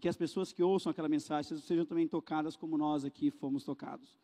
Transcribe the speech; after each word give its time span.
e 0.00 0.02
que 0.02 0.08
as 0.08 0.16
pessoas 0.16 0.50
que 0.50 0.62
ouçam 0.62 0.90
aquela 0.90 1.10
mensagem 1.10 1.58
sejam 1.58 1.84
também 1.84 2.08
tocadas 2.08 2.56
como 2.56 2.78
nós 2.78 3.04
aqui 3.04 3.30
fomos 3.30 3.64
tocados. 3.64 4.18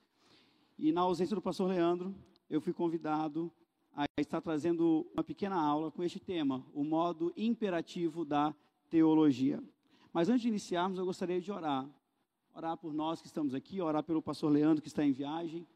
E 0.78 0.90
na 0.90 1.02
ausência 1.02 1.36
do 1.36 1.42
pastor 1.42 1.68
Leandro, 1.68 2.14
eu 2.48 2.62
fui 2.62 2.72
convidado 2.72 3.52
a 3.94 4.06
estar 4.18 4.40
trazendo 4.40 5.06
uma 5.12 5.22
pequena 5.22 5.54
aula 5.54 5.90
com 5.90 6.02
este 6.02 6.18
tema, 6.18 6.64
o 6.72 6.82
modo 6.82 7.30
imperativo 7.36 8.24
da 8.24 8.54
teologia. 8.88 9.62
Mas 10.14 10.30
antes 10.30 10.40
de 10.40 10.48
iniciarmos, 10.48 10.98
eu 10.98 11.04
gostaria 11.04 11.42
de 11.42 11.52
orar. 11.52 11.86
Orar 12.54 12.78
por 12.78 12.94
nós 12.94 13.20
que 13.20 13.26
estamos 13.26 13.54
aqui, 13.54 13.78
orar 13.78 14.02
pelo 14.02 14.22
pastor 14.22 14.50
Leandro 14.50 14.80
que 14.80 14.88
está 14.88 15.04
em 15.04 15.12
viagem. 15.12 15.68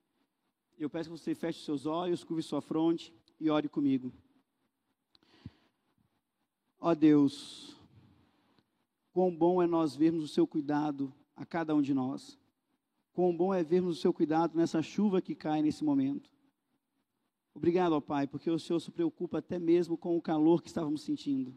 Eu 0.79 0.89
peço 0.89 1.11
que 1.11 1.19
você 1.19 1.35
feche 1.35 1.63
seus 1.63 1.85
olhos, 1.85 2.25
curve 2.25 2.43
sua 2.43 2.63
fronte 2.63 3.13
e 3.39 3.51
ore 3.51 3.69
comigo. 3.69 4.11
Ó 6.81 6.95
Deus, 6.95 7.79
quão 9.13 9.35
bom 9.35 9.63
é 9.63 9.67
nós 9.67 9.97
vermos 9.97 10.25
o 10.25 10.29
seu 10.29 10.47
cuidado 10.47 11.13
a 11.37 11.45
cada 11.45 11.75
um 11.75 11.83
de 11.83 11.95
nós. 11.95 12.39
Quão 13.13 13.37
bom 13.37 13.53
é 13.53 13.63
vermos 13.63 13.99
o 13.99 14.01
seu 14.01 14.13
cuidado 14.13 14.57
nessa 14.57 14.83
chuva 14.83 15.21
que 15.21 15.35
cai 15.35 15.63
nesse 15.63 15.85
momento. 15.85 16.31
Obrigado, 17.55 17.93
ó 17.93 18.01
Pai, 18.01 18.27
porque 18.27 18.51
o 18.51 18.59
Senhor 18.59 18.81
se 18.81 18.91
preocupa 18.91 19.39
até 19.39 19.59
mesmo 19.59 19.97
com 19.97 20.17
o 20.17 20.23
calor 20.23 20.63
que 20.63 20.69
estávamos 20.69 21.03
sentindo. 21.03 21.55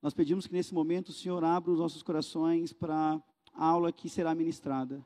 Nós 0.00 0.14
pedimos 0.14 0.46
que 0.46 0.52
nesse 0.52 0.72
momento 0.72 1.08
o 1.08 1.12
Senhor 1.12 1.42
abra 1.44 1.70
os 1.70 1.78
nossos 1.78 2.02
corações 2.02 2.72
para 2.72 3.22
a 3.52 3.66
aula 3.66 3.92
que 3.92 4.08
será 4.08 4.34
ministrada. 4.34 5.04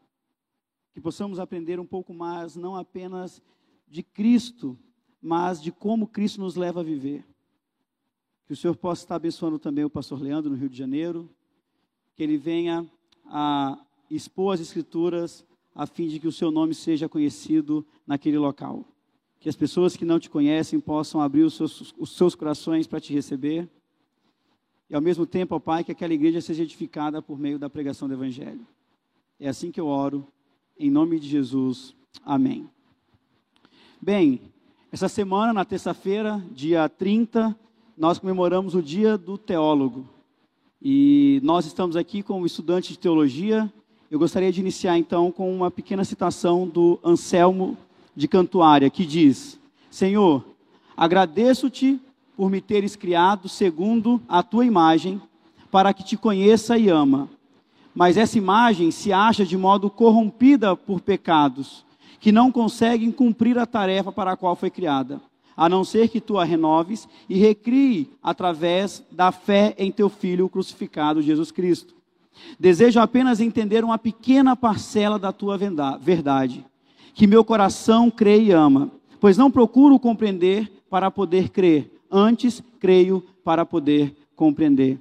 Que 0.92 1.00
possamos 1.00 1.38
aprender 1.38 1.80
um 1.80 1.86
pouco 1.86 2.12
mais, 2.12 2.55
não 2.55 2.77
apenas 2.77 3.42
de 3.88 4.02
Cristo, 4.02 4.78
mas 5.20 5.60
de 5.60 5.72
como 5.72 6.06
Cristo 6.06 6.41
nos 6.41 6.56
leva 6.56 6.80
a 6.80 6.84
viver. 6.84 7.27
Que 8.52 8.55
o 8.55 8.61
Senhor 8.61 8.77
possa 8.77 9.02
estar 9.02 9.15
abençoando 9.16 9.59
também 9.59 9.83
o 9.83 9.88
pastor 9.88 10.20
Leandro 10.20 10.51
no 10.51 10.56
Rio 10.59 10.69
de 10.69 10.77
Janeiro. 10.77 11.27
Que 12.15 12.23
ele 12.23 12.37
venha 12.37 12.87
a 13.25 13.83
expor 14.11 14.52
as 14.52 14.61
Escrituras 14.61 15.42
a 15.75 15.86
fim 15.86 16.06
de 16.06 16.20
que 16.20 16.28
o 16.28 16.33
seu 16.33 16.50
nome 16.50 16.75
seja 16.75 17.09
conhecido 17.09 17.83
naquele 18.06 18.36
local. 18.36 18.84
Que 19.41 19.48
as 19.48 19.56
pessoas 19.56 19.97
que 19.97 20.05
não 20.05 20.20
te 20.20 20.28
conhecem 20.28 20.78
possam 20.78 21.22
abrir 21.22 21.44
os 21.44 21.55
seus, 21.55 21.94
os 21.97 22.14
seus 22.14 22.34
corações 22.34 22.86
para 22.86 23.00
te 23.00 23.14
receber. 23.14 23.67
E 24.91 24.94
ao 24.94 25.00
mesmo 25.00 25.25
tempo, 25.25 25.55
ó 25.55 25.59
Pai, 25.59 25.83
que 25.83 25.92
aquela 25.92 26.12
igreja 26.12 26.42
seja 26.42 26.62
edificada 26.62 27.22
por 27.22 27.39
meio 27.39 27.59
da 27.59 27.70
pregação 27.70 28.06
do 28.06 28.12
Evangelho. 28.12 28.66
É 29.41 29.48
assim 29.48 29.70
que 29.70 29.81
eu 29.81 29.87
oro, 29.87 30.28
em 30.78 30.91
nome 30.91 31.19
de 31.19 31.27
Jesus. 31.27 31.97
Amém. 32.22 32.69
Bem, 33.98 34.42
essa 34.92 35.09
semana, 35.09 35.55
na 35.55 35.64
terça-feira, 35.64 36.44
dia 36.53 36.87
30, 36.87 37.59
nós 37.96 38.18
comemoramos 38.18 38.74
o 38.74 38.82
Dia 38.82 39.18
do 39.18 39.36
Teólogo. 39.36 40.06
E 40.80 41.40
nós 41.42 41.66
estamos 41.66 41.96
aqui 41.96 42.22
como 42.22 42.46
estudantes 42.46 42.90
de 42.90 42.98
teologia. 42.98 43.72
Eu 44.10 44.18
gostaria 44.18 44.52
de 44.52 44.60
iniciar 44.60 44.98
então 44.98 45.30
com 45.30 45.54
uma 45.54 45.70
pequena 45.70 46.04
citação 46.04 46.66
do 46.66 46.98
Anselmo 47.04 47.76
de 48.16 48.26
Cantuária, 48.26 48.90
que 48.90 49.06
diz: 49.06 49.58
Senhor, 49.90 50.44
agradeço-te 50.96 52.00
por 52.36 52.50
me 52.50 52.60
teres 52.60 52.96
criado 52.96 53.48
segundo 53.48 54.20
a 54.28 54.42
tua 54.42 54.64
imagem, 54.64 55.20
para 55.70 55.92
que 55.94 56.02
te 56.02 56.16
conheça 56.16 56.76
e 56.76 56.88
ama. 56.88 57.28
Mas 57.94 58.16
essa 58.16 58.38
imagem 58.38 58.90
se 58.90 59.12
acha 59.12 59.44
de 59.44 59.56
modo 59.56 59.90
corrompida 59.90 60.74
por 60.74 61.00
pecados 61.00 61.84
que 62.22 62.30
não 62.30 62.52
conseguem 62.52 63.10
cumprir 63.10 63.58
a 63.58 63.66
tarefa 63.66 64.12
para 64.12 64.32
a 64.32 64.36
qual 64.36 64.54
foi 64.54 64.70
criada, 64.70 65.20
a 65.62 65.68
não 65.68 65.84
ser 65.84 66.08
que 66.08 66.20
tu 66.20 66.38
a 66.38 66.44
renoves 66.44 67.08
e 67.28 67.38
recrie 67.38 68.10
através 68.20 69.00
da 69.12 69.30
fé 69.30 69.77
em 69.78 69.92
teu 69.92 70.08
Filho 70.08 70.48
crucificado, 70.48 71.22
Jesus 71.22 71.52
Cristo. 71.52 71.94
Desejo 72.58 72.98
apenas 72.98 73.38
entender 73.38 73.84
uma 73.84 73.96
pequena 73.96 74.56
parcela 74.56 75.20
da 75.20 75.30
tua 75.30 75.56
verdade, 76.00 76.66
que 77.14 77.28
meu 77.28 77.44
coração 77.44 78.10
crê 78.10 78.42
e 78.42 78.50
ama, 78.50 78.91
pois 79.20 79.38
não 79.38 79.53
procuro 79.53 80.00
compreender 80.00 80.69
para 80.91 81.12
poder 81.12 81.50
crer, 81.50 81.92
antes 82.10 82.60
creio 82.81 83.25
para 83.44 83.64
poder 83.64 84.16
compreender. 84.34 84.98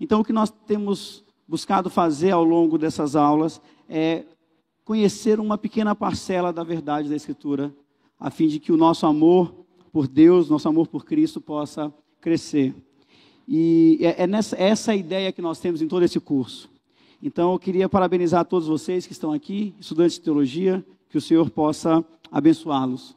Então, 0.00 0.22
o 0.22 0.24
que 0.24 0.32
nós 0.32 0.52
temos 0.66 1.22
buscado 1.46 1.88
fazer 1.88 2.32
ao 2.32 2.42
longo 2.42 2.76
dessas 2.76 3.14
aulas 3.14 3.62
é 3.88 4.24
conhecer 4.84 5.38
uma 5.38 5.56
pequena 5.56 5.94
parcela 5.94 6.52
da 6.52 6.64
verdade 6.64 7.08
da 7.08 7.14
Escritura, 7.14 7.72
a 8.18 8.28
fim 8.28 8.48
de 8.48 8.58
que 8.58 8.72
o 8.72 8.76
nosso 8.76 9.06
amor 9.06 9.59
por 9.92 10.06
Deus, 10.06 10.48
nosso 10.48 10.68
amor 10.68 10.86
por 10.86 11.04
Cristo 11.04 11.40
possa 11.40 11.92
crescer. 12.20 12.74
E 13.46 13.98
é, 14.00 14.22
é 14.22 14.26
nessa 14.26 14.56
essa 14.56 14.94
ideia 14.94 15.32
que 15.32 15.42
nós 15.42 15.58
temos 15.58 15.82
em 15.82 15.88
todo 15.88 16.04
esse 16.04 16.20
curso. 16.20 16.70
Então, 17.22 17.52
eu 17.52 17.58
queria 17.58 17.88
parabenizar 17.88 18.44
todos 18.44 18.68
vocês 18.68 19.06
que 19.06 19.12
estão 19.12 19.32
aqui, 19.32 19.74
estudantes 19.78 20.14
de 20.14 20.22
teologia, 20.22 20.84
que 21.08 21.18
o 21.18 21.20
Senhor 21.20 21.50
possa 21.50 22.04
abençoá-los. 22.30 23.14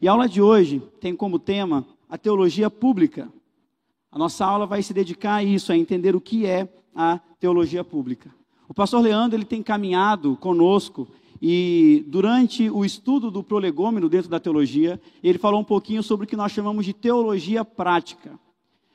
E 0.00 0.08
a 0.08 0.12
aula 0.12 0.28
de 0.28 0.40
hoje 0.40 0.80
tem 1.00 1.14
como 1.14 1.38
tema 1.38 1.84
a 2.08 2.16
teologia 2.16 2.70
pública. 2.70 3.28
A 4.10 4.18
nossa 4.18 4.44
aula 4.44 4.66
vai 4.66 4.82
se 4.82 4.94
dedicar 4.94 5.36
a 5.36 5.44
isso, 5.44 5.70
a 5.70 5.76
entender 5.76 6.16
o 6.16 6.20
que 6.20 6.46
é 6.46 6.68
a 6.94 7.18
teologia 7.38 7.84
pública. 7.84 8.30
O 8.68 8.74
pastor 8.74 9.02
Leandro 9.02 9.36
ele 9.36 9.44
tem 9.44 9.62
caminhado 9.62 10.36
conosco 10.36 11.06
e 11.44 12.04
durante 12.06 12.70
o 12.70 12.84
estudo 12.84 13.28
do 13.28 13.42
prolegômeno 13.42 14.08
dentro 14.08 14.30
da 14.30 14.38
teologia, 14.38 15.00
ele 15.24 15.38
falou 15.38 15.60
um 15.60 15.64
pouquinho 15.64 16.00
sobre 16.00 16.24
o 16.24 16.28
que 16.28 16.36
nós 16.36 16.52
chamamos 16.52 16.86
de 16.86 16.92
teologia 16.92 17.64
prática. 17.64 18.38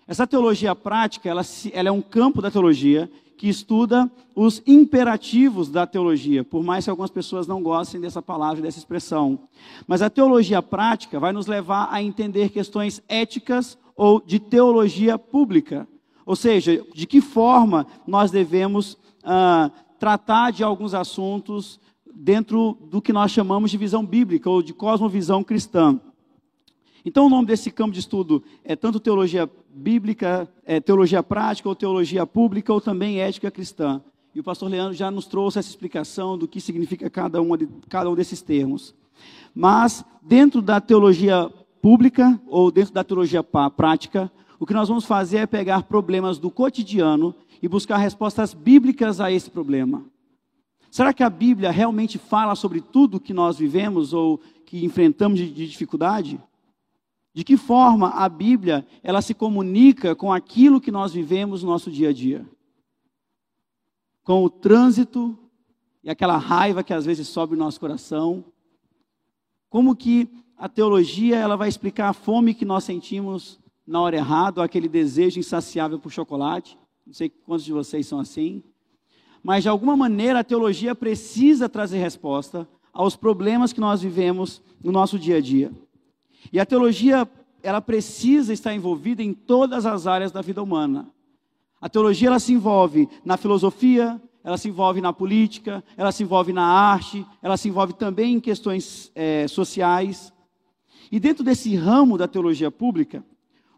Essa 0.08 0.26
teologia 0.26 0.74
prática, 0.74 1.28
ela, 1.28 1.42
ela 1.74 1.90
é 1.90 1.92
um 1.92 2.02
campo 2.02 2.42
da 2.42 2.50
teologia 2.50 3.12
que 3.38 3.50
estuda 3.50 4.10
os 4.34 4.64
imperativos 4.66 5.70
da 5.70 5.86
teologia, 5.86 6.42
por 6.42 6.64
mais 6.64 6.86
que 6.86 6.90
algumas 6.90 7.12
pessoas 7.12 7.48
não 7.48 7.62
gostem 7.62 8.00
dessa 8.00 8.22
palavra, 8.22 8.62
dessa 8.62 8.80
expressão. 8.80 9.38
Mas 9.86 10.02
a 10.02 10.10
teologia 10.10 10.62
prática 10.62 11.20
vai 11.20 11.34
nos 11.34 11.48
levar 11.48 11.90
a 11.92 12.02
entender 12.02 12.48
questões 12.48 13.04
éticas 13.10 13.78
ou 13.94 14.22
de 14.26 14.40
teologia 14.40 15.20
pública. 15.20 15.86
Ou 16.26 16.36
seja, 16.36 16.82
de 16.96 17.06
que 17.06 17.20
forma 17.20 17.86
nós 18.08 18.32
devemos 18.32 18.94
uh, 18.94 19.70
tratar 20.00 20.52
de 20.52 20.64
alguns 20.64 20.94
assuntos 20.94 21.78
dentro 22.20 22.76
do 22.90 23.00
que 23.00 23.14
nós 23.14 23.32
chamamos 23.32 23.70
de 23.70 23.78
visão 23.78 24.04
bíblica 24.04 24.50
ou 24.50 24.64
de 24.64 24.74
cosmovisão 24.74 25.44
cristã. 25.44 26.00
Então, 27.06 27.28
o 27.28 27.30
nome 27.30 27.48
desse 27.48 27.70
campo 27.70 27.94
de 27.94 28.00
estudo 28.00 28.44
é 28.64 28.76
tanto 28.76 29.00
teologia 29.00 29.50
bíblica, 29.70 30.50
é, 30.66 30.80
teologia 30.80 31.22
prática, 31.22 31.70
ou 31.70 31.76
teologia 31.76 32.26
pública, 32.26 32.74
ou 32.74 32.82
também 32.82 33.22
ética 33.22 33.52
cristã. 33.52 34.02
E 34.34 34.40
o 34.40 34.44
pastor 34.44 34.70
Leandro 34.70 34.94
já 34.94 35.12
nos 35.12 35.28
trouxe 35.28 35.60
essa 35.60 35.70
explicação 35.70 36.38
do 36.38 36.48
que 36.48 36.60
significa 36.60 37.10
cada, 37.10 37.42
uma 37.42 37.58
de, 37.58 37.68
cada 37.88 38.10
um 38.10 38.16
desses 38.16 38.42
termos. 38.42 38.96
Mas, 39.54 40.04
dentro 40.22 40.62
da 40.62 40.82
teologia 40.82 41.52
pública, 41.82 42.42
ou 42.48 42.72
dentro 42.72 42.94
da 42.94 43.04
teologia 43.04 43.44
prática, 43.44 44.32
o 44.60 44.66
que 44.66 44.74
nós 44.74 44.90
vamos 44.90 45.06
fazer 45.06 45.38
é 45.38 45.46
pegar 45.46 45.84
problemas 45.84 46.40
do 46.40 46.50
cotidiano 46.50 47.34
e 47.62 47.68
buscar 47.68 47.98
respostas 47.98 48.54
bíblicas 48.56 49.22
a 49.22 49.32
esse 49.32 49.50
problema. 49.50 50.04
Será 50.98 51.14
que 51.14 51.22
a 51.22 51.30
Bíblia 51.30 51.70
realmente 51.70 52.18
fala 52.18 52.56
sobre 52.56 52.82
tudo 52.82 53.20
que 53.20 53.32
nós 53.32 53.60
vivemos 53.60 54.14
ou 54.14 54.40
que 54.66 54.84
enfrentamos 54.84 55.38
de, 55.38 55.48
de 55.52 55.68
dificuldade? 55.68 56.42
De 57.36 57.44
que 57.44 57.56
forma 57.56 58.10
a 58.10 58.28
Bíblia 58.28 58.84
ela 59.04 59.22
se 59.22 59.36
comunica 59.36 60.16
com 60.16 60.34
aquilo 60.34 60.82
que 60.82 60.90
nós 60.90 61.14
vivemos 61.14 61.62
no 61.62 61.70
nosso 61.70 61.92
dia 61.92 62.10
a 62.10 62.12
dia? 62.12 62.50
Com 64.24 64.44
o 64.44 64.50
trânsito 64.50 65.38
e 66.04 66.10
aquela 66.10 66.36
raiva 66.36 66.84
que 66.84 66.96
às 66.96 67.06
vezes 67.06 67.28
sobe 67.28 67.56
no 67.56 67.64
nosso 67.64 67.80
coração. 67.80 68.44
Como 69.70 69.96
que 69.96 70.28
a 70.58 70.68
teologia 70.68 71.36
ela 71.36 71.56
vai 71.56 71.70
explicar 71.70 72.10
a 72.10 72.14
fome 72.14 72.56
que 72.56 72.66
nós 72.66 72.84
sentimos 72.84 73.60
na 73.86 74.02
hora 74.02 74.16
errada, 74.16 74.62
ou 74.62 74.66
aquele 74.66 74.90
desejo 74.90 75.40
insaciável 75.40 76.00
por 76.00 76.12
chocolate? 76.12 76.76
Não 77.06 77.14
sei 77.14 77.30
quantos 77.30 77.66
de 77.66 77.72
vocês 77.72 78.08
são 78.08 78.20
assim. 78.20 78.64
Mas, 79.44 79.64
de 79.64 79.70
alguma 79.70 79.96
maneira, 79.96 80.40
a 80.40 80.44
teologia 80.44 80.94
precisa 80.96 81.70
trazer 81.70 82.00
resposta 82.00 82.68
aos 82.94 83.16
problemas 83.16 83.72
que 83.72 83.80
nós 83.80 84.02
vivemos 84.02 84.62
no 84.84 84.92
nosso 84.92 85.20
dia 85.20 85.38
a 85.38 85.42
dia. 85.42 85.72
E 86.52 86.60
a 86.60 86.66
teologia, 86.66 87.30
ela 87.62 87.82
precisa 87.82 88.54
estar 88.54 88.74
envolvida 88.74 89.22
em 89.22 89.34
todas 89.34 89.86
as 89.86 90.08
áreas 90.08 90.32
da 90.32 90.42
vida 90.42 90.62
humana. 90.62 91.10
A 91.80 91.88
teologia, 91.88 92.30
ela 92.30 92.40
se 92.40 92.54
envolve 92.54 93.08
na 93.24 93.38
filosofia, 93.38 94.20
ela 94.44 94.58
se 94.58 94.70
envolve 94.70 95.02
na 95.02 95.12
política, 95.12 95.84
ela 95.96 96.12
se 96.12 96.24
envolve 96.24 96.54
na 96.54 96.64
arte, 96.64 97.26
ela 97.42 97.58
se 97.58 97.68
envolve 97.68 97.94
também 97.94 98.36
em 98.36 98.40
questões 98.40 99.12
é, 99.14 99.48
sociais. 99.48 100.34
E 101.12 101.20
dentro 101.20 101.44
desse 101.44 101.76
ramo 101.76 102.18
da 102.18 102.28
teologia 102.28 102.72
pública, 102.72 103.24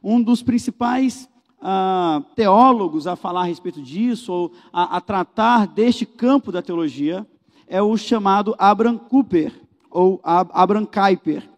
um 0.01 0.21
dos 0.21 0.41
principais 0.41 1.27
ah, 1.61 2.21
teólogos 2.35 3.07
a 3.07 3.15
falar 3.15 3.41
a 3.41 3.45
respeito 3.45 3.81
disso, 3.81 4.31
ou 4.31 4.51
a, 4.71 4.97
a, 4.97 5.01
tratar 5.01 5.67
deste 5.67 6.05
campo 6.05 6.51
da 6.51 6.61
teologia, 6.61 7.27
é 7.67 7.81
o 7.81 7.95
chamado 7.97 8.55
Abraham 8.57 8.97
Cooper, 8.97 9.53
ou 9.91 10.19
Abraham 10.23 10.85
Kuyper. 10.85 11.49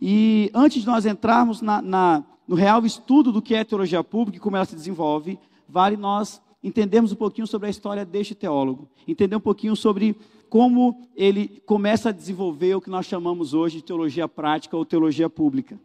E 0.00 0.50
antes 0.54 0.82
de 0.82 0.86
nós 0.86 1.06
entrarmos 1.06 1.62
na, 1.62 1.80
na, 1.80 2.24
no 2.46 2.54
real 2.54 2.84
estudo 2.84 3.32
do 3.32 3.40
que 3.40 3.54
é 3.54 3.64
teologia 3.64 4.02
pública 4.02 4.36
e 4.36 4.40
como 4.40 4.56
ela 4.56 4.64
se 4.64 4.74
desenvolve, 4.74 5.38
vale 5.68 5.96
nós 5.96 6.42
entendermos 6.62 7.12
um 7.12 7.16
pouquinho 7.16 7.46
sobre 7.46 7.66
a 7.66 7.70
história 7.70 8.04
deste 8.04 8.34
teólogo, 8.34 8.88
entender 9.06 9.36
um 9.36 9.40
pouquinho 9.40 9.76
sobre 9.76 10.16
como 10.48 11.08
ele 11.16 11.62
começa 11.66 12.10
a 12.10 12.12
desenvolver 12.12 12.74
o 12.74 12.80
que 12.80 12.88
nós 12.88 13.06
chamamos 13.06 13.54
hoje 13.54 13.76
de 13.76 13.84
teologia 13.84 14.28
prática 14.28 14.76
ou 14.76 14.84
teologia 14.84 15.28
pública. 15.28 15.78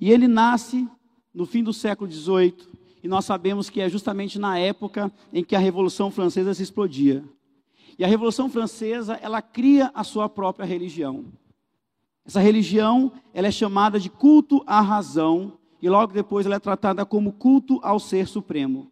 E 0.00 0.10
ele 0.10 0.28
nasce 0.28 0.86
no 1.36 1.44
fim 1.44 1.62
do 1.62 1.70
século 1.70 2.10
XVIII, 2.10 2.56
e 3.02 3.06
nós 3.06 3.26
sabemos 3.26 3.68
que 3.68 3.82
é 3.82 3.90
justamente 3.90 4.38
na 4.38 4.58
época 4.58 5.12
em 5.30 5.44
que 5.44 5.54
a 5.54 5.58
Revolução 5.58 6.10
Francesa 6.10 6.54
se 6.54 6.62
explodia. 6.62 7.22
E 7.98 8.04
a 8.04 8.08
Revolução 8.08 8.48
Francesa, 8.48 9.18
ela 9.20 9.42
cria 9.42 9.90
a 9.94 10.02
sua 10.02 10.30
própria 10.30 10.64
religião. 10.64 11.26
Essa 12.24 12.40
religião, 12.40 13.12
ela 13.34 13.48
é 13.48 13.50
chamada 13.50 14.00
de 14.00 14.08
culto 14.08 14.64
à 14.66 14.80
razão, 14.80 15.52
e 15.80 15.90
logo 15.90 16.14
depois 16.14 16.46
ela 16.46 16.54
é 16.54 16.58
tratada 16.58 17.04
como 17.04 17.34
culto 17.34 17.78
ao 17.82 18.00
ser 18.00 18.26
supremo. 18.26 18.90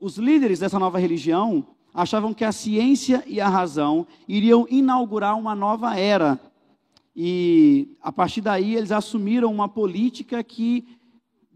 Os 0.00 0.16
líderes 0.16 0.60
dessa 0.60 0.78
nova 0.78 0.98
religião 0.98 1.66
achavam 1.92 2.32
que 2.32 2.44
a 2.44 2.52
ciência 2.52 3.22
e 3.26 3.38
a 3.38 3.50
razão 3.50 4.06
iriam 4.26 4.66
inaugurar 4.70 5.38
uma 5.38 5.54
nova 5.54 5.94
era. 5.94 6.40
E 7.14 7.96
a 8.00 8.10
partir 8.10 8.40
daí 8.40 8.76
eles 8.76 8.92
assumiram 8.92 9.52
uma 9.52 9.68
política 9.68 10.42
que 10.42 10.86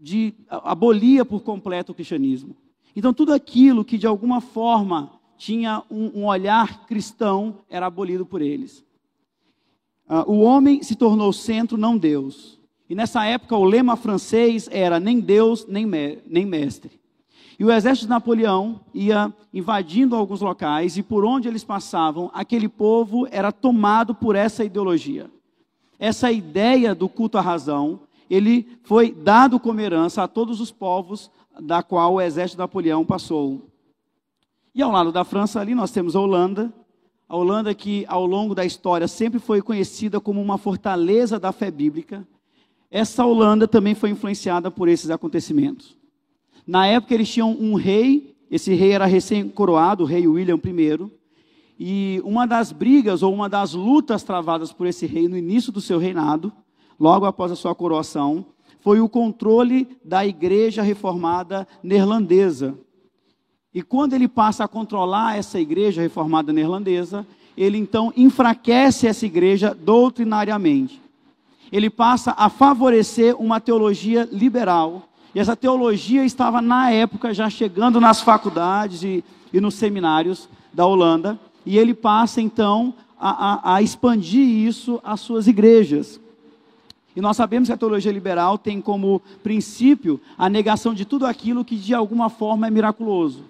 de, 0.01 0.33
abolia 0.49 1.23
por 1.23 1.41
completo 1.41 1.91
o 1.91 1.95
cristianismo. 1.95 2.57
Então 2.95 3.13
tudo 3.13 3.31
aquilo 3.31 3.85
que 3.85 3.97
de 3.97 4.07
alguma 4.07 4.41
forma 4.41 5.11
tinha 5.37 5.83
um, 5.89 6.21
um 6.21 6.25
olhar 6.25 6.85
cristão 6.85 7.59
era 7.69 7.85
abolido 7.85 8.25
por 8.25 8.41
eles. 8.41 8.83
Uh, 10.09 10.29
o 10.29 10.41
homem 10.41 10.81
se 10.81 10.95
tornou 10.95 11.31
centro, 11.31 11.77
não 11.77 11.97
Deus. 11.97 12.59
E 12.89 12.95
nessa 12.95 13.23
época 13.23 13.55
o 13.55 13.63
lema 13.63 13.95
francês 13.95 14.67
era 14.71 14.99
nem 14.99 15.19
Deus, 15.19 15.65
nem, 15.67 15.85
me, 15.85 16.17
nem 16.27 16.45
mestre. 16.45 16.99
E 17.57 17.63
o 17.63 17.71
exército 17.71 18.07
de 18.07 18.09
Napoleão 18.09 18.81
ia 18.93 19.31
invadindo 19.53 20.15
alguns 20.15 20.41
locais 20.41 20.97
e 20.97 21.03
por 21.03 21.23
onde 21.23 21.47
eles 21.47 21.63
passavam, 21.63 22.31
aquele 22.33 22.67
povo 22.67 23.27
era 23.29 23.51
tomado 23.51 24.15
por 24.15 24.35
essa 24.35 24.63
ideologia. 24.63 25.29
Essa 25.99 26.31
ideia 26.31 26.95
do 26.95 27.07
culto 27.07 27.37
à 27.37 27.41
razão, 27.41 28.01
ele 28.31 28.65
foi 28.83 29.11
dado 29.11 29.59
como 29.59 29.81
herança 29.81 30.23
a 30.23 30.27
todos 30.27 30.61
os 30.61 30.71
povos 30.71 31.29
da 31.59 31.83
qual 31.83 32.13
o 32.13 32.21
exército 32.21 32.55
de 32.55 32.59
Napoleão 32.59 33.03
passou. 33.03 33.67
E 34.73 34.81
ao 34.81 34.89
lado 34.89 35.11
da 35.11 35.25
França 35.25 35.59
ali 35.59 35.75
nós 35.75 35.91
temos 35.91 36.15
a 36.15 36.21
Holanda, 36.21 36.73
a 37.27 37.35
Holanda 37.35 37.75
que 37.75 38.05
ao 38.07 38.25
longo 38.25 38.55
da 38.55 38.63
história 38.63 39.05
sempre 39.05 39.37
foi 39.37 39.61
conhecida 39.61 40.21
como 40.21 40.41
uma 40.41 40.57
fortaleza 40.57 41.37
da 41.37 41.51
fé 41.51 41.69
bíblica. 41.69 42.25
Essa 42.89 43.25
Holanda 43.25 43.67
também 43.67 43.93
foi 43.95 44.11
influenciada 44.11 44.71
por 44.71 44.87
esses 44.87 45.09
acontecimentos. 45.09 45.97
Na 46.65 46.87
época 46.87 47.13
eles 47.13 47.29
tinham 47.29 47.51
um 47.51 47.73
rei, 47.73 48.33
esse 48.49 48.73
rei 48.73 48.93
era 48.93 49.05
recém-coroado, 49.05 50.03
o 50.03 50.07
rei 50.07 50.25
William 50.25 50.55
I, 50.55 51.11
e 51.77 52.21
uma 52.23 52.45
das 52.45 52.71
brigas 52.71 53.23
ou 53.23 53.33
uma 53.33 53.49
das 53.49 53.73
lutas 53.73 54.23
travadas 54.23 54.71
por 54.71 54.87
esse 54.87 55.05
rei 55.05 55.27
no 55.27 55.37
início 55.37 55.69
do 55.69 55.81
seu 55.81 55.99
reinado, 55.99 56.53
logo 57.01 57.25
após 57.25 57.51
a 57.51 57.55
sua 57.55 57.73
coroação, 57.73 58.45
foi 58.79 59.01
o 59.01 59.09
controle 59.09 59.87
da 60.05 60.23
igreja 60.23 60.83
reformada 60.83 61.67
neerlandesa. 61.81 62.75
E 63.73 63.81
quando 63.81 64.13
ele 64.13 64.27
passa 64.27 64.65
a 64.65 64.67
controlar 64.67 65.35
essa 65.35 65.59
igreja 65.59 65.99
reformada 65.99 66.53
neerlandesa, 66.53 67.25
ele 67.57 67.79
então 67.79 68.13
enfraquece 68.15 69.07
essa 69.07 69.25
igreja 69.25 69.73
doutrinariamente. 69.73 71.01
Ele 71.71 71.89
passa 71.89 72.35
a 72.37 72.49
favorecer 72.49 73.35
uma 73.35 73.59
teologia 73.59 74.29
liberal 74.31 75.09
e 75.33 75.39
essa 75.39 75.55
teologia 75.55 76.23
estava, 76.23 76.61
na 76.61 76.91
época, 76.91 77.33
já 77.33 77.49
chegando 77.49 77.99
nas 77.99 78.21
faculdades 78.21 79.01
e, 79.01 79.23
e 79.51 79.59
nos 79.59 79.73
seminários 79.73 80.47
da 80.71 80.85
Holanda. 80.85 81.39
E 81.65 81.79
ele 81.79 81.95
passa, 81.95 82.39
então, 82.39 82.93
a, 83.19 83.53
a, 83.53 83.75
a 83.75 83.81
expandir 83.81 84.45
isso 84.45 84.99
às 85.03 85.21
suas 85.21 85.47
igrejas. 85.47 86.20
E 87.15 87.21
nós 87.21 87.35
sabemos 87.35 87.67
que 87.67 87.73
a 87.73 87.77
teologia 87.77 88.11
liberal 88.11 88.57
tem 88.57 88.79
como 88.79 89.21
princípio 89.43 90.19
a 90.37 90.49
negação 90.49 90.93
de 90.93 91.05
tudo 91.05 91.25
aquilo 91.25 91.65
que 91.65 91.75
de 91.75 91.93
alguma 91.93 92.29
forma 92.29 92.67
é 92.67 92.69
miraculoso. 92.69 93.45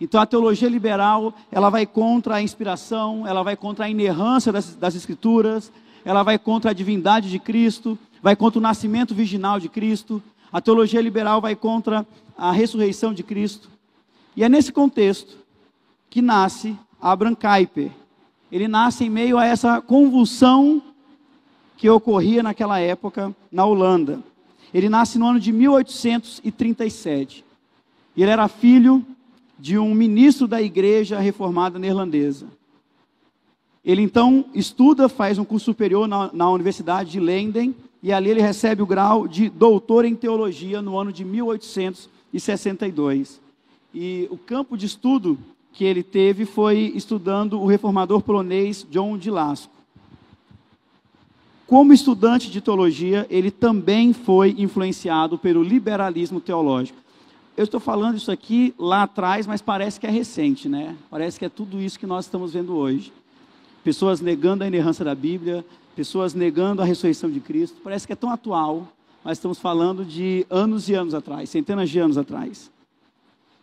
Então 0.00 0.20
a 0.20 0.26
teologia 0.26 0.68
liberal, 0.68 1.34
ela 1.50 1.70
vai 1.70 1.84
contra 1.84 2.36
a 2.36 2.42
inspiração, 2.42 3.26
ela 3.26 3.42
vai 3.42 3.56
contra 3.56 3.86
a 3.86 3.90
inerrância 3.90 4.52
das, 4.52 4.74
das 4.74 4.94
escrituras, 4.94 5.72
ela 6.04 6.22
vai 6.22 6.38
contra 6.38 6.70
a 6.70 6.74
divindade 6.74 7.30
de 7.30 7.38
Cristo, 7.38 7.98
vai 8.22 8.36
contra 8.36 8.58
o 8.58 8.62
nascimento 8.62 9.14
virginal 9.14 9.58
de 9.58 9.68
Cristo, 9.68 10.22
a 10.52 10.60
teologia 10.60 11.00
liberal 11.00 11.40
vai 11.40 11.54
contra 11.54 12.06
a 12.36 12.52
ressurreição 12.52 13.12
de 13.12 13.22
Cristo. 13.22 13.68
E 14.36 14.44
é 14.44 14.48
nesse 14.48 14.72
contexto 14.72 15.36
que 16.08 16.22
nasce 16.22 16.76
Abraham 17.00 17.34
Kuyper. 17.34 17.90
Ele 18.50 18.66
nasce 18.66 19.04
em 19.04 19.10
meio 19.10 19.36
a 19.36 19.44
essa 19.44 19.80
convulsão 19.82 20.82
que 21.78 21.88
ocorria 21.88 22.42
naquela 22.42 22.78
época 22.80 23.34
na 23.50 23.64
Holanda. 23.64 24.22
Ele 24.74 24.90
nasce 24.90 25.18
no 25.18 25.26
ano 25.26 25.40
de 25.40 25.50
1837. 25.52 27.42
Ele 28.16 28.30
era 28.30 28.48
filho 28.48 29.06
de 29.56 29.78
um 29.78 29.94
ministro 29.94 30.48
da 30.48 30.60
igreja 30.60 31.20
reformada 31.20 31.78
neerlandesa. 31.78 32.48
Ele 33.84 34.02
então 34.02 34.46
estuda, 34.52 35.08
faz 35.08 35.38
um 35.38 35.44
curso 35.44 35.66
superior 35.66 36.08
na, 36.08 36.32
na 36.32 36.50
Universidade 36.50 37.12
de 37.12 37.20
Leiden 37.20 37.76
e 38.02 38.12
ali 38.12 38.30
ele 38.30 38.42
recebe 38.42 38.82
o 38.82 38.86
grau 38.86 39.28
de 39.28 39.48
doutor 39.48 40.04
em 40.04 40.16
teologia 40.16 40.82
no 40.82 40.98
ano 40.98 41.12
de 41.12 41.24
1862. 41.24 43.40
E 43.94 44.26
o 44.30 44.36
campo 44.36 44.76
de 44.76 44.86
estudo 44.86 45.38
que 45.72 45.84
ele 45.84 46.02
teve 46.02 46.44
foi 46.44 46.92
estudando 46.94 47.60
o 47.60 47.66
reformador 47.66 48.20
polonês 48.20 48.84
John 48.90 49.16
de 49.16 49.30
Lasco. 49.30 49.77
Como 51.68 51.92
estudante 51.92 52.50
de 52.50 52.62
teologia, 52.62 53.26
ele 53.28 53.50
também 53.50 54.14
foi 54.14 54.54
influenciado 54.56 55.36
pelo 55.36 55.62
liberalismo 55.62 56.40
teológico. 56.40 56.98
Eu 57.54 57.64
estou 57.64 57.78
falando 57.78 58.16
isso 58.16 58.32
aqui 58.32 58.74
lá 58.78 59.02
atrás, 59.02 59.46
mas 59.46 59.60
parece 59.60 60.00
que 60.00 60.06
é 60.06 60.10
recente, 60.10 60.66
né? 60.66 60.96
Parece 61.10 61.38
que 61.38 61.44
é 61.44 61.48
tudo 61.50 61.78
isso 61.78 61.98
que 61.98 62.06
nós 62.06 62.24
estamos 62.24 62.54
vendo 62.54 62.74
hoje. 62.74 63.12
Pessoas 63.84 64.18
negando 64.22 64.64
a 64.64 64.66
inerrância 64.66 65.04
da 65.04 65.14
Bíblia, 65.14 65.62
pessoas 65.94 66.32
negando 66.32 66.80
a 66.80 66.86
ressurreição 66.86 67.30
de 67.30 67.38
Cristo. 67.38 67.76
Parece 67.84 68.06
que 68.06 68.14
é 68.14 68.16
tão 68.16 68.30
atual, 68.30 68.88
mas 69.22 69.36
estamos 69.36 69.58
falando 69.58 70.06
de 70.06 70.46
anos 70.48 70.88
e 70.88 70.94
anos 70.94 71.12
atrás, 71.12 71.50
centenas 71.50 71.90
de 71.90 71.98
anos 71.98 72.16
atrás. 72.16 72.70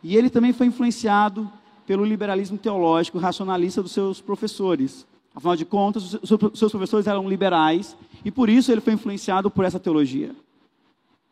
E 0.03 0.15
ele 0.15 0.29
também 0.29 0.53
foi 0.53 0.67
influenciado 0.67 1.49
pelo 1.87 2.05
liberalismo 2.05 2.55
teológico 2.55 3.17
racionalista 3.17 3.81
dos 3.81 3.93
seus 3.93 4.21
professores. 4.21 5.07
Afinal 5.35 5.55
de 5.55 5.65
contas, 5.65 6.17
seus 6.53 6.71
professores 6.71 7.07
eram 7.07 7.27
liberais 7.27 7.95
e 8.23 8.31
por 8.31 8.49
isso 8.49 8.71
ele 8.71 8.79
foi 8.79 8.93
influenciado 8.93 9.51
por 9.51 9.65
essa 9.65 9.79
teologia. 9.79 10.31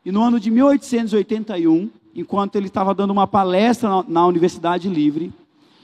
E 0.06 0.12
no 0.12 0.22
ano 0.22 0.40
de 0.40 0.52
1881, 0.52 1.90
enquanto 2.14 2.58
ele 2.58 2.68
estava 2.68 2.94
dando 2.94 3.12
uma 3.12 3.26
palestra 3.26 4.04
na 4.08 4.28
Universidade 4.28 4.90
Livre, 4.90 5.32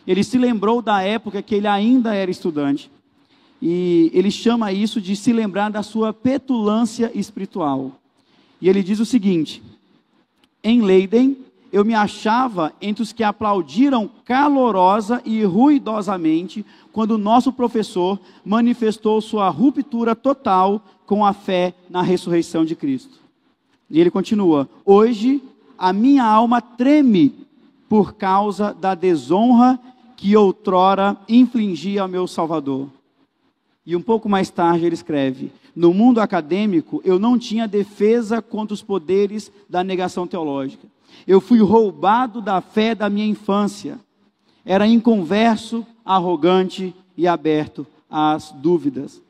ele 0.06 0.24
se 0.24 0.38
lembrou 0.38 0.82
da 0.82 1.02
época 1.02 1.42
que 1.42 1.56
ele 1.56 1.68
ainda 1.68 2.14
era 2.14 2.30
estudante 2.30 2.92
e 3.62 4.10
ele 4.14 4.32
chama 4.32 4.72
isso 4.72 5.02
de 5.02 5.16
se 5.16 5.34
lembrar 5.34 5.70
da 5.70 5.84
sua 5.84 6.14
petulância 6.14 7.12
espiritual. 7.14 8.00
E 8.62 8.70
ele 8.70 8.82
diz 8.82 9.00
o 9.00 9.06
seguinte: 9.06 9.62
Em 10.64 10.82
Leiden, 10.82 11.38
eu 11.72 11.86
me 11.86 11.94
achava 11.94 12.74
entre 12.82 13.04
os 13.04 13.14
que 13.14 13.24
aplaudiram 13.24 14.10
calorosa 14.26 15.22
e 15.24 15.44
ruidosamente 15.44 16.66
quando 16.92 17.12
o 17.12 17.18
nosso 17.18 17.54
professor 17.54 18.20
manifestou 18.44 19.22
sua 19.22 19.50
ruptura 19.50 20.16
total 20.16 20.82
com 21.06 21.26
a 21.26 21.34
fé 21.34 21.74
na 21.90 22.02
ressurreição 22.02 22.66
de 22.66 22.76
Cristo. 22.76 23.20
E 23.90 24.00
ele 24.00 24.12
continua: 24.12 24.68
Hoje 24.86 25.42
a 25.78 25.94
minha 25.94 26.24
alma 26.24 26.62
treme 26.62 27.34
por 27.88 28.14
causa 28.14 28.74
da 28.74 28.94
desonra 28.94 29.80
que 30.16 30.36
outrora 30.36 31.18
infligia 31.28 32.02
ao 32.02 32.08
meu 32.08 32.28
Salvador. 32.28 32.90
E 33.86 33.96
um 33.96 34.02
pouco 34.02 34.28
mais 34.28 34.50
tarde 34.50 34.86
ele 34.86 34.94
escreve: 34.94 35.52
No 35.76 35.94
mundo 35.94 36.20
acadêmico, 36.20 37.02
eu 37.06 37.18
não 37.18 37.40
tinha 37.40 37.68
defesa 37.68 38.42
contra 38.42 38.74
os 38.74 38.84
poderes 38.84 39.52
da 39.70 39.84
negação 39.84 40.28
teológica. 40.28 40.88
Eu 41.28 41.40
fui 41.40 41.60
roubado 41.60 42.42
da 42.42 42.62
fé 42.62 42.94
da 42.94 43.10
minha 43.10 43.26
infância. 43.26 44.00
Era 44.66 44.88
inconverso, 44.88 45.86
arrogante 46.04 46.96
e 47.18 47.28
aberto 47.28 47.86
às 48.10 48.52
dúvidas. 48.52 49.22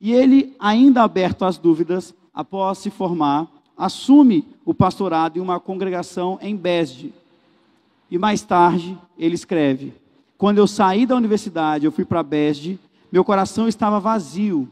E 0.00 0.12
ele, 0.12 0.54
ainda 0.58 1.02
aberto 1.02 1.44
às 1.44 1.56
dúvidas, 1.56 2.14
após 2.32 2.78
se 2.78 2.90
formar, 2.90 3.48
assume 3.76 4.46
o 4.64 4.74
pastorado 4.74 5.38
em 5.38 5.42
uma 5.42 5.60
congregação 5.60 6.38
em 6.42 6.56
Besde. 6.56 7.12
E 8.10 8.18
mais 8.18 8.42
tarde 8.42 8.98
ele 9.18 9.34
escreve: 9.34 9.94
Quando 10.36 10.58
eu 10.58 10.66
saí 10.66 11.06
da 11.06 11.16
universidade, 11.16 11.86
eu 11.86 11.92
fui 11.92 12.04
para 12.04 12.22
Besde 12.22 12.78
meu 13.14 13.24
coração 13.24 13.68
estava 13.68 14.00
vazio. 14.00 14.68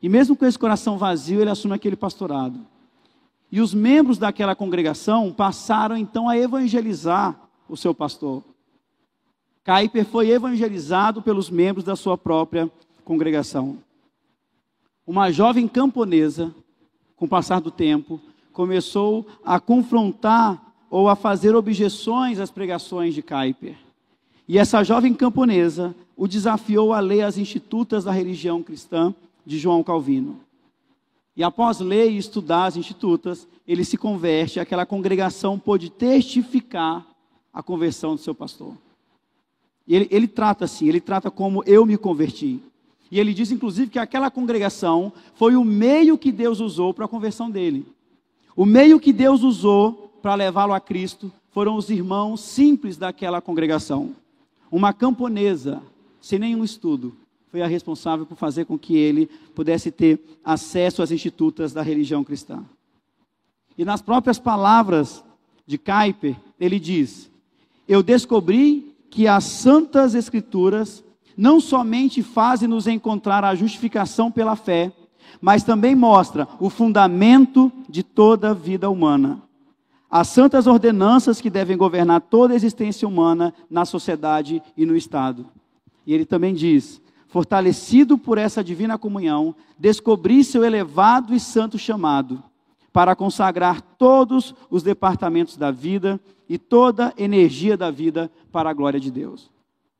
E 0.00 0.08
mesmo 0.08 0.36
com 0.36 0.46
esse 0.46 0.56
coração 0.56 0.96
vazio, 0.96 1.40
ele 1.40 1.50
assume 1.50 1.74
aquele 1.74 1.96
pastorado. 1.96 2.60
E 3.50 3.60
os 3.60 3.72
membros 3.72 4.18
daquela 4.18 4.54
congregação 4.54 5.32
passaram 5.32 5.96
então 5.96 6.28
a 6.28 6.36
evangelizar 6.36 7.38
o 7.68 7.76
seu 7.76 7.94
pastor. 7.94 8.42
Kuyper 9.64 10.04
foi 10.04 10.30
evangelizado 10.30 11.20
pelos 11.22 11.50
membros 11.50 11.84
da 11.84 11.96
sua 11.96 12.16
própria 12.16 12.70
congregação. 13.04 13.78
Uma 15.06 15.30
jovem 15.30 15.66
camponesa, 15.66 16.54
com 17.16 17.24
o 17.24 17.28
passar 17.28 17.60
do 17.60 17.70
tempo, 17.70 18.20
começou 18.52 19.26
a 19.44 19.58
confrontar 19.58 20.74
ou 20.90 21.08
a 21.08 21.16
fazer 21.16 21.54
objeções 21.54 22.38
às 22.38 22.50
pregações 22.50 23.14
de 23.14 23.22
Kuyper. 23.22 23.76
E 24.46 24.58
essa 24.58 24.82
jovem 24.82 25.12
camponesa 25.12 25.94
o 26.16 26.26
desafiou 26.26 26.92
a 26.92 27.00
ler 27.00 27.22
as 27.22 27.38
institutas 27.38 28.04
da 28.04 28.10
religião 28.10 28.62
cristã 28.62 29.14
de 29.44 29.58
João 29.58 29.82
Calvino. 29.82 30.40
E 31.38 31.44
após 31.44 31.78
ler 31.78 32.10
e 32.10 32.18
estudar 32.18 32.64
as 32.64 32.76
institutas, 32.76 33.46
ele 33.64 33.84
se 33.84 33.96
converte, 33.96 34.58
aquela 34.58 34.84
congregação 34.84 35.56
pôde 35.56 35.88
testificar 35.88 37.06
a 37.54 37.62
conversão 37.62 38.16
do 38.16 38.20
seu 38.20 38.34
pastor. 38.34 38.74
E 39.86 39.94
ele, 39.94 40.08
ele 40.10 40.26
trata 40.26 40.64
assim, 40.64 40.88
ele 40.88 41.00
trata 41.00 41.30
como 41.30 41.62
eu 41.64 41.86
me 41.86 41.96
converti. 41.96 42.60
E 43.08 43.20
ele 43.20 43.32
diz, 43.32 43.52
inclusive, 43.52 43.88
que 43.88 44.00
aquela 44.00 44.32
congregação 44.32 45.12
foi 45.34 45.54
o 45.54 45.62
meio 45.62 46.18
que 46.18 46.32
Deus 46.32 46.58
usou 46.58 46.92
para 46.92 47.04
a 47.04 47.08
conversão 47.08 47.48
dele. 47.48 47.86
O 48.56 48.66
meio 48.66 48.98
que 48.98 49.12
Deus 49.12 49.44
usou 49.44 50.12
para 50.20 50.34
levá-lo 50.34 50.74
a 50.74 50.80
Cristo 50.80 51.30
foram 51.52 51.76
os 51.76 51.88
irmãos 51.88 52.40
simples 52.40 52.96
daquela 52.96 53.40
congregação. 53.40 54.12
Uma 54.72 54.92
camponesa, 54.92 55.80
sem 56.20 56.40
nenhum 56.40 56.64
estudo, 56.64 57.14
foi 57.50 57.62
a 57.62 57.66
responsável 57.66 58.26
por 58.26 58.36
fazer 58.36 58.66
com 58.66 58.78
que 58.78 58.96
ele 58.96 59.26
pudesse 59.54 59.90
ter 59.90 60.20
acesso 60.44 61.02
às 61.02 61.10
institutas 61.10 61.72
da 61.72 61.82
religião 61.82 62.22
cristã. 62.22 62.64
E 63.76 63.84
nas 63.84 64.02
próprias 64.02 64.38
palavras 64.38 65.24
de 65.66 65.78
Kuyper, 65.78 66.36
ele 66.58 66.78
diz: 66.78 67.30
Eu 67.86 68.02
descobri 68.02 68.94
que 69.10 69.26
as 69.26 69.44
santas 69.44 70.14
escrituras 70.14 71.02
não 71.36 71.60
somente 71.60 72.22
fazem-nos 72.22 72.86
encontrar 72.86 73.44
a 73.44 73.54
justificação 73.54 74.30
pela 74.30 74.56
fé, 74.56 74.92
mas 75.40 75.62
também 75.62 75.94
mostra 75.94 76.48
o 76.58 76.68
fundamento 76.68 77.70
de 77.88 78.02
toda 78.02 78.50
a 78.50 78.54
vida 78.54 78.90
humana. 78.90 79.40
As 80.10 80.28
santas 80.28 80.66
ordenanças 80.66 81.40
que 81.40 81.50
devem 81.50 81.76
governar 81.76 82.22
toda 82.22 82.54
a 82.54 82.56
existência 82.56 83.06
humana 83.06 83.54
na 83.70 83.84
sociedade 83.84 84.62
e 84.76 84.84
no 84.84 84.96
Estado. 84.96 85.46
E 86.06 86.14
ele 86.14 86.24
também 86.24 86.54
diz: 86.54 87.00
fortalecido 87.28 88.16
por 88.16 88.38
essa 88.38 88.64
divina 88.64 88.98
comunhão, 88.98 89.54
descobri 89.78 90.42
seu 90.42 90.64
elevado 90.64 91.34
e 91.34 91.38
santo 91.40 91.78
chamado 91.78 92.42
para 92.92 93.14
consagrar 93.14 93.80
todos 93.80 94.54
os 94.70 94.82
departamentos 94.82 95.56
da 95.56 95.70
vida 95.70 96.18
e 96.48 96.58
toda 96.58 97.12
energia 97.18 97.76
da 97.76 97.90
vida 97.90 98.30
para 98.50 98.70
a 98.70 98.72
glória 98.72 98.98
de 98.98 99.10
Deus. 99.10 99.50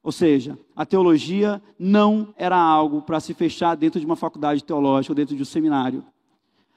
Ou 0.02 0.10
seja, 0.10 0.58
a 0.74 0.86
teologia 0.86 1.60
não 1.78 2.32
era 2.36 2.56
algo 2.56 3.02
para 3.02 3.20
se 3.20 3.34
fechar 3.34 3.76
dentro 3.76 4.00
de 4.00 4.06
uma 4.06 4.16
faculdade 4.16 4.64
teológica 4.64 5.12
ou 5.12 5.16
dentro 5.16 5.36
de 5.36 5.42
um 5.42 5.44
seminário. 5.44 6.02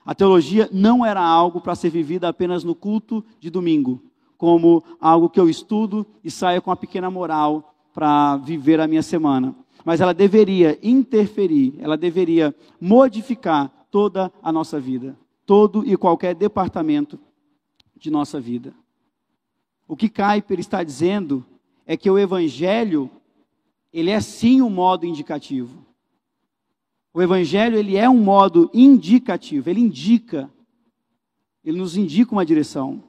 A 0.05 0.13
teologia 0.13 0.67
não 0.72 1.05
era 1.05 1.22
algo 1.22 1.62
para 1.62 1.75
ser 1.75 1.91
vivida 1.91 2.27
apenas 2.27 2.63
no 2.63 2.75
culto 2.75 3.24
de 3.39 3.50
domingo, 3.50 4.03
como 4.38 4.84
algo 5.00 5.29
que 5.29 5.39
eu 5.39 5.50
estudo 5.50 6.05
e 6.24 6.29
saio 6.29 6.62
com 6.62 6.72
uma 6.72 6.75
pequena 6.75 7.10
moral 7.10 7.74
para 7.93 8.36
viver 8.38 8.81
a 8.81 8.88
minha 8.88 9.03
semana 9.03 9.55
mas 9.85 10.01
ela 10.01 10.13
deveria 10.13 10.77
interferir, 10.81 11.75
ela 11.79 11.97
deveria 11.97 12.55
modificar 12.79 13.71
toda 13.89 14.31
a 14.41 14.51
nossa 14.51 14.79
vida, 14.79 15.17
todo 15.45 15.85
e 15.85 15.97
qualquer 15.97 16.35
departamento 16.35 17.19
de 17.95 18.09
nossa 18.09 18.39
vida. 18.39 18.73
O 19.88 19.95
que 19.95 20.09
Kuyper 20.09 20.59
está 20.59 20.83
dizendo 20.83 21.45
é 21.85 21.97
que 21.97 22.09
o 22.09 22.17
evangelho, 22.17 23.09
ele 23.91 24.09
é 24.09 24.21
sim 24.21 24.61
um 24.61 24.69
modo 24.69 25.05
indicativo. 25.05 25.85
O 27.13 27.21
evangelho, 27.21 27.77
ele 27.77 27.97
é 27.97 28.09
um 28.09 28.17
modo 28.17 28.69
indicativo, 28.73 29.69
ele 29.69 29.81
indica, 29.81 30.50
ele 31.63 31.79
nos 31.79 31.97
indica 31.97 32.31
uma 32.31 32.45
direção. 32.45 33.03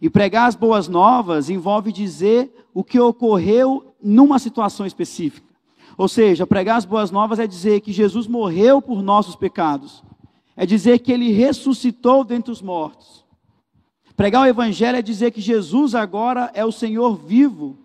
E 0.00 0.08
pregar 0.08 0.46
as 0.46 0.54
boas 0.54 0.86
novas 0.86 1.50
envolve 1.50 1.90
dizer 1.90 2.52
o 2.72 2.84
que 2.84 3.00
ocorreu 3.00 3.94
numa 4.00 4.38
situação 4.38 4.86
específica. 4.86 5.55
Ou 5.96 6.08
seja, 6.08 6.46
pregar 6.46 6.76
as 6.76 6.84
boas 6.84 7.10
novas 7.10 7.38
é 7.38 7.46
dizer 7.46 7.80
que 7.80 7.92
Jesus 7.92 8.26
morreu 8.26 8.82
por 8.82 9.02
nossos 9.02 9.34
pecados, 9.34 10.02
é 10.54 10.66
dizer 10.66 10.98
que 10.98 11.10
ele 11.10 11.32
ressuscitou 11.32 12.24
dentre 12.24 12.52
os 12.52 12.60
mortos. 12.60 13.24
Pregar 14.16 14.42
o 14.42 14.46
Evangelho 14.46 14.98
é 14.98 15.02
dizer 15.02 15.30
que 15.30 15.40
Jesus 15.40 15.94
agora 15.94 16.50
é 16.54 16.64
o 16.64 16.72
Senhor 16.72 17.16
vivo 17.16 17.78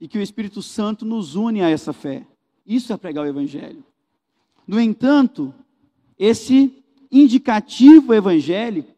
e 0.00 0.06
que 0.06 0.18
o 0.18 0.22
Espírito 0.22 0.62
Santo 0.62 1.04
nos 1.04 1.34
une 1.34 1.62
a 1.62 1.70
essa 1.70 1.92
fé. 1.92 2.26
Isso 2.66 2.92
é 2.92 2.96
pregar 2.96 3.24
o 3.24 3.28
Evangelho. 3.28 3.84
No 4.66 4.78
entanto, 4.78 5.54
esse 6.18 6.84
indicativo 7.10 8.12
evangélico, 8.12 8.90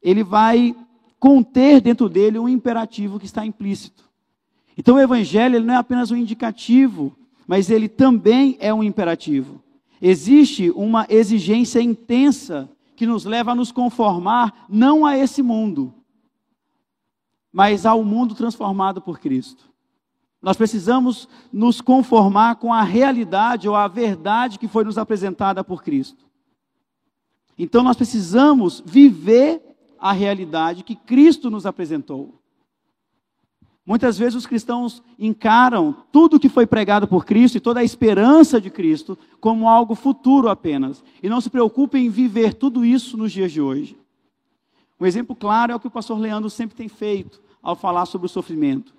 ele 0.00 0.22
vai 0.22 0.74
conter 1.18 1.80
dentro 1.80 2.08
dele 2.08 2.38
um 2.38 2.48
imperativo 2.48 3.18
que 3.18 3.26
está 3.26 3.44
implícito. 3.44 4.08
Então 4.76 4.94
o 4.94 5.00
evangelho 5.00 5.62
não 5.62 5.74
é 5.74 5.76
apenas 5.76 6.10
um 6.10 6.16
indicativo, 6.16 7.14
mas 7.50 7.68
ele 7.68 7.88
também 7.88 8.56
é 8.60 8.72
um 8.72 8.80
imperativo. 8.80 9.60
Existe 10.00 10.70
uma 10.70 11.04
exigência 11.08 11.82
intensa 11.82 12.70
que 12.94 13.04
nos 13.04 13.24
leva 13.24 13.50
a 13.50 13.54
nos 13.56 13.72
conformar 13.72 14.66
não 14.68 15.04
a 15.04 15.18
esse 15.18 15.42
mundo, 15.42 15.92
mas 17.52 17.84
ao 17.84 18.04
mundo 18.04 18.36
transformado 18.36 19.02
por 19.02 19.18
Cristo. 19.18 19.68
Nós 20.40 20.56
precisamos 20.56 21.28
nos 21.52 21.80
conformar 21.80 22.54
com 22.54 22.72
a 22.72 22.84
realidade 22.84 23.68
ou 23.68 23.74
a 23.74 23.88
verdade 23.88 24.56
que 24.56 24.68
foi 24.68 24.84
nos 24.84 24.96
apresentada 24.96 25.64
por 25.64 25.82
Cristo. 25.82 26.24
Então 27.58 27.82
nós 27.82 27.96
precisamos 27.96 28.80
viver 28.86 29.60
a 29.98 30.12
realidade 30.12 30.84
que 30.84 30.94
Cristo 30.94 31.50
nos 31.50 31.66
apresentou. 31.66 32.39
Muitas 33.90 34.16
vezes 34.16 34.36
os 34.36 34.46
cristãos 34.46 35.02
encaram 35.18 35.96
tudo 36.12 36.38
que 36.38 36.48
foi 36.48 36.64
pregado 36.64 37.08
por 37.08 37.24
Cristo 37.24 37.56
e 37.56 37.60
toda 37.60 37.80
a 37.80 37.84
esperança 37.84 38.60
de 38.60 38.70
Cristo 38.70 39.18
como 39.40 39.68
algo 39.68 39.96
futuro 39.96 40.48
apenas, 40.48 41.02
e 41.20 41.28
não 41.28 41.40
se 41.40 41.50
preocupam 41.50 41.98
em 41.98 42.08
viver 42.08 42.54
tudo 42.54 42.84
isso 42.84 43.16
nos 43.16 43.32
dias 43.32 43.50
de 43.50 43.60
hoje. 43.60 43.98
Um 45.00 45.06
exemplo 45.06 45.34
claro 45.34 45.72
é 45.72 45.74
o 45.74 45.80
que 45.80 45.88
o 45.88 45.90
pastor 45.90 46.20
Leandro 46.20 46.48
sempre 46.48 46.76
tem 46.76 46.86
feito 46.86 47.42
ao 47.60 47.74
falar 47.74 48.06
sobre 48.06 48.26
o 48.26 48.30
sofrimento. 48.30 48.94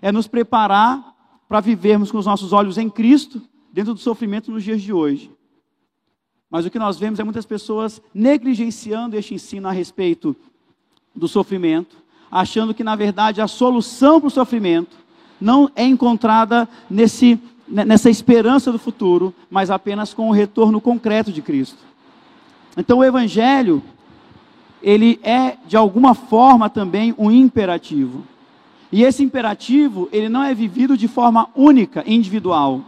É 0.00 0.12
nos 0.12 0.28
preparar 0.28 1.12
para 1.48 1.58
vivermos 1.58 2.12
com 2.12 2.18
os 2.18 2.26
nossos 2.26 2.52
olhos 2.52 2.78
em 2.78 2.88
Cristo 2.88 3.42
dentro 3.72 3.94
do 3.94 3.98
sofrimento 3.98 4.52
nos 4.52 4.62
dias 4.62 4.80
de 4.80 4.92
hoje. 4.92 5.28
Mas 6.48 6.64
o 6.64 6.70
que 6.70 6.78
nós 6.78 6.96
vemos 6.96 7.18
é 7.18 7.24
muitas 7.24 7.46
pessoas 7.46 8.00
negligenciando 8.14 9.16
este 9.16 9.34
ensino 9.34 9.66
a 9.66 9.72
respeito 9.72 10.36
do 11.12 11.26
sofrimento 11.26 12.05
achando 12.30 12.74
que, 12.74 12.84
na 12.84 12.96
verdade, 12.96 13.40
a 13.40 13.46
solução 13.46 14.20
para 14.20 14.28
o 14.28 14.30
sofrimento 14.30 14.96
não 15.40 15.70
é 15.76 15.84
encontrada 15.84 16.68
nesse, 16.88 17.38
nessa 17.68 18.10
esperança 18.10 18.72
do 18.72 18.78
futuro, 18.78 19.34
mas 19.50 19.70
apenas 19.70 20.14
com 20.14 20.28
o 20.28 20.32
retorno 20.32 20.80
concreto 20.80 21.32
de 21.32 21.42
Cristo. 21.42 21.78
Então, 22.76 22.98
o 22.98 23.04
Evangelho, 23.04 23.82
ele 24.82 25.18
é, 25.22 25.56
de 25.66 25.76
alguma 25.76 26.14
forma, 26.14 26.68
também 26.68 27.14
um 27.18 27.30
imperativo. 27.30 28.24
E 28.90 29.02
esse 29.02 29.22
imperativo, 29.22 30.08
ele 30.12 30.28
não 30.28 30.42
é 30.42 30.54
vivido 30.54 30.96
de 30.96 31.08
forma 31.08 31.48
única, 31.54 32.04
individual. 32.06 32.82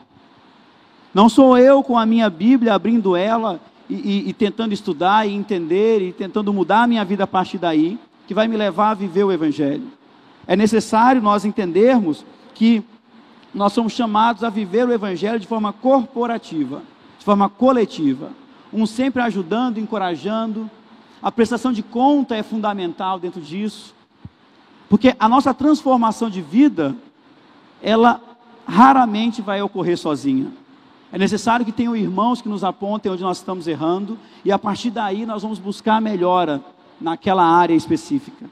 Não 1.13 1.29
sou 1.29 1.59
eu 1.59 1.83
com 1.83 1.99
a 1.99 2.07
minha 2.07 2.31
Bíblia 2.31 2.75
abrindo 2.75 3.17
ela 3.17 3.61
e, 3.89 3.95
e, 3.95 4.29
e, 4.29 4.33
tentando 4.33 4.73
estudar 4.73 5.27
e 5.27 5.33
entender 5.33 6.03
e 6.03 6.13
tentando 6.13 6.53
mudar 6.53 6.83
a 6.83 6.87
minha 6.87 7.05
vida 7.05 7.25
a 7.25 7.27
partir 7.27 7.59
daí 7.59 7.99
que 8.29 8.35
vai 8.35 8.47
me 8.47 8.59
levar 8.59 8.91
a 8.91 8.95
viver 8.95 9.25
o 9.25 9.33
Evangelho. 9.33 9.89
É 10.47 10.55
necessário 10.55 11.23
nós 11.23 11.47
entendermos 11.47 12.27
que 12.55 12.85
nós 13.55 13.73
somos 13.73 13.95
chamados 13.95 14.45
a 14.45 14.51
viver 14.51 14.87
o 14.87 14.93
Evangelho 14.93 15.41
de 15.41 15.47
forma 15.47 15.73
corporativa, 15.73 16.83
de 17.19 17.25
forma 17.25 17.49
coletiva. 17.49 18.31
Um 18.71 18.85
sempre 18.85 19.23
ajudando, 19.23 19.79
encorajando. 19.79 20.71
A 21.23 21.33
prestação 21.33 21.73
de 21.73 21.83
conta 21.83 22.37
é 22.37 22.43
fundamental 22.43 23.19
dentro 23.19 23.41
disso. 23.41 23.95
Porque 24.91 25.17
a 25.19 25.27
nossa 25.27 25.55
transformação 25.55 26.29
de 26.29 26.43
vida, 26.43 26.95
ela 27.83 28.21
raramente 28.67 29.41
vai 29.41 29.63
ocorrer 29.63 29.97
sozinha. 29.97 30.53
É 31.11 31.17
necessário 31.17 31.65
que 31.65 31.73
tenham 31.73 31.97
irmãos 31.97 32.43
que 32.43 32.49
nos 32.51 32.63
apontem 32.63 33.11
onde 33.11 33.23
nós 33.23 33.39
estamos 33.39 33.67
errando, 33.67 34.19
e 34.45 34.53
a 34.53 34.59
partir 34.59 34.91
daí 34.91 35.25
nós 35.25 35.43
vamos 35.43 35.59
buscar 35.59 35.97
a 35.97 36.01
melhora 36.03 36.63
naquela 37.01 37.45
área 37.45 37.75
específica. 37.75 38.47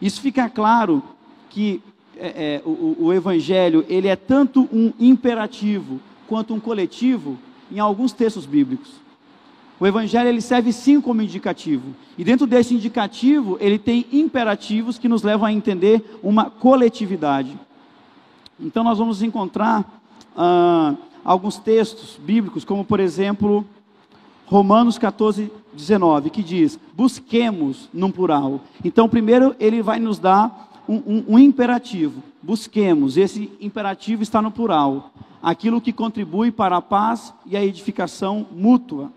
Isso 0.00 0.20
fica 0.20 0.48
claro 0.48 1.02
que 1.48 1.82
é, 2.16 2.28
é, 2.56 2.62
o, 2.64 2.96
o 3.06 3.12
Evangelho 3.12 3.84
ele 3.88 4.08
é 4.08 4.16
tanto 4.16 4.68
um 4.72 4.92
imperativo 4.98 6.00
quanto 6.26 6.54
um 6.54 6.60
coletivo 6.60 7.38
em 7.70 7.78
alguns 7.78 8.12
textos 8.12 8.46
bíblicos. 8.46 9.00
O 9.80 9.86
evangelho 9.86 10.28
ele 10.28 10.42
serve 10.42 10.74
sim 10.74 11.00
como 11.00 11.22
indicativo. 11.22 11.94
E 12.18 12.22
dentro 12.22 12.46
desse 12.46 12.74
indicativo, 12.74 13.56
ele 13.58 13.78
tem 13.78 14.06
imperativos 14.12 14.98
que 14.98 15.08
nos 15.08 15.22
levam 15.22 15.46
a 15.46 15.52
entender 15.52 16.18
uma 16.22 16.50
coletividade. 16.50 17.58
Então 18.60 18.84
nós 18.84 18.98
vamos 18.98 19.22
encontrar 19.22 20.02
ah, 20.36 20.94
alguns 21.24 21.56
textos 21.56 22.18
bíblicos, 22.22 22.62
como 22.62 22.84
por 22.84 23.00
exemplo, 23.00 23.64
Romanos 24.44 24.98
14, 24.98 25.50
19, 25.72 26.30
que 26.30 26.42
diz: 26.42 26.78
busquemos 26.94 27.88
num 27.92 28.10
plural. 28.10 28.60
Então, 28.84 29.08
primeiro 29.08 29.54
ele 29.58 29.82
vai 29.82 29.98
nos 29.98 30.18
dar 30.18 30.82
um, 30.88 30.96
um, 30.96 31.24
um 31.28 31.38
imperativo: 31.38 32.22
busquemos. 32.42 33.16
Esse 33.16 33.50
imperativo 33.60 34.22
está 34.22 34.40
no 34.42 34.50
plural. 34.50 35.12
Aquilo 35.42 35.80
que 35.80 35.92
contribui 35.92 36.50
para 36.50 36.76
a 36.76 36.82
paz 36.82 37.32
e 37.46 37.56
a 37.56 37.64
edificação 37.64 38.46
mútua. 38.52 39.10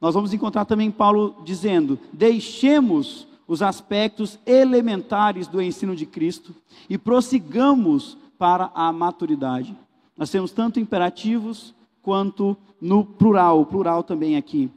Nós 0.00 0.14
vamos 0.14 0.32
encontrar 0.32 0.64
também 0.64 0.90
Paulo 0.90 1.36
dizendo: 1.44 1.98
deixemos 2.12 3.26
os 3.46 3.62
aspectos 3.62 4.38
elementares 4.46 5.46
do 5.46 5.60
ensino 5.60 5.94
de 5.94 6.06
Cristo 6.06 6.54
e 6.88 6.96
prossigamos 6.96 8.16
para 8.38 8.70
a 8.74 8.92
maturidade. 8.92 9.76
Nós 10.16 10.30
temos 10.30 10.52
tanto 10.52 10.80
imperativos 10.80 11.74
quanto 12.02 12.56
no 12.80 13.04
plural, 13.04 13.60
o 13.60 13.66
plural 13.66 14.02
também 14.02 14.36
aqui. 14.36 14.70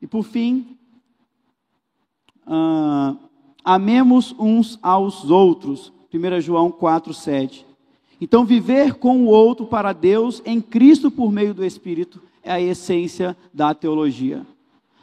E 0.00 0.06
por 0.06 0.22
fim, 0.24 0.76
uh, 2.46 3.18
amemos 3.64 4.34
uns 4.38 4.78
aos 4.82 5.30
outros. 5.30 5.92
1 6.12 6.40
João 6.40 6.70
4, 6.70 7.12
7. 7.12 7.66
Então, 8.20 8.44
viver 8.44 8.94
com 8.94 9.24
o 9.24 9.26
outro 9.26 9.66
para 9.66 9.92
Deus 9.92 10.42
em 10.44 10.60
Cristo 10.60 11.10
por 11.10 11.30
meio 11.30 11.54
do 11.54 11.64
Espírito 11.64 12.20
é 12.42 12.52
a 12.52 12.60
essência 12.60 13.36
da 13.52 13.74
teologia. 13.74 14.46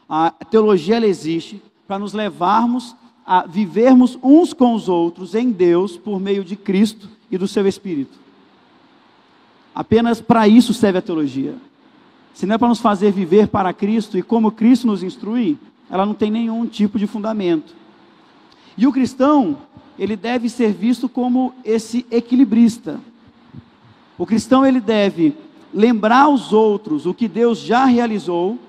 A 0.09 0.31
teologia 0.31 0.97
ela 0.97 1.05
existe 1.05 1.61
para 1.87 1.99
nos 1.99 2.13
levarmos 2.13 2.95
a 3.25 3.45
vivermos 3.47 4.17
uns 4.21 4.53
com 4.53 4.75
os 4.75 4.87
outros 4.87 5.33
em 5.33 5.51
Deus 5.51 5.97
por 5.97 6.19
meio 6.19 6.43
de 6.43 6.55
Cristo 6.55 7.09
e 7.31 7.37
do 7.37 7.47
seu 7.47 7.67
Espírito. 7.67 8.17
Apenas 9.73 10.21
para 10.21 10.47
isso 10.47 10.73
serve 10.73 10.99
a 10.99 11.01
teologia. 11.01 11.55
Se 12.35 12.45
não 12.45 12.55
é 12.55 12.57
para 12.57 12.67
nos 12.67 12.81
fazer 12.81 13.11
viver 13.13 13.47
para 13.47 13.71
Cristo 13.71 14.17
e 14.17 14.21
como 14.21 14.51
Cristo 14.51 14.85
nos 14.85 15.01
instrui, 15.01 15.57
ela 15.89 16.05
não 16.05 16.13
tem 16.13 16.29
nenhum 16.29 16.67
tipo 16.67 16.99
de 16.99 17.07
fundamento. 17.07 17.73
E 18.77 18.85
o 18.85 18.91
cristão, 18.91 19.57
ele 19.97 20.17
deve 20.17 20.49
ser 20.49 20.73
visto 20.73 21.07
como 21.07 21.53
esse 21.63 22.05
equilibrista. 22.11 22.99
O 24.17 24.25
cristão 24.25 24.65
ele 24.65 24.81
deve 24.81 25.33
lembrar 25.73 26.23
aos 26.23 26.51
outros 26.51 27.05
o 27.05 27.13
que 27.13 27.29
Deus 27.29 27.59
já 27.59 27.85
realizou, 27.85 28.59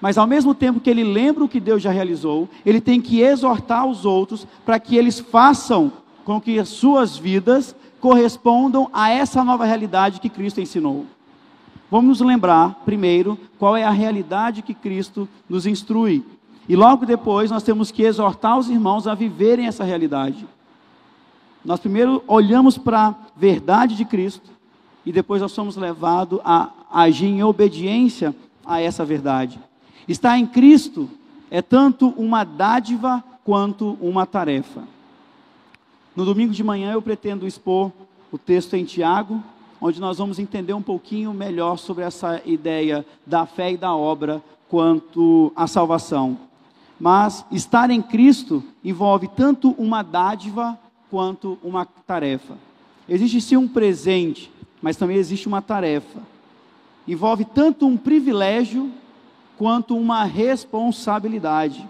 mas 0.00 0.18
ao 0.18 0.26
mesmo 0.26 0.52
tempo 0.52 0.80
que 0.80 0.90
ele 0.90 1.04
lembra 1.04 1.44
o 1.44 1.48
que 1.48 1.60
Deus 1.60 1.80
já 1.80 1.92
realizou, 1.92 2.48
ele 2.66 2.80
tem 2.80 3.00
que 3.00 3.20
exortar 3.20 3.86
os 3.86 4.04
outros 4.04 4.48
para 4.66 4.80
que 4.80 4.96
eles 4.96 5.20
façam 5.20 5.92
com 6.24 6.40
que 6.40 6.58
as 6.58 6.68
suas 6.68 7.16
vidas 7.16 7.72
correspondam 8.00 8.90
a 8.92 9.10
essa 9.10 9.44
nova 9.44 9.64
realidade 9.64 10.18
que 10.18 10.28
Cristo 10.28 10.60
ensinou. 10.60 11.06
Vamos 11.92 12.22
lembrar, 12.22 12.80
primeiro, 12.86 13.38
qual 13.58 13.76
é 13.76 13.84
a 13.84 13.90
realidade 13.90 14.62
que 14.62 14.72
Cristo 14.72 15.28
nos 15.46 15.66
instrui. 15.66 16.24
E 16.66 16.74
logo 16.74 17.04
depois 17.04 17.50
nós 17.50 17.62
temos 17.62 17.90
que 17.90 18.02
exortar 18.02 18.58
os 18.58 18.70
irmãos 18.70 19.06
a 19.06 19.14
viverem 19.14 19.66
essa 19.66 19.84
realidade. 19.84 20.48
Nós 21.62 21.78
primeiro 21.78 22.24
olhamos 22.26 22.78
para 22.78 23.08
a 23.08 23.14
verdade 23.36 23.94
de 23.94 24.06
Cristo, 24.06 24.50
e 25.04 25.12
depois 25.12 25.42
nós 25.42 25.52
somos 25.52 25.76
levados 25.76 26.40
a 26.46 26.70
agir 26.90 27.26
em 27.26 27.42
obediência 27.42 28.34
a 28.64 28.80
essa 28.80 29.04
verdade. 29.04 29.60
Estar 30.08 30.38
em 30.38 30.46
Cristo 30.46 31.10
é 31.50 31.60
tanto 31.60 32.08
uma 32.16 32.42
dádiva 32.42 33.22
quanto 33.44 33.98
uma 34.00 34.24
tarefa. 34.24 34.82
No 36.16 36.24
domingo 36.24 36.54
de 36.54 36.64
manhã 36.64 36.92
eu 36.92 37.02
pretendo 37.02 37.46
expor 37.46 37.92
o 38.32 38.38
texto 38.38 38.76
em 38.76 38.84
Tiago, 38.86 39.42
onde 39.82 40.00
nós 40.00 40.16
vamos 40.16 40.38
entender 40.38 40.72
um 40.72 40.80
pouquinho 40.80 41.34
melhor 41.34 41.76
sobre 41.76 42.04
essa 42.04 42.40
ideia 42.46 43.04
da 43.26 43.44
fé 43.44 43.72
e 43.72 43.76
da 43.76 43.94
obra 43.94 44.42
quanto 44.68 45.52
à 45.54 45.66
salvação. 45.66 46.38
Mas 46.98 47.44
estar 47.50 47.90
em 47.90 48.00
Cristo 48.00 48.64
envolve 48.82 49.28
tanto 49.28 49.72
uma 49.72 50.02
dádiva 50.02 50.78
quanto 51.10 51.58
uma 51.62 51.84
tarefa. 51.84 52.56
Existe 53.06 53.40
sim 53.40 53.56
um 53.56 53.68
presente 53.68 54.50
mas 54.82 54.96
também 54.96 55.16
existe 55.16 55.46
uma 55.46 55.62
tarefa. 55.62 56.18
Envolve 57.06 57.44
tanto 57.44 57.86
um 57.86 57.96
privilégio 57.96 58.90
quanto 59.56 59.96
uma 59.96 60.24
responsabilidade. 60.24 61.88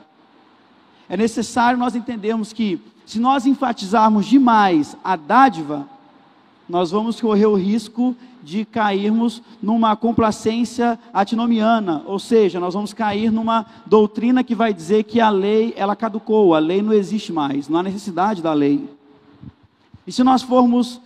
É 1.08 1.16
necessário 1.16 1.78
nós 1.78 1.96
entendermos 1.96 2.52
que, 2.52 2.78
se 3.06 3.18
nós 3.18 3.46
enfatizarmos 3.46 4.26
demais 4.26 4.94
a 5.02 5.16
dádiva, 5.16 5.88
nós 6.68 6.90
vamos 6.90 7.20
correr 7.20 7.46
o 7.46 7.54
risco 7.54 8.16
de 8.42 8.64
cairmos 8.64 9.42
numa 9.62 9.94
complacência 9.94 10.98
atinomiana, 11.12 12.02
ou 12.06 12.18
seja, 12.18 12.58
nós 12.58 12.74
vamos 12.74 12.92
cair 12.92 13.30
numa 13.30 13.66
doutrina 13.86 14.42
que 14.42 14.54
vai 14.54 14.74
dizer 14.74 15.04
que 15.04 15.20
a 15.20 15.30
lei 15.30 15.72
ela 15.76 15.94
caducou, 15.94 16.54
a 16.54 16.58
lei 16.58 16.82
não 16.82 16.92
existe 16.92 17.32
mais, 17.32 17.68
não 17.68 17.78
há 17.78 17.82
necessidade 17.82 18.42
da 18.42 18.52
lei. 18.52 18.88
E 20.06 20.10
se 20.10 20.24
nós 20.24 20.42
formos 20.42 21.00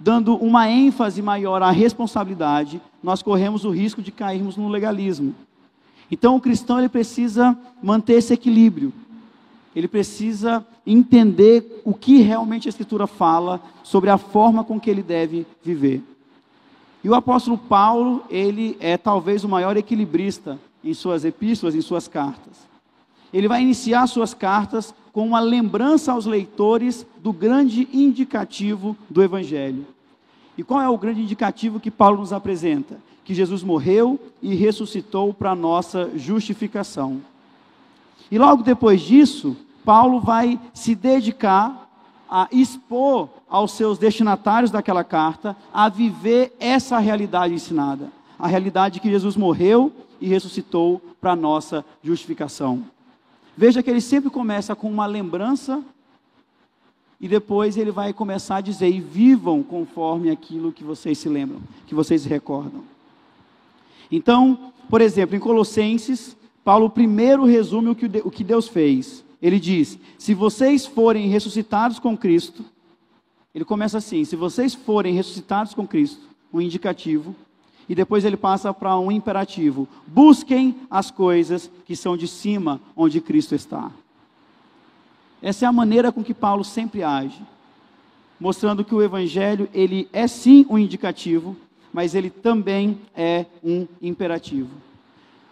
dando 0.00 0.36
uma 0.36 0.70
ênfase 0.70 1.20
maior 1.20 1.62
à 1.62 1.70
responsabilidade, 1.70 2.80
nós 3.02 3.22
corremos 3.22 3.64
o 3.64 3.70
risco 3.70 4.00
de 4.00 4.12
cairmos 4.12 4.56
no 4.56 4.68
legalismo. 4.68 5.34
Então 6.10 6.36
o 6.36 6.40
cristão 6.40 6.78
ele 6.78 6.88
precisa 6.88 7.56
manter 7.82 8.14
esse 8.14 8.32
equilíbrio. 8.32 8.92
Ele 9.76 9.86
precisa 9.86 10.66
entender 10.90 11.82
o 11.84 11.92
que 11.92 12.22
realmente 12.22 12.66
a 12.66 12.70
escritura 12.70 13.06
fala 13.06 13.60
sobre 13.82 14.08
a 14.08 14.16
forma 14.16 14.64
com 14.64 14.80
que 14.80 14.88
ele 14.88 15.02
deve 15.02 15.46
viver. 15.62 16.02
E 17.04 17.08
o 17.08 17.14
apóstolo 17.14 17.58
Paulo, 17.58 18.24
ele 18.30 18.76
é 18.80 18.96
talvez 18.96 19.44
o 19.44 19.48
maior 19.48 19.76
equilibrista 19.76 20.58
em 20.82 20.94
suas 20.94 21.24
epístolas, 21.24 21.74
em 21.74 21.80
suas 21.82 22.08
cartas. 22.08 22.66
Ele 23.32 23.46
vai 23.46 23.62
iniciar 23.62 24.06
suas 24.06 24.32
cartas 24.32 24.94
com 25.12 25.26
uma 25.26 25.40
lembrança 25.40 26.12
aos 26.12 26.24
leitores 26.24 27.06
do 27.22 27.32
grande 27.32 27.86
indicativo 27.92 28.96
do 29.10 29.22
Evangelho. 29.22 29.86
E 30.56 30.62
qual 30.62 30.80
é 30.80 30.88
o 30.88 30.98
grande 30.98 31.20
indicativo 31.20 31.78
que 31.78 31.90
Paulo 31.90 32.18
nos 32.18 32.32
apresenta? 32.32 32.98
Que 33.24 33.34
Jesus 33.34 33.62
morreu 33.62 34.18
e 34.40 34.54
ressuscitou 34.54 35.34
para 35.34 35.50
a 35.50 35.56
nossa 35.56 36.10
justificação. 36.16 37.20
E 38.30 38.38
logo 38.38 38.62
depois 38.62 39.02
disso, 39.02 39.56
Paulo 39.88 40.20
vai 40.20 40.60
se 40.74 40.94
dedicar 40.94 41.88
a 42.28 42.46
expor 42.52 43.30
aos 43.48 43.72
seus 43.72 43.96
destinatários 43.96 44.70
daquela 44.70 45.02
carta 45.02 45.56
a 45.72 45.88
viver 45.88 46.54
essa 46.60 46.98
realidade 46.98 47.54
ensinada. 47.54 48.12
A 48.38 48.46
realidade 48.46 49.00
que 49.00 49.08
Jesus 49.08 49.34
morreu 49.34 49.90
e 50.20 50.28
ressuscitou 50.28 51.00
para 51.18 51.34
nossa 51.34 51.82
justificação. 52.04 52.84
Veja 53.56 53.82
que 53.82 53.88
ele 53.88 54.02
sempre 54.02 54.28
começa 54.28 54.76
com 54.76 54.90
uma 54.90 55.06
lembrança 55.06 55.82
e 57.18 57.26
depois 57.26 57.78
ele 57.78 57.90
vai 57.90 58.12
começar 58.12 58.56
a 58.56 58.60
dizer: 58.60 58.90
e 58.90 59.00
vivam 59.00 59.62
conforme 59.62 60.28
aquilo 60.28 60.70
que 60.70 60.84
vocês 60.84 61.16
se 61.16 61.30
lembram, 61.30 61.62
que 61.86 61.94
vocês 61.94 62.26
recordam. 62.26 62.82
Então, 64.12 64.70
por 64.90 65.00
exemplo, 65.00 65.34
em 65.34 65.40
Colossenses, 65.40 66.36
Paulo 66.62 66.90
primeiro 66.90 67.46
resume 67.46 67.88
o 67.88 68.30
que 68.30 68.44
Deus 68.44 68.68
fez. 68.68 69.26
Ele 69.40 69.60
diz: 69.60 69.98
se 70.18 70.34
vocês 70.34 70.86
forem 70.86 71.28
ressuscitados 71.28 71.98
com 71.98 72.16
Cristo, 72.16 72.64
ele 73.54 73.64
começa 73.64 73.98
assim: 73.98 74.24
se 74.24 74.36
vocês 74.36 74.74
forem 74.74 75.14
ressuscitados 75.14 75.74
com 75.74 75.86
Cristo, 75.86 76.28
um 76.52 76.60
indicativo, 76.60 77.34
e 77.88 77.94
depois 77.94 78.24
ele 78.24 78.36
passa 78.36 78.72
para 78.74 78.98
um 78.98 79.10
imperativo: 79.10 79.88
busquem 80.06 80.76
as 80.90 81.10
coisas 81.10 81.70
que 81.84 81.96
são 81.96 82.16
de 82.16 82.28
cima, 82.28 82.80
onde 82.96 83.20
Cristo 83.20 83.54
está. 83.54 83.90
Essa 85.40 85.64
é 85.64 85.68
a 85.68 85.72
maneira 85.72 86.10
com 86.10 86.22
que 86.22 86.34
Paulo 86.34 86.64
sempre 86.64 87.02
age, 87.02 87.40
mostrando 88.40 88.84
que 88.84 88.94
o 88.94 89.02
evangelho 89.02 89.68
ele 89.72 90.08
é 90.12 90.26
sim 90.26 90.66
um 90.68 90.76
indicativo, 90.76 91.56
mas 91.92 92.14
ele 92.14 92.28
também 92.28 93.00
é 93.14 93.46
um 93.62 93.86
imperativo. 94.02 94.87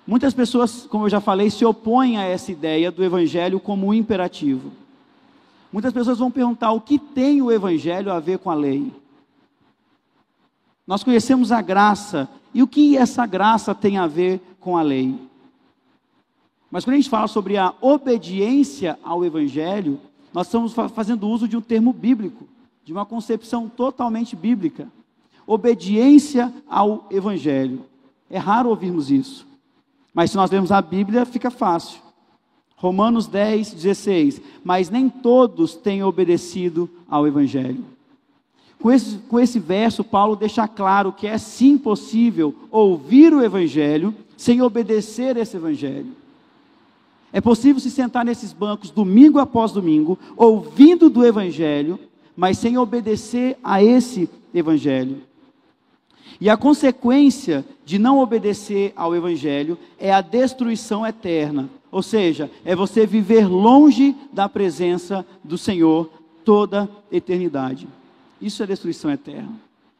Muitas 0.06 0.32
pessoas, 0.32 0.86
como 0.86 1.06
eu 1.06 1.10
já 1.10 1.20
falei, 1.20 1.50
se 1.50 1.64
opõem 1.64 2.16
a 2.16 2.22
essa 2.22 2.52
ideia 2.52 2.92
do 2.92 3.02
evangelho 3.02 3.58
como 3.58 3.88
um 3.88 3.94
imperativo. 3.94 4.70
Muitas 5.72 5.92
pessoas 5.92 6.18
vão 6.18 6.30
perguntar 6.30 6.70
o 6.72 6.80
que 6.80 6.98
tem 6.98 7.42
o 7.42 7.50
evangelho 7.50 8.12
a 8.12 8.20
ver 8.20 8.38
com 8.38 8.50
a 8.50 8.54
lei? 8.54 8.92
Nós 10.86 11.02
conhecemos 11.02 11.50
a 11.50 11.60
graça. 11.60 12.28
E 12.54 12.62
o 12.62 12.66
que 12.66 12.96
essa 12.96 13.26
graça 13.26 13.74
tem 13.74 13.98
a 13.98 14.06
ver 14.06 14.40
com 14.60 14.76
a 14.76 14.82
lei? 14.82 15.18
Mas 16.70 16.84
quando 16.84 16.94
a 16.94 16.96
gente 16.96 17.10
fala 17.10 17.26
sobre 17.26 17.56
a 17.56 17.74
obediência 17.80 18.98
ao 19.02 19.24
Evangelho, 19.24 20.00
nós 20.32 20.46
estamos 20.46 20.72
fazendo 20.94 21.28
uso 21.28 21.48
de 21.48 21.56
um 21.56 21.60
termo 21.60 21.92
bíblico, 21.92 22.46
de 22.84 22.92
uma 22.92 23.06
concepção 23.06 23.68
totalmente 23.68 24.36
bíblica. 24.36 24.88
Obediência 25.46 26.52
ao 26.68 27.06
Evangelho. 27.10 27.84
É 28.28 28.38
raro 28.38 28.68
ouvirmos 28.68 29.10
isso. 29.10 29.45
Mas 30.16 30.30
se 30.30 30.36
nós 30.38 30.50
lemos 30.50 30.72
a 30.72 30.80
Bíblia, 30.80 31.26
fica 31.26 31.50
fácil. 31.50 32.00
Romanos 32.74 33.26
10, 33.26 33.74
16. 33.74 34.40
Mas 34.64 34.88
nem 34.88 35.10
todos 35.10 35.74
têm 35.74 36.02
obedecido 36.02 36.88
ao 37.06 37.26
Evangelho. 37.26 37.84
Com 38.80 38.90
esse, 38.90 39.18
com 39.28 39.38
esse 39.38 39.58
verso, 39.60 40.02
Paulo 40.02 40.34
deixa 40.34 40.66
claro 40.66 41.12
que 41.12 41.26
é 41.26 41.36
sim 41.36 41.76
possível 41.76 42.54
ouvir 42.70 43.34
o 43.34 43.44
Evangelho 43.44 44.14
sem 44.38 44.62
obedecer 44.62 45.36
esse 45.36 45.58
Evangelho. 45.58 46.12
É 47.30 47.40
possível 47.42 47.78
se 47.78 47.90
sentar 47.90 48.24
nesses 48.24 48.54
bancos 48.54 48.88
domingo 48.88 49.38
após 49.38 49.70
domingo, 49.70 50.18
ouvindo 50.34 51.10
do 51.10 51.26
Evangelho, 51.26 52.00
mas 52.34 52.56
sem 52.56 52.78
obedecer 52.78 53.58
a 53.62 53.84
esse 53.84 54.30
Evangelho. 54.54 55.20
E 56.40 56.50
a 56.50 56.56
consequência 56.56 57.64
de 57.84 57.98
não 57.98 58.18
obedecer 58.18 58.92
ao 58.94 59.14
Evangelho 59.14 59.78
é 59.98 60.12
a 60.12 60.20
destruição 60.20 61.06
eterna, 61.06 61.70
ou 61.90 62.02
seja, 62.02 62.50
é 62.64 62.76
você 62.76 63.06
viver 63.06 63.48
longe 63.48 64.14
da 64.32 64.48
presença 64.48 65.24
do 65.42 65.56
Senhor 65.56 66.10
toda 66.44 66.88
eternidade. 67.10 67.88
Isso 68.40 68.62
é 68.62 68.66
destruição 68.66 69.10
eterna. 69.10 69.52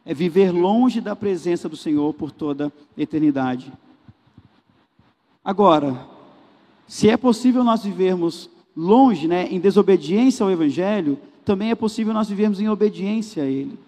É 0.04 0.14
viver 0.14 0.52
longe 0.52 1.00
da 1.00 1.16
presença 1.16 1.68
do 1.68 1.76
Senhor 1.76 2.12
por 2.14 2.30
toda 2.30 2.72
eternidade. 2.96 3.72
Agora, 5.44 6.06
se 6.86 7.08
é 7.08 7.16
possível 7.16 7.64
nós 7.64 7.82
vivermos 7.82 8.48
longe, 8.76 9.26
né, 9.26 9.48
em 9.50 9.58
desobediência 9.58 10.44
ao 10.44 10.50
Evangelho, 10.50 11.18
também 11.44 11.70
é 11.70 11.74
possível 11.74 12.12
nós 12.12 12.28
vivermos 12.28 12.60
em 12.60 12.68
obediência 12.68 13.42
a 13.42 13.46
Ele. 13.46 13.78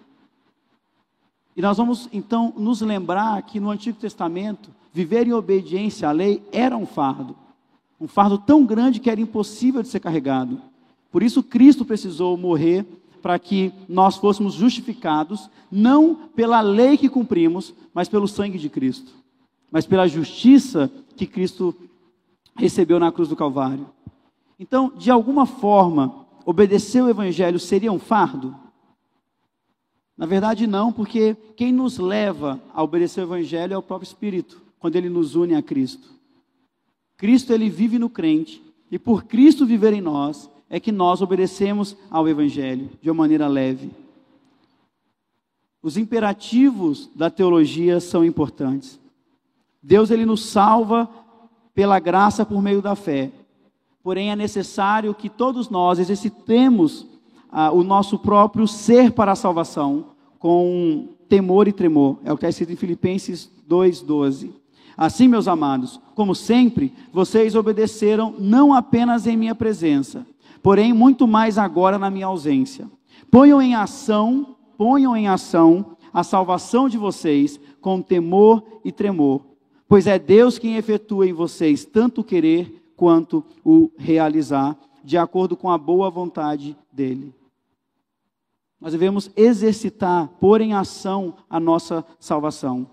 E 1.58 1.60
nós 1.60 1.76
vamos 1.76 2.08
então 2.12 2.54
nos 2.56 2.82
lembrar 2.82 3.42
que 3.42 3.58
no 3.58 3.68
Antigo 3.68 3.98
Testamento, 3.98 4.70
viver 4.92 5.26
em 5.26 5.32
obediência 5.32 6.08
à 6.08 6.12
lei 6.12 6.40
era 6.52 6.76
um 6.76 6.86
fardo. 6.86 7.34
Um 8.00 8.06
fardo 8.06 8.38
tão 8.38 8.64
grande 8.64 9.00
que 9.00 9.10
era 9.10 9.20
impossível 9.20 9.82
de 9.82 9.88
ser 9.88 9.98
carregado. 9.98 10.62
Por 11.10 11.20
isso 11.20 11.42
Cristo 11.42 11.84
precisou 11.84 12.36
morrer 12.36 12.86
para 13.20 13.40
que 13.40 13.72
nós 13.88 14.16
fôssemos 14.16 14.54
justificados, 14.54 15.50
não 15.68 16.14
pela 16.14 16.60
lei 16.60 16.96
que 16.96 17.08
cumprimos, 17.08 17.74
mas 17.92 18.08
pelo 18.08 18.28
sangue 18.28 18.56
de 18.56 18.68
Cristo, 18.68 19.10
mas 19.68 19.84
pela 19.84 20.06
justiça 20.06 20.88
que 21.16 21.26
Cristo 21.26 21.74
recebeu 22.54 23.00
na 23.00 23.10
cruz 23.10 23.28
do 23.28 23.34
Calvário. 23.34 23.88
Então, 24.60 24.92
de 24.96 25.10
alguma 25.10 25.44
forma, 25.44 26.24
obedecer 26.46 27.02
o 27.02 27.08
Evangelho 27.08 27.58
seria 27.58 27.90
um 27.90 27.98
fardo? 27.98 28.54
Na 30.18 30.26
verdade, 30.26 30.66
não, 30.66 30.92
porque 30.92 31.36
quem 31.56 31.72
nos 31.72 31.96
leva 31.96 32.60
a 32.74 32.82
obedecer 32.82 33.20
o 33.20 33.24
Evangelho 33.24 33.74
é 33.74 33.78
o 33.78 33.82
próprio 33.82 34.08
Espírito, 34.08 34.60
quando 34.80 34.96
ele 34.96 35.08
nos 35.08 35.36
une 35.36 35.54
a 35.54 35.62
Cristo. 35.62 36.08
Cristo, 37.16 37.52
ele 37.52 37.70
vive 37.70 38.00
no 38.00 38.10
crente, 38.10 38.60
e 38.90 38.98
por 38.98 39.24
Cristo 39.24 39.64
viver 39.64 39.92
em 39.92 40.00
nós, 40.00 40.50
é 40.68 40.80
que 40.80 40.90
nós 40.90 41.22
obedecemos 41.22 41.96
ao 42.10 42.28
Evangelho 42.28 42.90
de 43.00 43.08
uma 43.08 43.22
maneira 43.22 43.46
leve. 43.46 43.92
Os 45.80 45.96
imperativos 45.96 47.08
da 47.14 47.30
teologia 47.30 48.00
são 48.00 48.24
importantes. 48.24 48.98
Deus 49.80 50.10
ele 50.10 50.26
nos 50.26 50.46
salva 50.46 51.08
pela 51.72 52.00
graça 52.00 52.44
por 52.44 52.60
meio 52.60 52.82
da 52.82 52.96
fé. 52.96 53.30
Porém, 54.02 54.32
é 54.32 54.36
necessário 54.36 55.14
que 55.14 55.28
todos 55.28 55.70
nós 55.70 56.00
exercitemos 56.00 57.06
ah, 57.50 57.70
o 57.72 57.82
nosso 57.82 58.18
próprio 58.18 58.66
ser 58.66 59.12
para 59.12 59.32
a 59.32 59.36
salvação 59.36 60.06
com 60.38 61.08
temor 61.28 61.68
e 61.68 61.72
tremor. 61.72 62.18
É 62.24 62.32
o 62.32 62.36
que 62.36 62.46
está 62.46 62.48
escrito 62.48 62.72
em 62.72 62.76
Filipenses 62.76 63.50
2,12. 63.68 64.50
Assim, 64.96 65.28
meus 65.28 65.46
amados, 65.46 66.00
como 66.14 66.34
sempre, 66.34 66.92
vocês 67.12 67.54
obedeceram 67.54 68.34
não 68.38 68.72
apenas 68.72 69.26
em 69.26 69.36
minha 69.36 69.54
presença, 69.54 70.26
porém 70.62 70.92
muito 70.92 71.26
mais 71.28 71.56
agora 71.56 71.98
na 71.98 72.10
minha 72.10 72.26
ausência. 72.26 72.90
Ponham 73.30 73.62
em 73.62 73.74
ação, 73.74 74.56
ponham 74.76 75.16
em 75.16 75.28
ação 75.28 75.96
a 76.12 76.24
salvação 76.24 76.88
de 76.88 76.98
vocês 76.98 77.60
com 77.80 78.02
temor 78.02 78.62
e 78.84 78.90
tremor, 78.90 79.42
pois 79.86 80.06
é 80.06 80.18
Deus 80.18 80.58
quem 80.58 80.76
efetua 80.76 81.28
em 81.28 81.32
vocês 81.32 81.84
tanto 81.84 82.22
o 82.22 82.24
querer 82.24 82.82
quanto 82.96 83.44
o 83.64 83.90
realizar, 83.96 84.76
de 85.04 85.16
acordo 85.16 85.56
com 85.56 85.70
a 85.70 85.78
boa 85.78 86.10
vontade 86.10 86.76
dele. 86.92 87.32
Nós 88.80 88.92
devemos 88.92 89.30
exercitar, 89.36 90.28
pôr 90.40 90.60
em 90.60 90.72
ação 90.72 91.34
a 91.50 91.58
nossa 91.58 92.04
salvação. 92.18 92.88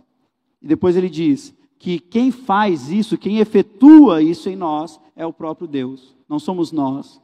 E 0.62 0.68
depois 0.68 0.96
ele 0.96 1.10
diz 1.10 1.54
que 1.78 2.00
quem 2.00 2.32
faz 2.32 2.90
isso, 2.90 3.18
quem 3.18 3.38
efetua 3.38 4.22
isso 4.22 4.50
em 4.50 4.56
nós, 4.56 5.00
é 5.16 5.26
o 5.26 5.34
próprio 5.34 5.68
Deus, 5.68 6.16
não 6.28 6.40
somos 6.40 6.72
nós. 6.72 7.22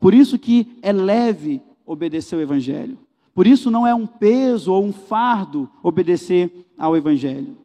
Por 0.00 0.14
isso 0.14 0.38
que 0.38 0.78
é 0.82 0.92
leve 0.92 1.62
obedecer 1.86 2.36
o 2.36 2.40
Evangelho. 2.40 2.98
Por 3.34 3.46
isso 3.46 3.70
não 3.70 3.86
é 3.86 3.94
um 3.94 4.06
peso 4.06 4.72
ou 4.72 4.84
um 4.84 4.92
fardo 4.92 5.70
obedecer 5.82 6.66
ao 6.76 6.96
Evangelho. 6.96 7.58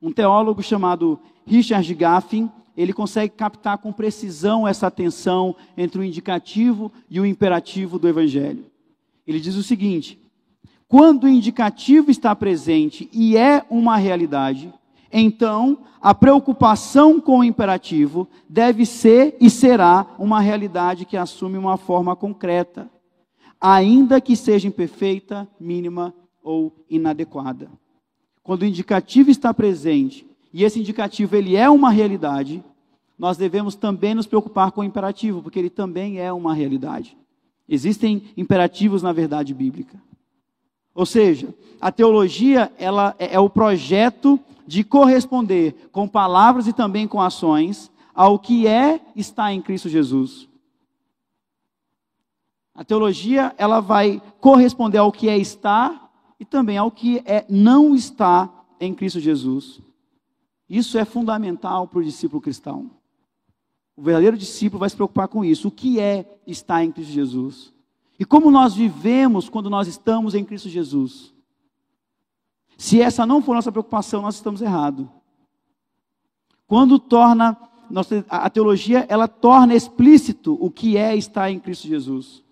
Um 0.00 0.12
teólogo 0.12 0.62
chamado 0.62 1.18
Richard 1.46 1.94
Gaffin, 1.94 2.50
ele 2.76 2.92
consegue 2.92 3.34
captar 3.34 3.78
com 3.78 3.92
precisão 3.92 4.66
essa 4.66 4.90
tensão 4.90 5.54
entre 5.76 5.98
o 5.98 6.04
indicativo 6.04 6.90
e 7.08 7.20
o 7.20 7.26
imperativo 7.26 7.98
do 7.98 8.08
Evangelho. 8.08 8.66
Ele 9.26 9.40
diz 9.40 9.56
o 9.56 9.62
seguinte: 9.62 10.18
quando 10.88 11.24
o 11.24 11.28
indicativo 11.28 12.10
está 12.10 12.34
presente 12.36 13.08
e 13.12 13.36
é 13.36 13.64
uma 13.70 13.96
realidade, 13.96 14.72
então 15.12 15.78
a 16.00 16.14
preocupação 16.14 17.20
com 17.20 17.38
o 17.38 17.44
imperativo 17.44 18.28
deve 18.48 18.84
ser 18.84 19.36
e 19.40 19.48
será 19.48 20.06
uma 20.18 20.40
realidade 20.40 21.04
que 21.04 21.16
assume 21.16 21.56
uma 21.56 21.76
forma 21.76 22.14
concreta, 22.14 22.90
ainda 23.60 24.20
que 24.20 24.36
seja 24.36 24.68
imperfeita, 24.68 25.48
mínima 25.58 26.14
ou 26.42 26.84
inadequada. 26.90 27.70
Quando 28.42 28.62
o 28.62 28.66
indicativo 28.66 29.30
está 29.30 29.54
presente 29.54 30.26
e 30.52 30.62
esse 30.62 30.78
indicativo 30.78 31.34
ele 31.34 31.56
é 31.56 31.70
uma 31.70 31.90
realidade, 31.90 32.62
nós 33.18 33.36
devemos 33.36 33.74
também 33.74 34.14
nos 34.14 34.26
preocupar 34.26 34.70
com 34.72 34.82
o 34.82 34.84
imperativo, 34.84 35.42
porque 35.42 35.58
ele 35.58 35.70
também 35.70 36.18
é 36.20 36.32
uma 36.32 36.52
realidade. 36.52 37.16
Existem 37.68 38.22
imperativos 38.36 39.02
na 39.02 39.12
verdade 39.12 39.54
bíblica. 39.54 40.00
Ou 40.94 41.06
seja, 41.06 41.52
a 41.80 41.90
teologia 41.90 42.70
ela 42.78 43.14
é, 43.18 43.34
é 43.34 43.40
o 43.40 43.50
projeto 43.50 44.38
de 44.66 44.84
corresponder 44.84 45.88
com 45.90 46.08
palavras 46.08 46.66
e 46.66 46.72
também 46.72 47.06
com 47.06 47.20
ações 47.20 47.90
ao 48.14 48.38
que 48.38 48.66
é 48.66 49.00
está 49.16 49.52
em 49.52 49.60
Cristo 49.60 49.88
Jesus. 49.88 50.48
A 52.74 52.84
teologia 52.84 53.54
ela 53.56 53.80
vai 53.80 54.22
corresponder 54.40 54.98
ao 54.98 55.12
que 55.12 55.28
é 55.28 55.36
estar 55.38 56.12
e 56.38 56.44
também 56.44 56.76
ao 56.76 56.90
que 56.90 57.22
é 57.24 57.44
não 57.48 57.94
estar 57.94 58.66
em 58.80 58.94
Cristo 58.94 59.20
Jesus. 59.20 59.80
Isso 60.68 60.98
é 60.98 61.04
fundamental 61.04 61.86
para 61.86 62.00
o 62.00 62.04
discípulo 62.04 62.40
cristão. 62.40 62.90
O 63.96 64.02
verdadeiro 64.02 64.36
discípulo 64.36 64.80
vai 64.80 64.90
se 64.90 64.96
preocupar 64.96 65.28
com 65.28 65.44
isso. 65.44 65.68
O 65.68 65.70
que 65.70 66.00
é 66.00 66.38
estar 66.46 66.82
em 66.82 66.90
Cristo 66.90 67.12
Jesus? 67.12 67.72
E 68.18 68.24
como 68.24 68.50
nós 68.50 68.74
vivemos 68.74 69.48
quando 69.48 69.70
nós 69.70 69.86
estamos 69.86 70.34
em 70.34 70.44
Cristo 70.44 70.68
Jesus? 70.68 71.32
Se 72.76 73.00
essa 73.00 73.24
não 73.24 73.40
for 73.40 73.54
nossa 73.54 73.70
preocupação, 73.70 74.22
nós 74.22 74.34
estamos 74.34 74.60
errados. 74.60 75.06
Quando 76.66 76.98
torna 76.98 77.56
nossa, 77.90 78.24
a 78.28 78.48
teologia, 78.50 79.06
ela 79.08 79.28
torna 79.28 79.74
explícito 79.74 80.56
o 80.60 80.70
que 80.70 80.96
é 80.96 81.14
estar 81.14 81.50
em 81.50 81.60
Cristo 81.60 81.86
Jesus. 81.86 82.42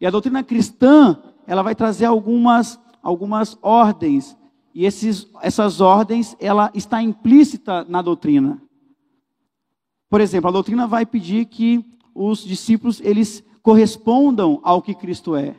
E 0.00 0.06
a 0.06 0.10
doutrina 0.10 0.42
cristã, 0.42 1.18
ela 1.46 1.62
vai 1.62 1.74
trazer 1.74 2.06
algumas, 2.06 2.78
algumas 3.02 3.56
ordens. 3.62 4.36
E 4.74 4.84
esses, 4.84 5.28
essas 5.40 5.80
ordens, 5.80 6.36
ela 6.40 6.70
está 6.74 7.02
implícita 7.02 7.84
na 7.88 8.02
doutrina. 8.02 8.60
Por 10.08 10.20
exemplo, 10.20 10.48
a 10.48 10.52
doutrina 10.52 10.86
vai 10.86 11.04
pedir 11.04 11.46
que 11.46 11.84
os 12.14 12.44
discípulos 12.44 13.00
eles 13.00 13.44
correspondam 13.62 14.60
ao 14.62 14.80
que 14.80 14.94
Cristo 14.94 15.34
é. 15.34 15.56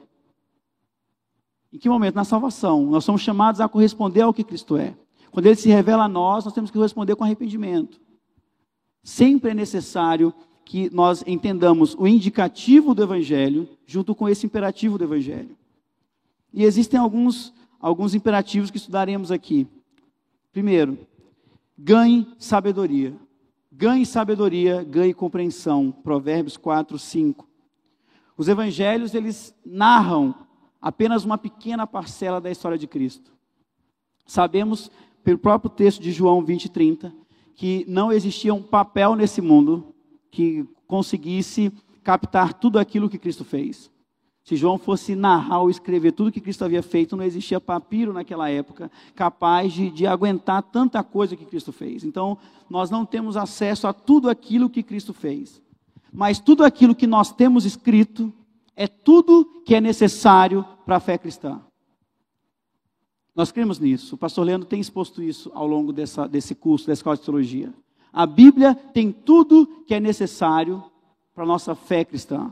Em 1.72 1.78
que 1.78 1.90
momento? 1.90 2.16
Na 2.16 2.24
salvação. 2.24 2.86
Nós 2.86 3.04
somos 3.04 3.22
chamados 3.22 3.60
a 3.60 3.68
corresponder 3.68 4.22
ao 4.22 4.34
que 4.34 4.44
Cristo 4.44 4.78
é. 4.78 4.96
Quando 5.32 5.46
Ele 5.46 5.56
se 5.56 5.70
revela 5.70 6.06
a 6.06 6.08
nós, 6.08 6.46
nós 6.46 6.54
temos 6.54 6.72
que 6.72 6.80
responder 6.80 7.16
com 7.16 7.24
arrependimento. 7.24 8.00
Sempre 9.04 9.52
é 9.52 9.54
necessário 9.54 10.34
que 10.66 10.90
nós 10.94 11.24
entendamos 11.28 11.96
o 11.96 12.08
indicativo 12.08 12.96
do 12.96 13.04
Evangelho 13.04 13.70
junto 13.86 14.16
com 14.16 14.28
esse 14.28 14.46
imperativo 14.46 14.98
do 14.98 15.04
Evangelho. 15.04 15.56
E 16.54 16.64
existem 16.64 17.00
alguns, 17.00 17.54
alguns 17.80 18.14
imperativos 18.14 18.72
que 18.72 18.78
estudaremos 18.78 19.32
aqui. 19.32 19.68
Primeiro, 20.52 20.98
ganhe 21.78 22.28
sabedoria. 22.38 23.16
Ganhe 23.80 24.08
sabedoria, 24.08 24.84
ganhe 24.84 25.14
compreensão. 25.14 25.92
Provérbios 25.92 26.58
4, 26.58 26.98
5. 26.98 27.48
Os 28.36 28.48
evangelhos, 28.48 29.14
eles 29.14 29.56
narram 29.64 30.34
apenas 30.82 31.24
uma 31.24 31.38
pequena 31.38 31.86
parcela 31.86 32.42
da 32.42 32.50
história 32.50 32.76
de 32.76 32.88
Cristo. 32.88 33.32
Sabemos, 34.26 34.90
pelo 35.24 35.38
próprio 35.38 35.70
texto 35.70 36.02
de 36.02 36.12
João 36.12 36.44
20 36.44 36.66
e 36.66 36.70
30, 36.70 37.14
que 37.54 37.86
não 37.88 38.12
existia 38.12 38.52
um 38.52 38.64
papel 38.64 39.16
nesse 39.16 39.42
mundo 39.42 39.94
que 40.32 40.68
conseguisse 40.88 41.72
captar 42.04 42.56
tudo 42.56 42.80
aquilo 42.80 43.08
que 43.08 43.20
Cristo 43.20 43.46
fez. 43.46 43.92
Se 44.48 44.56
João 44.56 44.78
fosse 44.78 45.14
narrar 45.14 45.60
ou 45.60 45.70
escrever 45.70 46.14
tudo 46.14 46.32
que 46.32 46.40
Cristo 46.40 46.64
havia 46.64 46.82
feito, 46.82 47.18
não 47.18 47.24
existia 47.26 47.60
papiro 47.60 48.14
naquela 48.14 48.50
época 48.50 48.90
capaz 49.14 49.74
de, 49.74 49.90
de, 49.90 50.08
aguentar 50.08 50.64
tanta 50.64 51.04
coisa 51.04 51.36
que 51.36 51.44
Cristo 51.44 51.74
fez. 51.74 52.06
Então, 52.06 52.38
nós 52.70 52.90
não 52.90 53.06
temos 53.06 53.36
acesso 53.36 53.88
a 53.88 53.92
tudo 53.92 54.30
aquilo 54.30 54.70
que 54.70 54.82
Cristo 54.82 55.14
fez. 55.14 55.62
Mas 56.14 56.40
tudo 56.40 56.64
aquilo 56.64 56.96
que 56.96 57.06
nós 57.06 57.30
temos 57.30 57.66
escrito 57.66 58.32
é 58.74 58.88
tudo 58.88 59.64
que 59.66 59.76
é 59.76 59.82
necessário 59.82 60.66
para 60.86 60.96
a 60.96 61.02
fé 61.02 61.18
cristã. 61.18 61.60
Nós 63.36 63.52
cremos 63.52 63.80
nisso. 63.80 64.16
O 64.16 64.18
pastor 64.18 64.46
Leandro 64.46 64.66
tem 64.66 64.80
exposto 64.80 65.22
isso 65.22 65.52
ao 65.54 65.68
longo 65.68 65.92
dessa, 65.92 66.26
desse 66.26 66.56
curso 66.56 66.88
da 66.88 66.94
Escola 66.94 67.18
de 67.18 67.24
Teologia. 67.24 67.74
A 68.14 68.26
Bíblia 68.26 68.74
tem 68.94 69.12
tudo 69.12 69.84
que 69.86 69.94
é 69.94 70.00
necessário 70.00 70.82
para 71.36 71.44
a 71.44 71.48
nossa 71.48 71.76
fé 71.76 72.06
cristã. 72.06 72.50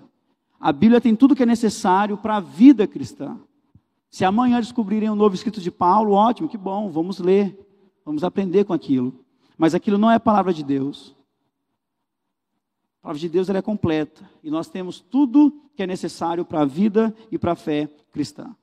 A 0.65 0.73
Bíblia 0.73 0.99
tem 0.99 1.15
tudo 1.15 1.35
que 1.35 1.43
é 1.43 1.45
necessário 1.45 2.17
para 2.17 2.37
a 2.37 2.39
vida 2.39 2.87
cristã. 2.87 3.39
Se 4.09 4.25
amanhã 4.25 4.59
descobrirem 4.59 5.11
um 5.11 5.15
novo 5.15 5.35
escrito 5.35 5.61
de 5.61 5.69
Paulo, 5.69 6.13
ótimo, 6.13 6.49
que 6.49 6.57
bom, 6.57 6.89
vamos 6.89 7.19
ler, 7.19 7.55
vamos 8.03 8.23
aprender 8.23 8.65
com 8.65 8.73
aquilo. 8.73 9.23
Mas 9.59 9.75
aquilo 9.75 9.99
não 9.99 10.09
é 10.09 10.15
a 10.15 10.19
palavra 10.19 10.51
de 10.51 10.63
Deus. 10.63 11.15
A 12.97 13.01
palavra 13.03 13.19
de 13.19 13.29
Deus 13.29 13.47
é 13.47 13.61
completa 13.61 14.27
e 14.41 14.49
nós 14.49 14.67
temos 14.67 14.99
tudo 14.99 15.53
que 15.75 15.83
é 15.83 15.85
necessário 15.85 16.43
para 16.43 16.61
a 16.61 16.65
vida 16.65 17.15
e 17.31 17.37
para 17.37 17.51
a 17.51 17.55
fé 17.55 17.87
cristã. 18.11 18.55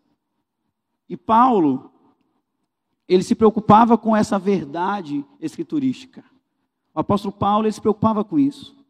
E 1.08 1.16
Paulo, 1.16 1.92
ele 3.06 3.22
se 3.22 3.36
preocupava 3.36 3.96
com 3.96 4.16
essa 4.16 4.40
verdade 4.40 5.24
escriturística. 5.40 6.24
O 6.92 6.98
apóstolo 6.98 7.32
Paulo, 7.32 7.66
ele 7.66 7.72
se 7.72 7.80
preocupava 7.80 8.24
com 8.24 8.40
isso. 8.40 8.82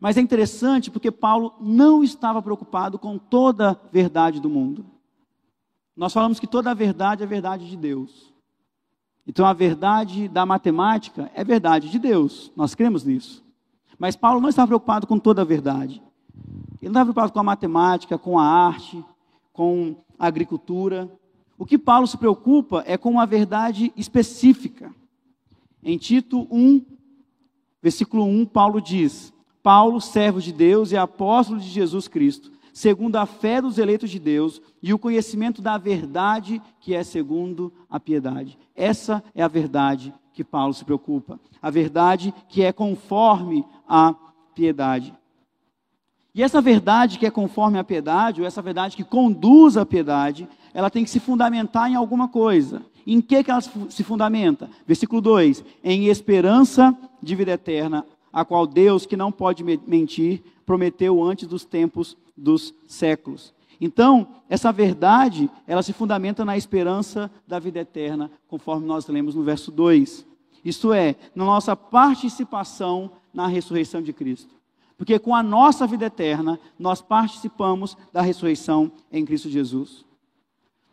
Mas 0.00 0.16
é 0.16 0.20
interessante 0.20 0.90
porque 0.90 1.10
Paulo 1.10 1.54
não 1.60 2.04
estava 2.04 2.40
preocupado 2.40 2.98
com 2.98 3.18
toda 3.18 3.70
a 3.70 3.76
verdade 3.90 4.40
do 4.40 4.48
mundo. 4.48 4.86
Nós 5.96 6.12
falamos 6.12 6.38
que 6.38 6.46
toda 6.46 6.70
a 6.70 6.74
verdade 6.74 7.24
é 7.24 7.26
verdade 7.26 7.68
de 7.68 7.76
Deus. 7.76 8.32
Então 9.26 9.44
a 9.44 9.52
verdade 9.52 10.28
da 10.28 10.46
matemática 10.46 11.30
é 11.34 11.42
verdade 11.42 11.90
de 11.90 11.98
Deus. 11.98 12.52
Nós 12.54 12.74
cremos 12.74 13.04
nisso. 13.04 13.44
Mas 13.98 14.14
Paulo 14.14 14.40
não 14.40 14.48
estava 14.48 14.68
preocupado 14.68 15.06
com 15.06 15.18
toda 15.18 15.42
a 15.42 15.44
verdade. 15.44 16.00
Ele 16.80 16.92
não 16.92 17.02
estava 17.02 17.06
preocupado 17.06 17.32
com 17.32 17.40
a 17.40 17.44
matemática, 17.44 18.16
com 18.16 18.38
a 18.38 18.44
arte, 18.44 19.04
com 19.52 19.96
a 20.16 20.28
agricultura. 20.28 21.10
O 21.58 21.66
que 21.66 21.76
Paulo 21.76 22.06
se 22.06 22.16
preocupa 22.16 22.84
é 22.86 22.96
com 22.96 23.10
uma 23.10 23.26
verdade 23.26 23.92
específica. 23.96 24.94
Em 25.82 25.98
Tito 25.98 26.46
1, 26.48 26.86
versículo 27.82 28.24
1, 28.24 28.46
Paulo 28.46 28.80
diz: 28.80 29.32
Paulo, 29.68 30.00
servo 30.00 30.40
de 30.40 30.50
Deus 30.50 30.92
e 30.92 30.96
apóstolo 30.96 31.60
de 31.60 31.68
Jesus 31.68 32.08
Cristo, 32.08 32.50
segundo 32.72 33.16
a 33.16 33.26
fé 33.26 33.60
dos 33.60 33.76
eleitos 33.76 34.08
de 34.08 34.18
Deus 34.18 34.62
e 34.82 34.94
o 34.94 34.98
conhecimento 34.98 35.60
da 35.60 35.76
verdade 35.76 36.62
que 36.80 36.94
é 36.94 37.04
segundo 37.04 37.70
a 37.90 38.00
piedade. 38.00 38.58
Essa 38.74 39.22
é 39.34 39.42
a 39.42 39.46
verdade 39.46 40.14
que 40.32 40.42
Paulo 40.42 40.72
se 40.72 40.86
preocupa. 40.86 41.38
A 41.60 41.68
verdade 41.68 42.32
que 42.48 42.62
é 42.62 42.72
conforme 42.72 43.62
a 43.86 44.14
piedade. 44.54 45.12
E 46.34 46.42
essa 46.42 46.62
verdade 46.62 47.18
que 47.18 47.26
é 47.26 47.30
conforme 47.30 47.78
a 47.78 47.84
piedade, 47.84 48.40
ou 48.40 48.46
essa 48.46 48.62
verdade 48.62 48.96
que 48.96 49.04
conduz 49.04 49.76
à 49.76 49.84
piedade, 49.84 50.48
ela 50.72 50.88
tem 50.88 51.04
que 51.04 51.10
se 51.10 51.20
fundamentar 51.20 51.90
em 51.90 51.94
alguma 51.94 52.26
coisa. 52.26 52.80
Em 53.06 53.20
que, 53.20 53.44
que 53.44 53.50
ela 53.50 53.60
se 53.60 54.02
fundamenta? 54.02 54.70
Versículo 54.86 55.20
2: 55.20 55.62
Em 55.84 56.06
esperança 56.06 56.96
de 57.22 57.34
vida 57.34 57.52
eterna, 57.52 58.06
a 58.32 58.44
qual 58.44 58.66
Deus, 58.66 59.06
que 59.06 59.16
não 59.16 59.32
pode 59.32 59.62
mentir, 59.64 60.42
prometeu 60.64 61.22
antes 61.22 61.46
dos 61.46 61.64
tempos 61.64 62.16
dos 62.36 62.74
séculos. 62.86 63.54
Então, 63.80 64.28
essa 64.48 64.72
verdade, 64.72 65.50
ela 65.66 65.82
se 65.82 65.92
fundamenta 65.92 66.44
na 66.44 66.56
esperança 66.56 67.30
da 67.46 67.58
vida 67.58 67.80
eterna, 67.80 68.30
conforme 68.48 68.86
nós 68.86 69.06
lemos 69.06 69.34
no 69.34 69.42
verso 69.42 69.70
2. 69.70 70.26
Isto 70.64 70.92
é, 70.92 71.14
na 71.34 71.44
nossa 71.44 71.76
participação 71.76 73.12
na 73.32 73.46
ressurreição 73.46 74.02
de 74.02 74.12
Cristo. 74.12 74.54
Porque 74.96 75.16
com 75.18 75.34
a 75.34 75.44
nossa 75.44 75.86
vida 75.86 76.06
eterna, 76.06 76.58
nós 76.76 77.00
participamos 77.00 77.96
da 78.12 78.20
ressurreição 78.20 78.90
em 79.12 79.24
Cristo 79.24 79.48
Jesus. 79.48 80.04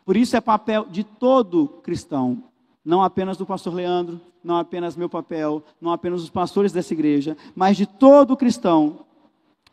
Por 0.04 0.16
isso 0.16 0.36
é 0.36 0.40
papel 0.40 0.86
de 0.86 1.02
todo 1.02 1.66
cristão 1.82 2.44
não 2.86 3.02
apenas 3.02 3.36
do 3.36 3.44
pastor 3.44 3.74
Leandro, 3.74 4.20
não 4.44 4.56
apenas 4.56 4.94
meu 4.94 5.08
papel, 5.08 5.60
não 5.80 5.90
apenas 5.90 6.20
dos 6.20 6.30
pastores 6.30 6.70
dessa 6.70 6.94
igreja, 6.94 7.36
mas 7.52 7.76
de 7.76 7.84
todo 7.84 8.36
cristão, 8.36 9.00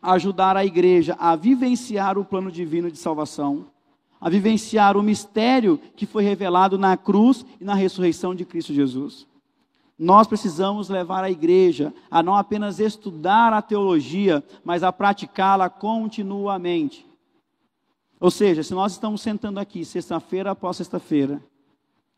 ajudar 0.01 0.57
a 0.57 0.65
igreja 0.65 1.15
a 1.19 1.35
vivenciar 1.35 2.17
o 2.17 2.25
plano 2.25 2.51
divino 2.51 2.89
de 2.89 2.97
salvação, 2.97 3.67
a 4.19 4.31
vivenciar 4.31 4.97
o 4.97 5.03
mistério 5.03 5.79
que 5.95 6.07
foi 6.07 6.23
revelado 6.23 6.75
na 6.75 6.97
cruz 6.97 7.45
e 7.61 7.63
na 7.63 7.75
ressurreição 7.75 8.33
de 8.33 8.45
Cristo 8.45 8.73
Jesus. 8.73 9.27
Nós 9.97 10.25
precisamos 10.25 10.89
levar 10.89 11.23
a 11.23 11.29
igreja 11.29 11.93
a 12.09 12.23
não 12.23 12.35
apenas 12.35 12.79
estudar 12.79 13.53
a 13.53 13.61
teologia, 13.61 14.43
mas 14.65 14.81
a 14.81 14.91
praticá-la 14.91 15.69
continuamente. 15.69 17.05
Ou 18.19 18.31
seja, 18.31 18.63
se 18.63 18.73
nós 18.73 18.93
estamos 18.93 19.21
sentando 19.21 19.59
aqui 19.59 19.85
sexta-feira 19.85 20.49
após 20.49 20.77
sexta-feira, 20.77 21.39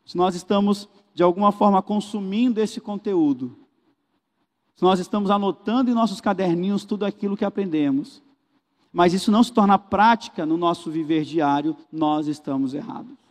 se 0.05 0.15
nós 0.15 0.35
estamos, 0.35 0.87
de 1.13 1.23
alguma 1.23 1.51
forma, 1.51 1.81
consumindo 1.81 2.61
esse 2.61 2.79
conteúdo, 2.79 3.57
se 4.75 4.83
nós 4.83 4.99
estamos 4.99 5.31
anotando 5.31 5.89
em 5.89 5.93
nossos 5.93 6.21
caderninhos 6.21 6.85
tudo 6.85 7.05
aquilo 7.05 7.35
que 7.35 7.45
aprendemos, 7.45 8.21
mas 8.91 9.13
isso 9.13 9.31
não 9.31 9.43
se 9.43 9.51
torna 9.51 9.77
prática 9.77 10.45
no 10.45 10.55
nosso 10.55 10.91
viver 10.91 11.23
diário, 11.23 11.75
nós 11.91 12.27
estamos 12.27 12.73
errados. 12.73 13.25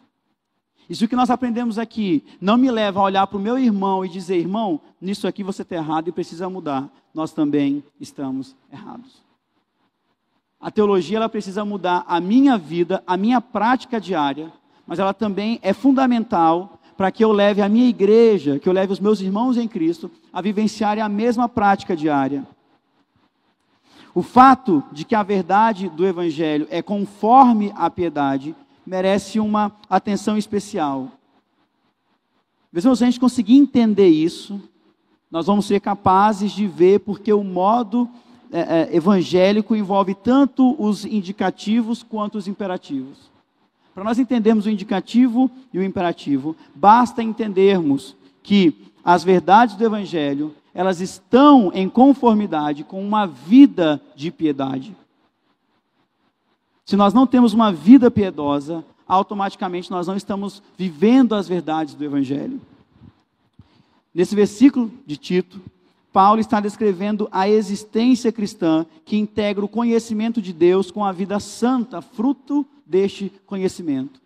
Isso 0.88 1.08
que 1.08 1.16
nós 1.16 1.30
aprendemos 1.30 1.78
aqui 1.78 2.22
não 2.40 2.58
me 2.58 2.70
leva 2.70 3.00
a 3.00 3.04
olhar 3.04 3.26
para 3.26 3.38
o 3.38 3.40
meu 3.40 3.58
irmão 3.58 4.04
e 4.04 4.08
dizer, 4.08 4.36
irmão, 4.36 4.80
nisso 5.00 5.26
aqui 5.26 5.42
você 5.42 5.62
está 5.62 5.76
errado 5.76 6.08
e 6.08 6.12
precisa 6.12 6.50
mudar. 6.50 6.90
Nós 7.14 7.32
também 7.32 7.82
estamos 7.98 8.54
errados. 8.70 9.22
A 10.60 10.70
teologia 10.70 11.16
ela 11.16 11.28
precisa 11.28 11.64
mudar 11.64 12.04
a 12.06 12.20
minha 12.20 12.58
vida, 12.58 13.02
a 13.06 13.16
minha 13.16 13.40
prática 13.40 14.00
diária, 14.00 14.52
mas 14.86 14.98
ela 14.98 15.14
também 15.14 15.58
é 15.62 15.72
fundamental 15.72 16.78
para 16.96 17.10
que 17.10 17.24
eu 17.24 17.32
leve 17.32 17.60
a 17.60 17.68
minha 17.68 17.88
igreja, 17.88 18.58
que 18.58 18.68
eu 18.68 18.72
leve 18.72 18.92
os 18.92 19.00
meus 19.00 19.20
irmãos 19.20 19.56
em 19.56 19.66
Cristo 19.66 20.10
a 20.32 20.40
vivenciarem 20.40 21.02
a 21.02 21.08
mesma 21.08 21.48
prática 21.48 21.96
diária. 21.96 22.46
O 24.14 24.22
fato 24.22 24.82
de 24.92 25.04
que 25.04 25.14
a 25.14 25.22
verdade 25.22 25.88
do 25.88 26.06
Evangelho 26.06 26.68
é 26.70 26.80
conforme 26.80 27.72
a 27.74 27.90
piedade 27.90 28.54
merece 28.86 29.40
uma 29.40 29.72
atenção 29.90 30.38
especial. 30.38 31.10
Se 32.72 32.88
a 32.88 32.94
gente 32.94 33.20
conseguir 33.20 33.56
entender 33.56 34.08
isso, 34.08 34.60
nós 35.30 35.46
vamos 35.46 35.66
ser 35.66 35.80
capazes 35.80 36.52
de 36.52 36.66
ver 36.66 37.00
porque 37.00 37.32
o 37.32 37.42
modo 37.42 38.08
é, 38.52 38.60
é, 38.60 38.96
evangélico 38.96 39.74
envolve 39.74 40.14
tanto 40.14 40.80
os 40.80 41.04
indicativos 41.04 42.04
quanto 42.04 42.38
os 42.38 42.46
imperativos. 42.46 43.33
Para 43.94 44.02
nós 44.02 44.18
entendermos 44.18 44.66
o 44.66 44.70
indicativo 44.70 45.48
e 45.72 45.78
o 45.78 45.84
imperativo, 45.84 46.56
basta 46.74 47.22
entendermos 47.22 48.16
que 48.42 48.90
as 49.04 49.22
verdades 49.22 49.76
do 49.76 49.84
Evangelho, 49.84 50.54
elas 50.74 51.00
estão 51.00 51.70
em 51.72 51.88
conformidade 51.88 52.82
com 52.82 53.00
uma 53.06 53.26
vida 53.26 54.02
de 54.16 54.32
piedade. 54.32 54.96
Se 56.84 56.96
nós 56.96 57.14
não 57.14 57.26
temos 57.26 57.52
uma 57.52 57.72
vida 57.72 58.10
piedosa, 58.10 58.84
automaticamente 59.06 59.90
nós 59.90 60.06
não 60.06 60.16
estamos 60.16 60.60
vivendo 60.76 61.34
as 61.34 61.46
verdades 61.46 61.94
do 61.94 62.04
Evangelho. 62.04 62.60
Nesse 64.12 64.34
versículo 64.34 64.90
de 65.06 65.16
Tito, 65.16 65.60
Paulo 66.12 66.40
está 66.40 66.60
descrevendo 66.60 67.28
a 67.30 67.48
existência 67.48 68.32
cristã 68.32 68.86
que 69.04 69.16
integra 69.16 69.64
o 69.64 69.68
conhecimento 69.68 70.42
de 70.42 70.52
Deus 70.52 70.90
com 70.90 71.04
a 71.04 71.12
vida 71.12 71.38
santa, 71.38 72.00
fruto 72.00 72.66
deste 72.86 73.32
conhecimento. 73.46 74.20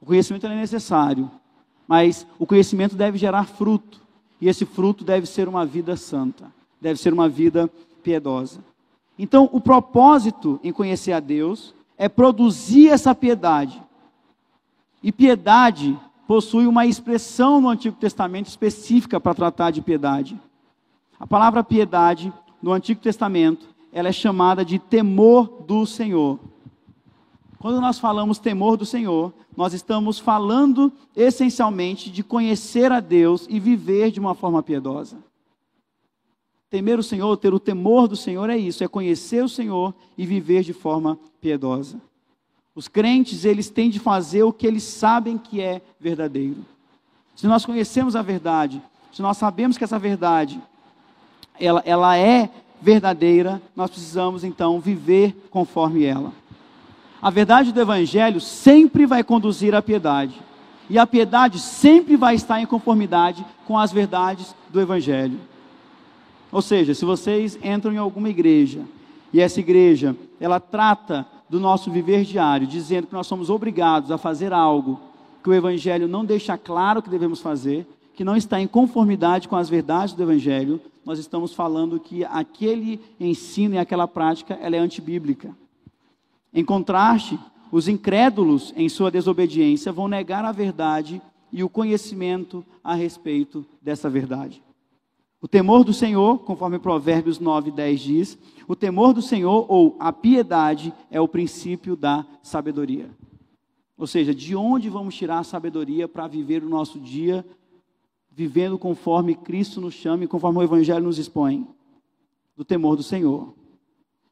O 0.00 0.06
conhecimento 0.06 0.46
é 0.46 0.54
necessário, 0.54 1.30
mas 1.86 2.26
o 2.38 2.46
conhecimento 2.46 2.96
deve 2.96 3.18
gerar 3.18 3.44
fruto, 3.44 4.00
e 4.40 4.48
esse 4.48 4.64
fruto 4.64 5.04
deve 5.04 5.26
ser 5.26 5.48
uma 5.48 5.64
vida 5.64 5.96
santa, 5.96 6.52
deve 6.80 7.00
ser 7.00 7.12
uma 7.12 7.28
vida 7.28 7.70
piedosa. 8.02 8.60
Então, 9.18 9.48
o 9.52 9.60
propósito 9.60 10.60
em 10.62 10.72
conhecer 10.72 11.12
a 11.12 11.20
Deus 11.20 11.74
é 11.96 12.08
produzir 12.08 12.88
essa 12.88 13.14
piedade. 13.14 13.82
E 15.02 15.10
piedade 15.10 15.98
possui 16.26 16.66
uma 16.66 16.84
expressão 16.84 17.60
no 17.60 17.68
Antigo 17.68 17.96
Testamento 17.96 18.48
específica 18.48 19.20
para 19.20 19.34
tratar 19.34 19.70
de 19.70 19.80
piedade. 19.80 20.38
A 21.18 21.26
palavra 21.26 21.64
piedade 21.64 22.32
no 22.62 22.72
Antigo 22.72 23.00
Testamento, 23.00 23.66
ela 23.92 24.08
é 24.08 24.12
chamada 24.12 24.64
de 24.64 24.78
temor 24.78 25.62
do 25.66 25.86
Senhor. 25.86 26.38
Quando 27.66 27.80
nós 27.80 27.98
falamos 27.98 28.38
temor 28.38 28.76
do 28.76 28.86
Senhor, 28.86 29.34
nós 29.56 29.74
estamos 29.74 30.20
falando 30.20 30.92
essencialmente 31.16 32.12
de 32.12 32.22
conhecer 32.22 32.92
a 32.92 33.00
Deus 33.00 33.44
e 33.50 33.58
viver 33.58 34.12
de 34.12 34.20
uma 34.20 34.36
forma 34.36 34.62
piedosa. 34.62 35.16
Temer 36.70 36.96
o 36.96 37.02
Senhor, 37.02 37.36
ter 37.36 37.52
o 37.52 37.58
temor 37.58 38.06
do 38.06 38.14
Senhor 38.14 38.50
é 38.50 38.56
isso, 38.56 38.84
é 38.84 38.86
conhecer 38.86 39.42
o 39.42 39.48
Senhor 39.48 39.92
e 40.16 40.24
viver 40.24 40.62
de 40.62 40.72
forma 40.72 41.18
piedosa. 41.40 42.00
Os 42.72 42.86
crentes, 42.86 43.44
eles 43.44 43.68
têm 43.68 43.90
de 43.90 43.98
fazer 43.98 44.44
o 44.44 44.52
que 44.52 44.64
eles 44.64 44.84
sabem 44.84 45.36
que 45.36 45.60
é 45.60 45.82
verdadeiro. 45.98 46.64
Se 47.34 47.48
nós 47.48 47.66
conhecemos 47.66 48.14
a 48.14 48.22
verdade, 48.22 48.80
se 49.12 49.20
nós 49.20 49.38
sabemos 49.38 49.76
que 49.76 49.82
essa 49.82 49.98
verdade 49.98 50.62
ela, 51.58 51.82
ela 51.84 52.16
é 52.16 52.48
verdadeira, 52.80 53.60
nós 53.74 53.90
precisamos 53.90 54.44
então 54.44 54.78
viver 54.78 55.34
conforme 55.50 56.04
ela. 56.04 56.32
A 57.26 57.30
verdade 57.30 57.72
do 57.72 57.80
Evangelho 57.80 58.40
sempre 58.40 59.04
vai 59.04 59.24
conduzir 59.24 59.74
à 59.74 59.82
piedade, 59.82 60.40
e 60.88 60.96
a 60.96 61.04
piedade 61.04 61.58
sempre 61.58 62.16
vai 62.16 62.36
estar 62.36 62.60
em 62.60 62.66
conformidade 62.66 63.44
com 63.66 63.76
as 63.76 63.90
verdades 63.90 64.54
do 64.70 64.80
Evangelho. 64.80 65.40
Ou 66.52 66.62
seja, 66.62 66.94
se 66.94 67.04
vocês 67.04 67.58
entram 67.60 67.92
em 67.92 67.96
alguma 67.96 68.28
igreja 68.28 68.82
e 69.32 69.40
essa 69.40 69.58
igreja 69.58 70.14
ela 70.40 70.60
trata 70.60 71.26
do 71.50 71.58
nosso 71.58 71.90
viver 71.90 72.22
diário, 72.22 72.64
dizendo 72.64 73.08
que 73.08 73.14
nós 73.14 73.26
somos 73.26 73.50
obrigados 73.50 74.12
a 74.12 74.18
fazer 74.18 74.52
algo 74.52 75.00
que 75.42 75.50
o 75.50 75.54
Evangelho 75.54 76.06
não 76.06 76.24
deixa 76.24 76.56
claro 76.56 77.02
que 77.02 77.10
devemos 77.10 77.40
fazer, 77.40 77.88
que 78.14 78.22
não 78.22 78.36
está 78.36 78.60
em 78.60 78.68
conformidade 78.68 79.48
com 79.48 79.56
as 79.56 79.68
verdades 79.68 80.14
do 80.14 80.22
Evangelho, 80.22 80.80
nós 81.04 81.18
estamos 81.18 81.52
falando 81.52 81.98
que 81.98 82.24
aquele 82.24 83.00
ensino 83.18 83.74
e 83.74 83.78
aquela 83.78 84.06
prática 84.06 84.56
ela 84.62 84.76
é 84.76 84.78
antibíblica. 84.78 85.52
Em 86.56 86.64
contraste, 86.64 87.38
os 87.70 87.86
incrédulos, 87.86 88.72
em 88.74 88.88
sua 88.88 89.10
desobediência, 89.10 89.92
vão 89.92 90.08
negar 90.08 90.42
a 90.42 90.52
verdade 90.52 91.20
e 91.52 91.62
o 91.62 91.68
conhecimento 91.68 92.64
a 92.82 92.94
respeito 92.94 93.62
dessa 93.82 94.08
verdade. 94.08 94.62
O 95.38 95.46
temor 95.46 95.84
do 95.84 95.92
Senhor, 95.92 96.38
conforme 96.38 96.78
Provérbios 96.78 97.38
9, 97.38 97.70
10 97.70 98.00
diz, 98.00 98.38
o 98.66 98.74
temor 98.74 99.12
do 99.12 99.20
Senhor 99.20 99.66
ou 99.68 99.96
a 100.00 100.10
piedade 100.10 100.94
é 101.10 101.20
o 101.20 101.28
princípio 101.28 101.94
da 101.94 102.24
sabedoria. 102.42 103.10
Ou 103.98 104.06
seja, 104.06 104.34
de 104.34 104.56
onde 104.56 104.88
vamos 104.88 105.14
tirar 105.14 105.40
a 105.40 105.44
sabedoria 105.44 106.08
para 106.08 106.26
viver 106.26 106.64
o 106.64 106.70
nosso 106.70 106.98
dia 106.98 107.44
vivendo 108.30 108.78
conforme 108.78 109.34
Cristo 109.34 109.78
nos 109.78 109.92
chama 109.92 110.24
e 110.24 110.28
conforme 110.28 110.58
o 110.60 110.62
Evangelho 110.62 111.04
nos 111.04 111.18
expõe? 111.18 111.66
Do 112.56 112.64
temor 112.64 112.96
do 112.96 113.02
Senhor. 113.02 113.52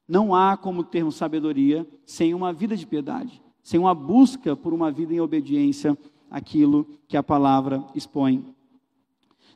Não 0.06 0.34
há 0.34 0.56
como 0.56 0.84
termos 0.84 1.16
sabedoria 1.16 1.86
sem 2.04 2.34
uma 2.34 2.52
vida 2.52 2.76
de 2.76 2.86
piedade, 2.86 3.42
sem 3.62 3.80
uma 3.80 3.94
busca 3.94 4.54
por 4.54 4.74
uma 4.74 4.90
vida 4.90 5.14
em 5.14 5.20
obediência 5.20 5.96
àquilo 6.30 6.86
que 7.08 7.16
a 7.16 7.22
palavra 7.22 7.82
expõe. 7.94 8.54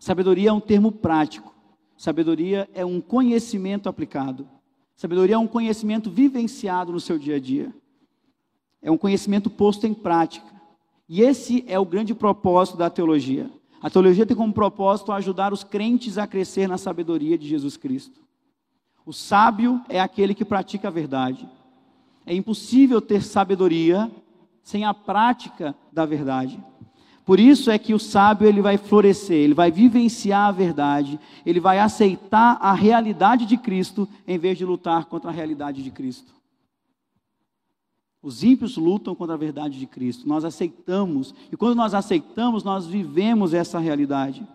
Sabedoria 0.01 0.51
é 0.51 0.53
um 0.53 0.61
termo 0.61 0.93
prático. 0.93 1.55
Sabedoria 1.97 2.69
é 2.73 2.85
um 2.85 3.01
conhecimento 3.01 3.89
aplicado. 3.89 4.49
Sabedoria 4.95 5.35
é 5.35 5.39
um 5.39 5.47
conhecimento 5.47 6.11
vivenciado 6.11 6.93
no 6.93 7.01
seu 7.01 7.19
dia 7.19 7.37
a 7.37 7.41
dia. 7.41 7.75
É 8.81 8.91
um 8.91 8.97
conhecimento 8.97 9.51
posto 9.51 9.87
em 9.87 9.93
prática. 9.93 10.47
E 11.09 11.23
esse 11.23 11.65
é 11.67 11.79
o 11.79 11.85
grande 11.85 12.15
propósito 12.15 12.77
da 12.77 12.89
teologia. 12.89 13.51
A 13.81 13.89
teologia 13.89 14.27
tem 14.27 14.37
como 14.37 14.53
propósito 14.53 15.13
ajudar 15.13 15.53
os 15.53 15.63
crentes 15.65 16.19
a 16.19 16.27
crescer 16.27 16.69
na 16.69 16.79
sabedoria 16.79 17.39
de 17.39 17.47
Jesus 17.47 17.77
Cristo. 17.77 18.21
O 19.09 19.13
sábio 19.15 19.81
é 19.89 19.99
aquele 19.99 20.35
que 20.35 20.45
pratica 20.45 20.89
a 20.89 20.91
verdade. 20.91 21.49
É 22.27 22.35
impossível 22.35 23.01
ter 23.01 23.23
sabedoria 23.23 24.13
sem 24.63 24.85
a 24.85 24.93
prática 24.93 25.75
da 25.91 26.05
verdade. 26.05 26.63
Por 27.25 27.41
isso 27.41 27.71
é 27.71 27.79
que 27.79 27.95
o 27.95 27.99
sábio 27.99 28.47
ele 28.47 28.61
vai 28.61 28.77
florescer, 28.77 29.39
ele 29.39 29.55
vai 29.55 29.71
vivenciar 29.71 30.49
a 30.49 30.53
verdade, 30.53 31.19
ele 31.47 31.59
vai 31.59 31.79
aceitar 31.79 32.59
a 32.61 32.75
realidade 32.75 33.47
de 33.47 33.57
Cristo 33.57 34.07
em 34.27 34.37
vez 34.37 34.59
de 34.59 34.67
lutar 34.67 35.07
contra 35.07 35.31
a 35.31 35.33
realidade 35.33 35.83
de 35.83 35.91
Cristo. 35.91 36.35
Os 38.21 38.45
ímpios 38.45 38.77
lutam 38.77 39.15
contra 39.15 39.37
a 39.37 39.39
verdade 39.39 39.79
de 39.79 39.87
Cristo. 39.87 40.29
Nós 40.29 40.45
aceitamos, 40.45 41.35
e 41.51 41.57
quando 41.57 41.77
nós 41.77 41.95
aceitamos, 41.95 42.63
nós 42.63 42.87
vivemos 42.87 43.55
essa 43.55 43.79
realidade. 43.79 44.47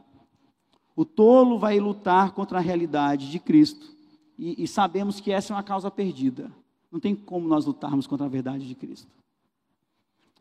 O 0.96 1.04
tolo 1.04 1.58
vai 1.58 1.80
lutar 1.80 2.34
contra 2.34 2.60
a 2.60 2.62
realidade 2.62 3.32
de 3.32 3.40
Cristo, 3.40 3.94
e, 4.38 4.64
e 4.64 4.68
sabemos 4.68 5.20
que 5.20 5.32
essa 5.32 5.54
é 5.54 5.56
uma 5.56 5.64
causa 5.64 5.90
perdida. 5.92 6.52
Não 6.92 7.00
tem 7.00 7.16
como 7.16 7.48
nós 7.48 7.66
lutarmos 7.66 8.08
contra 8.08 8.26
a 8.26 8.30
verdade 8.30 8.68
de 8.68 8.76
Cristo. 8.76 9.08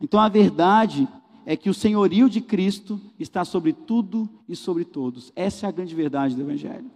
Então 0.00 0.20
a 0.20 0.28
verdade 0.28 1.08
é 1.46 1.56
que 1.56 1.70
o 1.70 1.74
senhorio 1.74 2.28
de 2.28 2.40
Cristo 2.40 3.00
está 3.18 3.44
sobre 3.44 3.72
tudo 3.72 4.28
e 4.48 4.54
sobre 4.54 4.84
todos. 4.84 5.32
Essa 5.34 5.66
é 5.66 5.68
a 5.68 5.72
grande 5.72 5.94
verdade 5.94 6.34
do 6.34 6.42
Evangelho. 6.42 6.90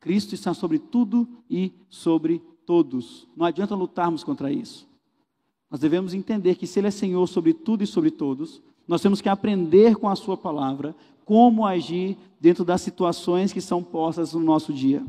Cristo 0.00 0.34
está 0.34 0.54
sobre 0.54 0.78
tudo 0.78 1.28
e 1.50 1.72
sobre 1.88 2.40
todos. 2.64 3.26
Não 3.36 3.44
adianta 3.46 3.74
lutarmos 3.74 4.22
contra 4.22 4.52
isso. 4.52 4.86
Nós 5.70 5.80
devemos 5.80 6.14
entender 6.14 6.54
que 6.54 6.66
se 6.66 6.78
Ele 6.78 6.88
é 6.88 6.90
Senhor 6.90 7.26
sobre 7.26 7.52
tudo 7.52 7.82
e 7.82 7.86
sobre 7.86 8.10
todos, 8.10 8.62
nós 8.86 9.02
temos 9.02 9.20
que 9.20 9.28
aprender 9.28 9.96
com 9.96 10.08
a 10.08 10.16
Sua 10.16 10.36
palavra 10.36 10.94
como 11.24 11.66
agir 11.66 12.16
dentro 12.40 12.64
das 12.64 12.80
situações 12.80 13.52
que 13.52 13.60
são 13.60 13.82
postas 13.82 14.32
no 14.32 14.40
nosso 14.40 14.72
dia. 14.72 15.04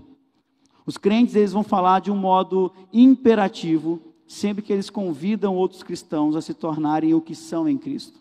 Os 0.90 0.98
crentes 0.98 1.36
eles 1.36 1.54
vão 1.54 1.62
falar 1.62 2.00
de 2.00 2.10
um 2.10 2.18
modo 2.18 2.72
imperativo 2.92 4.02
sempre 4.26 4.64
que 4.64 4.74
eles 4.74 4.90
convidam 4.90 5.56
outros 5.56 5.84
cristãos 5.84 6.36
a 6.36 6.42
se 6.42 6.54
tornarem 6.54 7.14
o 7.14 7.22
que 7.22 7.36
são 7.36 7.70
em 7.70 7.78
Cristo 7.78 8.20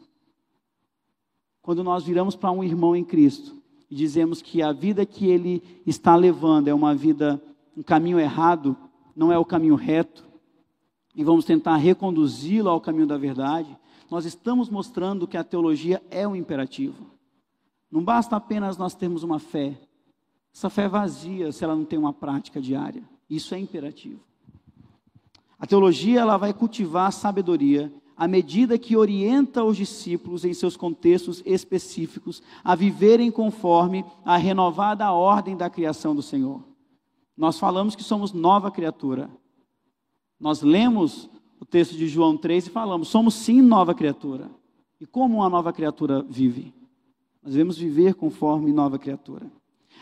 quando 1.68 1.84
nós 1.84 2.02
viramos 2.02 2.34
para 2.34 2.50
um 2.50 2.64
irmão 2.64 2.96
em 2.96 3.04
Cristo 3.04 3.54
e 3.90 3.94
dizemos 3.94 4.40
que 4.40 4.62
a 4.62 4.72
vida 4.72 5.04
que 5.04 5.26
ele 5.26 5.62
está 5.84 6.16
levando 6.16 6.68
é 6.68 6.72
uma 6.72 6.94
vida, 6.94 7.38
um 7.76 7.82
caminho 7.82 8.18
errado, 8.18 8.74
não 9.14 9.30
é 9.30 9.36
o 9.36 9.44
caminho 9.44 9.74
reto, 9.74 10.26
e 11.14 11.22
vamos 11.22 11.44
tentar 11.44 11.76
reconduzi-lo 11.76 12.70
ao 12.70 12.80
caminho 12.80 13.06
da 13.06 13.18
verdade, 13.18 13.76
nós 14.10 14.24
estamos 14.24 14.70
mostrando 14.70 15.26
que 15.28 15.36
a 15.36 15.44
teologia 15.44 16.02
é 16.10 16.26
um 16.26 16.34
imperativo. 16.34 17.10
Não 17.90 18.02
basta 18.02 18.34
apenas 18.34 18.78
nós 18.78 18.94
termos 18.94 19.22
uma 19.22 19.38
fé. 19.38 19.78
Essa 20.58 20.68
fé 20.68 20.86
é 20.86 20.88
vazia 20.88 21.52
se 21.52 21.62
ela 21.62 21.76
não 21.76 21.84
tem 21.84 21.96
uma 21.96 22.12
prática 22.12 22.60
diária. 22.60 23.08
Isso 23.30 23.54
é 23.54 23.60
imperativo. 23.60 24.18
A 25.56 25.64
teologia 25.68 26.18
ela 26.18 26.36
vai 26.36 26.52
cultivar 26.52 27.06
a 27.06 27.12
sabedoria 27.12 27.92
à 28.16 28.26
medida 28.26 28.76
que 28.76 28.96
orienta 28.96 29.62
os 29.62 29.76
discípulos 29.76 30.44
em 30.44 30.52
seus 30.52 30.76
contextos 30.76 31.40
específicos 31.46 32.42
a 32.64 32.74
viverem 32.74 33.30
conforme 33.30 34.04
a 34.24 34.36
renovada 34.36 35.12
ordem 35.12 35.56
da 35.56 35.70
criação 35.70 36.12
do 36.12 36.22
Senhor. 36.22 36.60
Nós 37.36 37.56
falamos 37.56 37.94
que 37.94 38.02
somos 38.02 38.32
nova 38.32 38.68
criatura. 38.68 39.30
Nós 40.40 40.60
lemos 40.60 41.30
o 41.60 41.64
texto 41.64 41.96
de 41.96 42.08
João 42.08 42.36
3 42.36 42.66
e 42.66 42.70
falamos: 42.70 43.06
somos 43.06 43.34
sim 43.34 43.62
nova 43.62 43.94
criatura. 43.94 44.50
E 45.00 45.06
como 45.06 45.36
uma 45.36 45.48
nova 45.48 45.72
criatura 45.72 46.20
vive? 46.28 46.74
Nós 47.44 47.52
devemos 47.52 47.78
viver 47.78 48.14
conforme 48.14 48.72
nova 48.72 48.98
criatura. 48.98 49.48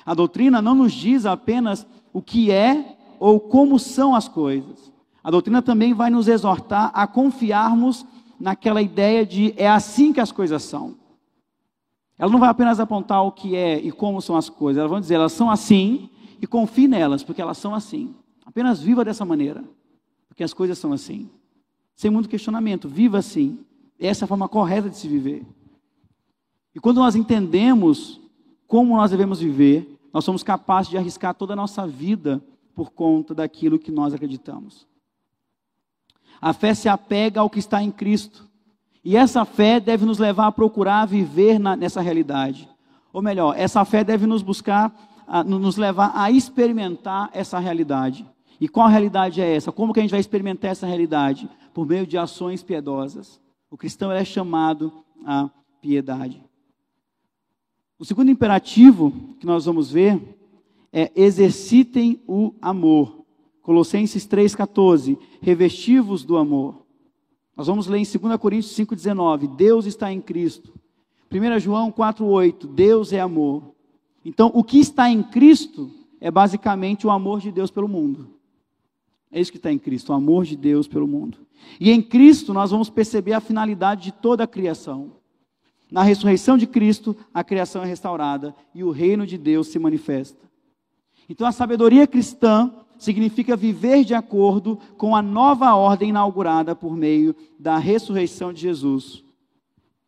A 0.06 0.14
doutrina 0.14 0.62
não 0.62 0.76
nos 0.76 0.92
diz 0.92 1.26
apenas 1.26 1.84
o 2.12 2.22
que 2.22 2.52
é 2.52 2.96
ou 3.18 3.40
como 3.40 3.76
são 3.76 4.14
as 4.14 4.28
coisas. 4.28 4.92
A 5.22 5.30
doutrina 5.32 5.60
também 5.60 5.92
vai 5.92 6.08
nos 6.08 6.28
exortar 6.28 6.92
a 6.94 7.04
confiarmos 7.08 8.06
naquela 8.38 8.80
ideia 8.80 9.26
de 9.26 9.52
é 9.56 9.68
assim 9.68 10.12
que 10.12 10.20
as 10.20 10.30
coisas 10.30 10.62
são. 10.62 10.94
Ela 12.16 12.30
não 12.30 12.38
vai 12.38 12.48
apenas 12.48 12.78
apontar 12.78 13.22
o 13.24 13.32
que 13.32 13.56
é 13.56 13.80
e 13.80 13.90
como 13.90 14.22
são 14.22 14.36
as 14.36 14.48
coisas, 14.48 14.78
ela 14.78 14.88
vai 14.88 15.00
dizer 15.00 15.16
elas 15.16 15.32
são 15.32 15.50
assim 15.50 16.08
e 16.40 16.46
confie 16.46 16.86
nelas, 16.86 17.24
porque 17.24 17.42
elas 17.42 17.58
são 17.58 17.74
assim. 17.74 18.14
Apenas 18.44 18.80
viva 18.80 19.04
dessa 19.04 19.24
maneira, 19.24 19.64
porque 20.28 20.44
as 20.44 20.54
coisas 20.54 20.78
são 20.78 20.92
assim. 20.92 21.28
Sem 21.96 22.10
muito 22.10 22.28
questionamento, 22.28 22.88
viva 22.88 23.18
assim. 23.18 23.58
Essa 23.98 24.24
é 24.24 24.26
a 24.26 24.28
forma 24.28 24.48
correta 24.48 24.88
de 24.88 24.96
se 24.96 25.08
viver. 25.08 25.44
E 26.74 26.78
quando 26.78 26.98
nós 26.98 27.16
entendemos 27.16 28.20
como 28.66 28.96
nós 28.96 29.10
devemos 29.10 29.40
viver, 29.40 29.95
nós 30.16 30.24
somos 30.24 30.42
capazes 30.42 30.88
de 30.88 30.96
arriscar 30.96 31.34
toda 31.34 31.52
a 31.52 31.56
nossa 31.56 31.86
vida 31.86 32.42
por 32.74 32.90
conta 32.90 33.34
daquilo 33.34 33.78
que 33.78 33.92
nós 33.92 34.14
acreditamos. 34.14 34.86
A 36.40 36.54
fé 36.54 36.72
se 36.72 36.88
apega 36.88 37.38
ao 37.38 37.50
que 37.50 37.58
está 37.58 37.82
em 37.82 37.90
Cristo. 37.90 38.48
E 39.04 39.14
essa 39.14 39.44
fé 39.44 39.78
deve 39.78 40.06
nos 40.06 40.18
levar 40.18 40.46
a 40.46 40.52
procurar 40.52 41.04
viver 41.04 41.58
na, 41.58 41.76
nessa 41.76 42.00
realidade. 42.00 42.66
Ou 43.12 43.20
melhor, 43.20 43.58
essa 43.58 43.84
fé 43.84 44.02
deve 44.02 44.26
nos 44.26 44.40
buscar, 44.40 44.90
a, 45.26 45.44
nos 45.44 45.76
levar 45.76 46.10
a 46.14 46.30
experimentar 46.30 47.28
essa 47.34 47.58
realidade. 47.58 48.26
E 48.58 48.70
qual 48.70 48.88
realidade 48.88 49.42
é 49.42 49.54
essa? 49.54 49.70
Como 49.70 49.92
que 49.92 50.00
a 50.00 50.02
gente 50.02 50.12
vai 50.12 50.20
experimentar 50.20 50.70
essa 50.70 50.86
realidade? 50.86 51.46
Por 51.74 51.84
meio 51.84 52.06
de 52.06 52.16
ações 52.16 52.62
piedosas. 52.62 53.38
O 53.70 53.76
cristão 53.76 54.10
é 54.10 54.24
chamado 54.24 54.90
à 55.26 55.50
piedade. 55.82 56.42
O 57.98 58.04
segundo 58.04 58.30
imperativo 58.30 59.10
que 59.40 59.46
nós 59.46 59.64
vamos 59.64 59.90
ver 59.90 60.20
é 60.92 61.10
exercitem 61.16 62.20
o 62.26 62.52
amor. 62.60 63.24
Colossenses 63.62 64.26
3,14, 64.26 65.18
revestivos 65.40 66.22
do 66.22 66.36
amor. 66.36 66.86
Nós 67.56 67.66
vamos 67.66 67.86
ler 67.86 67.98
em 67.98 68.04
2 68.04 68.38
Coríntios 68.38 68.76
5,19: 68.76 69.56
Deus 69.56 69.86
está 69.86 70.12
em 70.12 70.20
Cristo. 70.20 70.74
1 71.32 71.58
João 71.58 71.90
4,8: 71.90 72.66
Deus 72.66 73.12
é 73.14 73.20
amor. 73.20 73.74
Então, 74.22 74.50
o 74.54 74.62
que 74.62 74.78
está 74.78 75.08
em 75.10 75.22
Cristo 75.22 75.90
é 76.20 76.30
basicamente 76.30 77.06
o 77.06 77.10
amor 77.10 77.40
de 77.40 77.50
Deus 77.50 77.70
pelo 77.70 77.88
mundo. 77.88 78.36
É 79.30 79.40
isso 79.40 79.50
que 79.50 79.56
está 79.56 79.72
em 79.72 79.78
Cristo, 79.78 80.12
o 80.12 80.14
amor 80.14 80.44
de 80.44 80.56
Deus 80.56 80.86
pelo 80.86 81.06
mundo. 81.06 81.38
E 81.80 81.90
em 81.90 82.02
Cristo 82.02 82.52
nós 82.52 82.70
vamos 82.70 82.90
perceber 82.90 83.32
a 83.32 83.40
finalidade 83.40 84.04
de 84.04 84.12
toda 84.12 84.44
a 84.44 84.46
criação. 84.46 85.12
Na 85.90 86.02
ressurreição 86.02 86.58
de 86.58 86.66
Cristo, 86.66 87.16
a 87.32 87.44
criação 87.44 87.82
é 87.82 87.86
restaurada 87.86 88.54
e 88.74 88.82
o 88.82 88.90
reino 88.90 89.26
de 89.26 89.38
Deus 89.38 89.68
se 89.68 89.78
manifesta. 89.78 90.46
Então, 91.28 91.46
a 91.46 91.52
sabedoria 91.52 92.06
cristã 92.06 92.72
significa 92.98 93.56
viver 93.56 94.04
de 94.04 94.14
acordo 94.14 94.78
com 94.96 95.14
a 95.14 95.22
nova 95.22 95.74
ordem 95.74 96.10
inaugurada 96.10 96.74
por 96.74 96.96
meio 96.96 97.34
da 97.58 97.78
ressurreição 97.78 98.52
de 98.52 98.60
Jesus. 98.60 99.22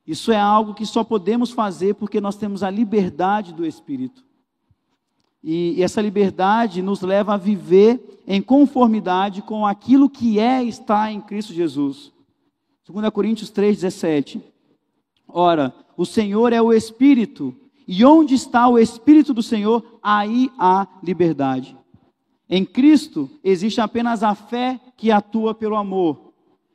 Isso 0.06 0.32
é 0.32 0.40
algo 0.40 0.74
que 0.74 0.86
só 0.86 1.04
podemos 1.04 1.50
fazer 1.50 1.94
porque 1.94 2.20
nós 2.20 2.36
temos 2.36 2.62
a 2.62 2.70
liberdade 2.70 3.52
do 3.52 3.66
Espírito. 3.66 4.24
E 5.42 5.82
essa 5.82 6.00
liberdade 6.00 6.82
nos 6.82 7.02
leva 7.02 7.34
a 7.34 7.36
viver 7.36 8.22
em 8.26 8.42
conformidade 8.42 9.42
com 9.42 9.66
aquilo 9.66 10.10
que 10.10 10.40
é 10.40 10.62
estar 10.64 11.12
em 11.12 11.20
Cristo 11.20 11.52
Jesus. 11.52 12.12
2 12.86 13.10
Coríntios 13.10 13.52
3,17. 13.52 14.40
Ora, 15.28 15.74
o 15.96 16.06
Senhor 16.06 16.52
é 16.52 16.62
o 16.62 16.72
Espírito, 16.72 17.54
e 17.86 18.04
onde 18.04 18.34
está 18.34 18.66
o 18.68 18.78
Espírito 18.78 19.34
do 19.34 19.42
Senhor, 19.42 19.98
aí 20.02 20.50
há 20.58 20.86
liberdade. 21.02 21.76
Em 22.48 22.64
Cristo 22.64 23.28
existe 23.44 23.80
apenas 23.80 24.22
a 24.22 24.34
fé 24.34 24.80
que 24.96 25.10
atua 25.10 25.54
pelo 25.54 25.76
amor. 25.76 26.32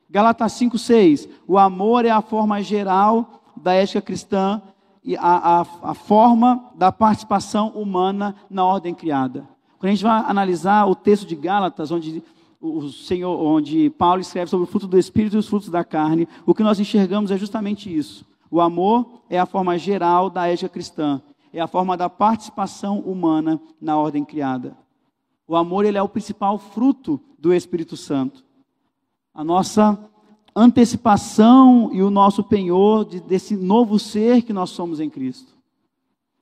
Galatas 0.08 0.52
5,6. 0.52 1.28
O 1.46 1.58
amor 1.58 2.04
é 2.04 2.10
a 2.10 2.22
forma 2.22 2.62
geral 2.62 3.42
da 3.56 3.74
ética 3.74 4.00
cristã 4.00 4.62
e 5.02 5.16
a, 5.16 5.20
a, 5.20 5.60
a 5.90 5.94
forma 5.94 6.70
da 6.76 6.92
participação 6.92 7.68
humana 7.70 8.36
na 8.48 8.64
ordem 8.64 8.94
criada. 8.94 9.48
Quando 9.78 9.90
a 9.90 9.94
gente 9.94 10.04
vai 10.04 10.24
analisar 10.26 10.86
o 10.86 10.94
texto 10.94 11.26
de 11.26 11.34
Gálatas, 11.34 11.90
onde 11.90 12.22
o 12.60 12.88
Senhor, 12.88 13.36
onde 13.38 13.90
Paulo 13.90 14.20
escreve 14.20 14.50
sobre 14.50 14.64
o 14.64 14.66
fruto 14.70 14.86
do 14.86 14.98
Espírito 14.98 15.36
e 15.36 15.38
os 15.38 15.48
frutos 15.48 15.68
da 15.68 15.84
carne, 15.84 16.28
o 16.46 16.54
que 16.54 16.62
nós 16.62 16.80
enxergamos 16.80 17.30
é 17.30 17.36
justamente 17.36 17.94
isso. 17.94 18.24
O 18.54 18.60
amor 18.60 19.24
é 19.28 19.36
a 19.36 19.46
forma 19.46 19.76
geral 19.76 20.30
da 20.30 20.46
ética 20.46 20.68
cristã, 20.68 21.20
é 21.52 21.60
a 21.60 21.66
forma 21.66 21.96
da 21.96 22.08
participação 22.08 23.00
humana 23.00 23.60
na 23.80 23.98
ordem 23.98 24.24
criada. 24.24 24.76
O 25.44 25.56
amor 25.56 25.84
ele 25.84 25.98
é 25.98 26.02
o 26.02 26.08
principal 26.08 26.56
fruto 26.56 27.20
do 27.36 27.52
Espírito 27.52 27.96
Santo. 27.96 28.44
A 29.34 29.42
nossa 29.42 29.98
antecipação 30.54 31.90
e 31.92 32.00
o 32.00 32.10
nosso 32.10 32.44
penhor 32.44 33.04
de, 33.04 33.18
desse 33.18 33.56
novo 33.56 33.98
ser 33.98 34.42
que 34.42 34.52
nós 34.52 34.70
somos 34.70 35.00
em 35.00 35.10
Cristo. 35.10 35.52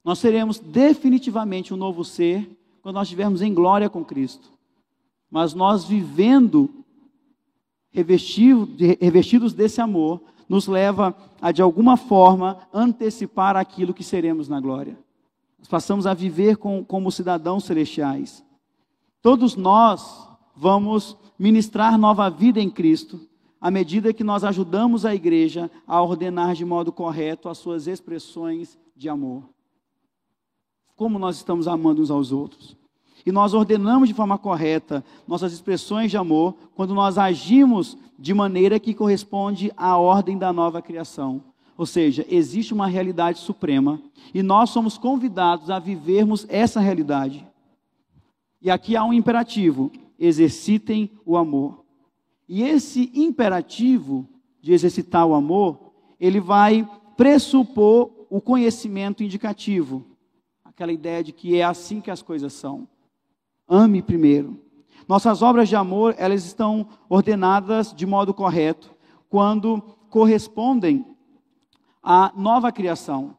Nós 0.05 0.19
seremos 0.19 0.59
definitivamente 0.59 1.73
um 1.73 1.79
novo 1.79 2.05
ser 2.05 2.47
quando 2.83 2.97
nós 2.97 3.07
estivermos 3.09 3.41
em 3.41 3.55
glória 3.55 3.89
com 3.89 4.05
Cristo. 4.05 4.51
Mas 5.31 5.55
nós 5.55 5.87
vivendo 5.87 6.69
revestidos 7.91 9.55
desse 9.55 9.81
amor, 9.81 10.21
nos 10.53 10.67
leva 10.67 11.17
a, 11.41 11.51
de 11.51 11.63
alguma 11.63 11.97
forma, 11.97 12.59
antecipar 12.75 13.57
aquilo 13.57 13.95
que 13.95 14.05
seremos 14.05 14.49
na 14.51 14.61
glória. 14.61 14.99
Nós 15.59 15.67
passamos 15.67 16.07
a 16.07 16.13
viver 16.13 16.59
com, 16.59 16.85
como 16.85 17.11
cidadãos 17.11 17.65
celestiais. 17.65 18.45
Todos 19.23 19.57
nós 19.57 20.29
vamos 20.55 21.17
ministrar 21.39 21.97
nova 21.97 22.29
vida 22.29 22.61
em 22.61 22.69
Cristo, 22.69 23.19
à 23.59 23.71
medida 23.71 24.13
que 24.13 24.23
nós 24.23 24.45
ajudamos 24.45 25.07
a 25.07 25.15
igreja 25.15 25.71
a 25.87 26.03
ordenar 26.03 26.53
de 26.53 26.67
modo 26.67 26.93
correto 26.93 27.49
as 27.49 27.57
suas 27.57 27.87
expressões 27.87 28.79
de 28.95 29.09
amor. 29.09 29.45
Como 30.95 31.19
nós 31.19 31.37
estamos 31.37 31.67
amando 31.67 32.03
uns 32.03 32.11
aos 32.11 32.31
outros. 32.31 32.77
E 33.25 33.31
nós 33.33 33.55
ordenamos 33.55 34.09
de 34.09 34.15
forma 34.15 34.37
correta 34.37 35.05
nossas 35.27 35.53
expressões 35.53 36.11
de 36.11 36.17
amor 36.17 36.55
quando 36.75 36.95
nós 36.95 37.19
agimos 37.19 37.97
de 38.19 38.35
maneira 38.35 38.81
que 38.81 38.95
corresponde 38.95 39.73
à 39.77 39.97
ordem 39.97 40.37
da 40.37 40.53
nova 40.53 40.83
criação. 40.83 41.43
Ou 41.77 41.87
seja, 41.87 42.27
existe 42.29 42.75
uma 42.75 42.87
realidade 42.87 43.39
suprema 43.39 44.01
e 44.35 44.43
nós 44.43 44.71
somos 44.71 44.99
convidados 44.99 45.71
a 45.71 45.79
vivermos 45.79 46.47
essa 46.49 46.81
realidade. 46.81 47.47
E 48.61 48.71
aqui 48.71 48.97
há 48.97 49.05
um 49.05 49.13
imperativo: 49.13 49.91
exercitem 50.19 51.11
o 51.25 51.37
amor. 51.37 51.85
E 52.49 52.63
esse 52.63 53.11
imperativo 53.15 54.29
de 54.61 54.73
exercitar 54.73 55.27
o 55.27 55.35
amor, 55.35 55.93
ele 56.21 56.39
vai 56.39 56.89
pressupor 57.17 58.11
o 58.31 58.41
conhecimento 58.41 59.23
indicativo, 59.23 60.05
aquela 60.65 60.93
ideia 60.93 61.23
de 61.23 61.33
que 61.33 61.57
é 61.57 61.65
assim 61.65 62.01
que 62.01 62.11
as 62.11 62.23
coisas 62.23 62.53
são. 62.53 62.87
Ame 63.73 64.03
primeiro. 64.03 64.61
Nossas 65.09 65.41
obras 65.41 65.69
de 65.69 65.77
amor, 65.77 66.15
elas 66.19 66.45
estão 66.45 66.87
ordenadas 67.09 67.93
de 67.93 68.05
modo 68.05 68.35
correto 68.35 68.95
quando 69.29 69.81
correspondem 70.11 71.07
à 72.03 72.33
nova 72.37 72.71
criação, 72.71 73.37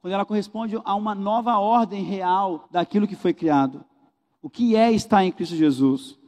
quando 0.00 0.14
ela 0.14 0.24
corresponde 0.24 0.76
a 0.84 0.94
uma 0.94 1.14
nova 1.14 1.58
ordem 1.58 2.02
real 2.02 2.66
daquilo 2.70 3.06
que 3.06 3.14
foi 3.14 3.32
criado 3.32 3.84
o 4.42 4.48
que 4.48 4.76
é 4.76 4.90
estar 4.92 5.24
em 5.24 5.32
Cristo 5.32 5.56
Jesus. 5.56 6.18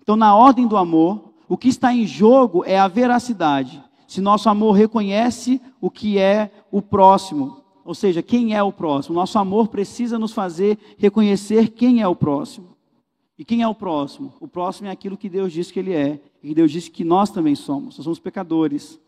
Então, 0.00 0.16
na 0.16 0.34
ordem 0.34 0.66
do 0.66 0.76
amor, 0.76 1.32
o 1.48 1.56
que 1.56 1.68
está 1.68 1.92
em 1.92 2.06
jogo 2.06 2.64
é 2.64 2.78
a 2.78 2.88
veracidade. 2.88 3.82
Se 4.06 4.20
nosso 4.20 4.48
amor 4.48 4.72
reconhece 4.72 5.60
o 5.80 5.90
que 5.90 6.18
é 6.18 6.50
o 6.70 6.82
próximo, 6.82 7.62
ou 7.84 7.94
seja, 7.94 8.22
quem 8.22 8.54
é 8.54 8.62
o 8.62 8.72
próximo, 8.72 9.14
nosso 9.14 9.38
amor 9.38 9.68
precisa 9.68 10.18
nos 10.18 10.32
fazer 10.32 10.78
reconhecer 10.98 11.70
quem 11.70 12.02
é 12.02 12.08
o 12.08 12.16
próximo. 12.16 12.71
E 13.42 13.44
quem 13.44 13.60
é 13.60 13.66
o 13.66 13.74
próximo? 13.74 14.32
O 14.38 14.46
próximo 14.46 14.86
é 14.86 14.92
aquilo 14.92 15.16
que 15.16 15.28
Deus 15.28 15.52
disse 15.52 15.72
que 15.72 15.80
ele 15.80 15.92
é, 15.92 16.22
e 16.40 16.50
que 16.50 16.54
Deus 16.54 16.70
disse 16.70 16.88
que 16.88 17.02
nós 17.02 17.28
também 17.28 17.56
somos. 17.56 17.96
Nós 17.96 18.04
somos 18.04 18.20
pecadores. 18.20 19.00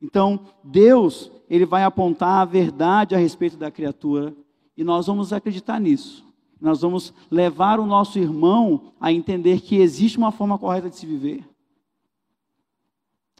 Então, 0.00 0.40
Deus, 0.64 1.30
ele 1.46 1.66
vai 1.66 1.84
apontar 1.84 2.40
a 2.40 2.46
verdade 2.46 3.14
a 3.14 3.18
respeito 3.18 3.58
da 3.58 3.70
criatura, 3.70 4.34
e 4.74 4.82
nós 4.82 5.06
vamos 5.06 5.34
acreditar 5.34 5.78
nisso 5.78 6.30
nós 6.60 6.82
vamos 6.82 7.14
levar 7.30 7.80
o 7.80 7.86
nosso 7.86 8.18
irmão 8.18 8.92
a 9.00 9.10
entender 9.10 9.60
que 9.60 9.76
existe 9.76 10.18
uma 10.18 10.30
forma 10.30 10.58
correta 10.58 10.90
de 10.90 10.96
se 10.96 11.06
viver. 11.06 11.48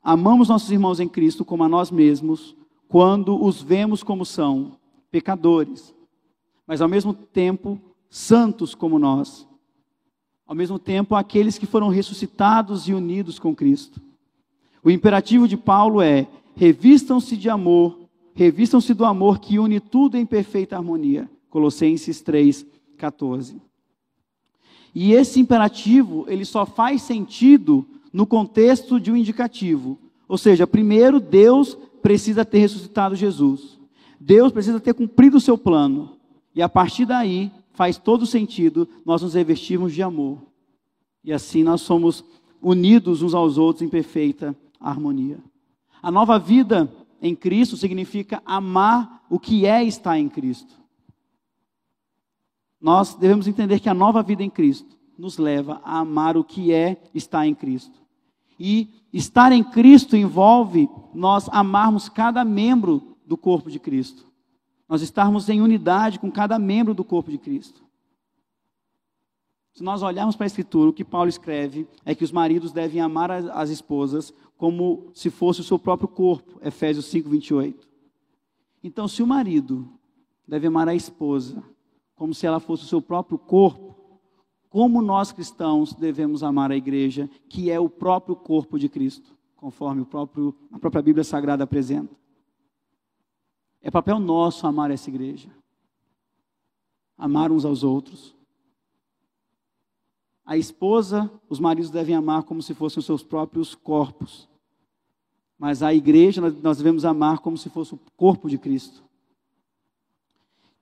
Amamos 0.03 0.49
nossos 0.49 0.71
irmãos 0.71 0.99
em 0.99 1.09
Cristo 1.09 1.45
como 1.45 1.63
a 1.63 1.69
nós 1.69 1.91
mesmos, 1.91 2.57
quando 2.89 3.41
os 3.45 3.61
vemos 3.61 4.03
como 4.03 4.25
são, 4.25 4.79
pecadores, 5.11 5.95
mas 6.67 6.81
ao 6.81 6.89
mesmo 6.89 7.13
tempo 7.13 7.79
santos 8.09 8.75
como 8.75 8.99
nós. 8.99 9.47
Ao 10.51 10.57
mesmo 10.57 10.81
tempo, 10.81 11.15
aqueles 11.15 11.57
que 11.57 11.65
foram 11.65 11.87
ressuscitados 11.91 12.89
e 12.89 12.93
unidos 12.93 13.39
com 13.39 13.55
Cristo. 13.55 14.01
O 14.83 14.91
imperativo 14.91 15.47
de 15.47 15.57
Paulo 15.57 16.03
é: 16.03 16.27
revistam-se 16.57 17.37
de 17.37 17.49
amor, 17.49 17.97
revistam-se 18.35 18.93
do 18.93 19.05
amor 19.05 19.39
que 19.39 19.61
une 19.61 19.79
tudo 19.79 20.17
em 20.17 20.27
perfeita 20.27 20.77
harmonia. 20.77 21.31
Colossenses 21.49 22.21
3, 22.21 22.67
14. 22.99 23.63
E 24.93 25.13
esse 25.13 25.39
imperativo, 25.39 26.25
ele 26.27 26.45
só 26.45 26.67
faz 26.67 27.03
sentido 27.03 27.87
no 28.13 28.27
contexto 28.27 28.99
de 28.99 29.13
um 29.13 29.17
indicativo. 29.17 30.01
Ou 30.27 30.37
seja, 30.37 30.67
primeiro 30.67 31.21
Deus 31.21 31.79
precisa 32.03 32.45
ter 32.45 32.59
ressuscitado 32.59 33.15
Jesus. 33.15 33.79
Deus 34.19 34.51
precisa 34.51 34.81
ter 34.81 34.95
cumprido 34.95 35.37
o 35.37 35.41
seu 35.41 35.57
plano. 35.57 36.17
E 36.53 36.61
a 36.61 36.69
partir 36.69 37.07
daí, 37.07 37.53
faz 37.73 37.99
todo 37.99 38.27
sentido 38.27 38.89
nós 39.05 39.23
nos 39.23 39.35
revestirmos 39.35 39.93
de 39.93 40.03
amor. 40.03 40.39
E 41.23 41.33
assim 41.33 41.63
nós 41.63 41.81
somos 41.81 42.25
unidos 42.61 43.23
uns 43.23 43.35
aos 43.35 43.59
outros 43.59 43.83
em 43.83 43.89
perfeita 43.89 44.57
harmonia. 44.79 45.39
A 46.03 46.11
nova 46.11 46.39
vida 46.39 46.91
em 47.21 47.35
Cristo 47.35 47.77
significa 47.77 48.43
amar 48.45 49.25
o 49.29 49.39
que 49.39 49.67
é 49.67 49.85
estar 49.85 50.19
em 50.19 50.29
Cristo 50.29 50.81
nós 52.81 53.15
devemos 53.15 53.47
entender 53.47 53.79
que 53.79 53.89
a 53.89 53.95
nova 53.95 54.23
vida 54.23 54.43
em 54.43 54.49
Cristo 54.49 54.97
nos 55.19 55.37
leva 55.37 55.83
a 55.85 55.99
amar 55.99 56.37
o 56.37 56.43
que 56.43 56.73
é 56.73 57.03
estar 57.15 57.47
em 57.47 57.55
Cristo. 57.55 58.01
E 58.59 58.89
estar 59.13 59.53
em 59.53 59.63
Cristo 59.63 60.17
envolve 60.17 60.89
nós 61.15 61.49
amarmos 61.51 62.09
cada 62.09 62.45
membro 62.45 63.17
do 63.27 63.37
corpo 63.37 63.71
de 63.71 63.79
Cristo. 63.79 64.30
Nós 64.91 65.03
estarmos 65.03 65.49
em 65.49 65.63
unidade 65.63 66.19
com 66.19 66.33
cada 66.33 66.59
membro 66.59 66.93
do 66.93 67.05
corpo 67.05 67.31
de 67.31 67.39
Cristo. 67.39 67.81
Se 69.73 69.85
nós 69.85 70.03
olharmos 70.03 70.35
para 70.35 70.47
a 70.47 70.49
Escritura, 70.49 70.91
o 70.91 70.93
que 70.93 71.05
Paulo 71.05 71.29
escreve 71.29 71.87
é 72.05 72.13
que 72.13 72.25
os 72.25 72.33
maridos 72.33 72.73
devem 72.73 73.01
amar 73.01 73.31
as 73.31 73.71
esposas 73.71 74.35
como 74.57 75.09
se 75.15 75.31
fosse 75.31 75.61
o 75.61 75.65
seu 75.65 75.79
próprio 75.79 76.09
corpo, 76.09 76.61
Efésios 76.61 77.07
5, 77.07 77.29
28. 77.29 77.89
Então, 78.83 79.07
se 79.07 79.23
o 79.23 79.27
marido 79.29 79.89
deve 80.47 80.67
amar 80.67 80.89
a 80.89 80.95
esposa 80.95 81.63
como 82.17 82.35
se 82.35 82.45
ela 82.45 82.59
fosse 82.59 82.83
o 82.83 82.89
seu 82.89 83.01
próprio 83.01 83.39
corpo, 83.39 83.95
como 84.69 85.01
nós 85.01 85.31
cristãos 85.31 85.95
devemos 85.95 86.43
amar 86.43 86.73
a 86.73 86.77
igreja, 86.77 87.31
que 87.49 87.71
é 87.71 87.79
o 87.79 87.89
próprio 87.89 88.35
corpo 88.35 88.77
de 88.77 88.89
Cristo, 88.89 89.39
conforme 89.57 90.05
próprio, 90.05 90.53
a 90.73 90.81
própria 90.81 91.01
Bíblia 91.01 91.23
Sagrada 91.23 91.63
apresenta. 91.63 92.20
É 93.83 93.91
papel 93.91 94.19
nosso 94.19 94.67
amar 94.67 94.91
essa 94.91 95.09
igreja. 95.09 95.49
Amar 97.17 97.51
uns 97.51 97.65
aos 97.65 97.83
outros. 97.83 98.35
A 100.45 100.57
esposa, 100.57 101.31
os 101.49 101.61
maridos 101.61 101.91
devem 101.91 102.15
amar 102.15 102.43
como 102.43 102.63
se 102.63 102.75
fossem 102.75 102.99
os 102.99 103.07
seus 103.07 103.23
próprios 103.23 103.75
corpos. 103.75 104.49
Mas 105.59 105.83
a 105.83 105.95
igreja 105.95 106.41
nós 106.41 106.79
devemos 106.79 107.05
amar 107.05 107.39
como 107.39 107.57
se 107.57 107.69
fosse 107.69 107.95
o 107.95 108.01
corpo 108.17 108.49
de 108.49 108.59
Cristo. 108.59 109.05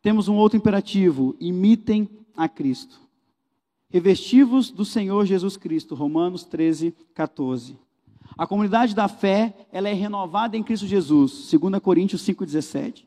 Temos 0.01 0.29
um 0.29 0.37
outro 0.37 0.57
imperativo: 0.57 1.37
imitem 1.41 2.09
a 2.37 2.49
Cristo. 2.49 3.01
Revestivos 3.91 4.71
do 4.71 4.85
Senhor 4.85 5.25
Jesus 5.27 5.57
Cristo, 5.57 5.95
Romanos 5.95 6.45
13, 6.45 6.95
14. 7.15 7.79
A 8.39 8.47
comunidade 8.47 8.95
da 8.95 9.09
fé, 9.09 9.53
ela 9.73 9.89
é 9.89 9.93
renovada 9.93 10.57
em 10.57 10.63
Cristo 10.63 10.87
Jesus, 10.87 11.51
2 11.51 11.83
Coríntios 11.83 12.23
5,17. 12.23 13.05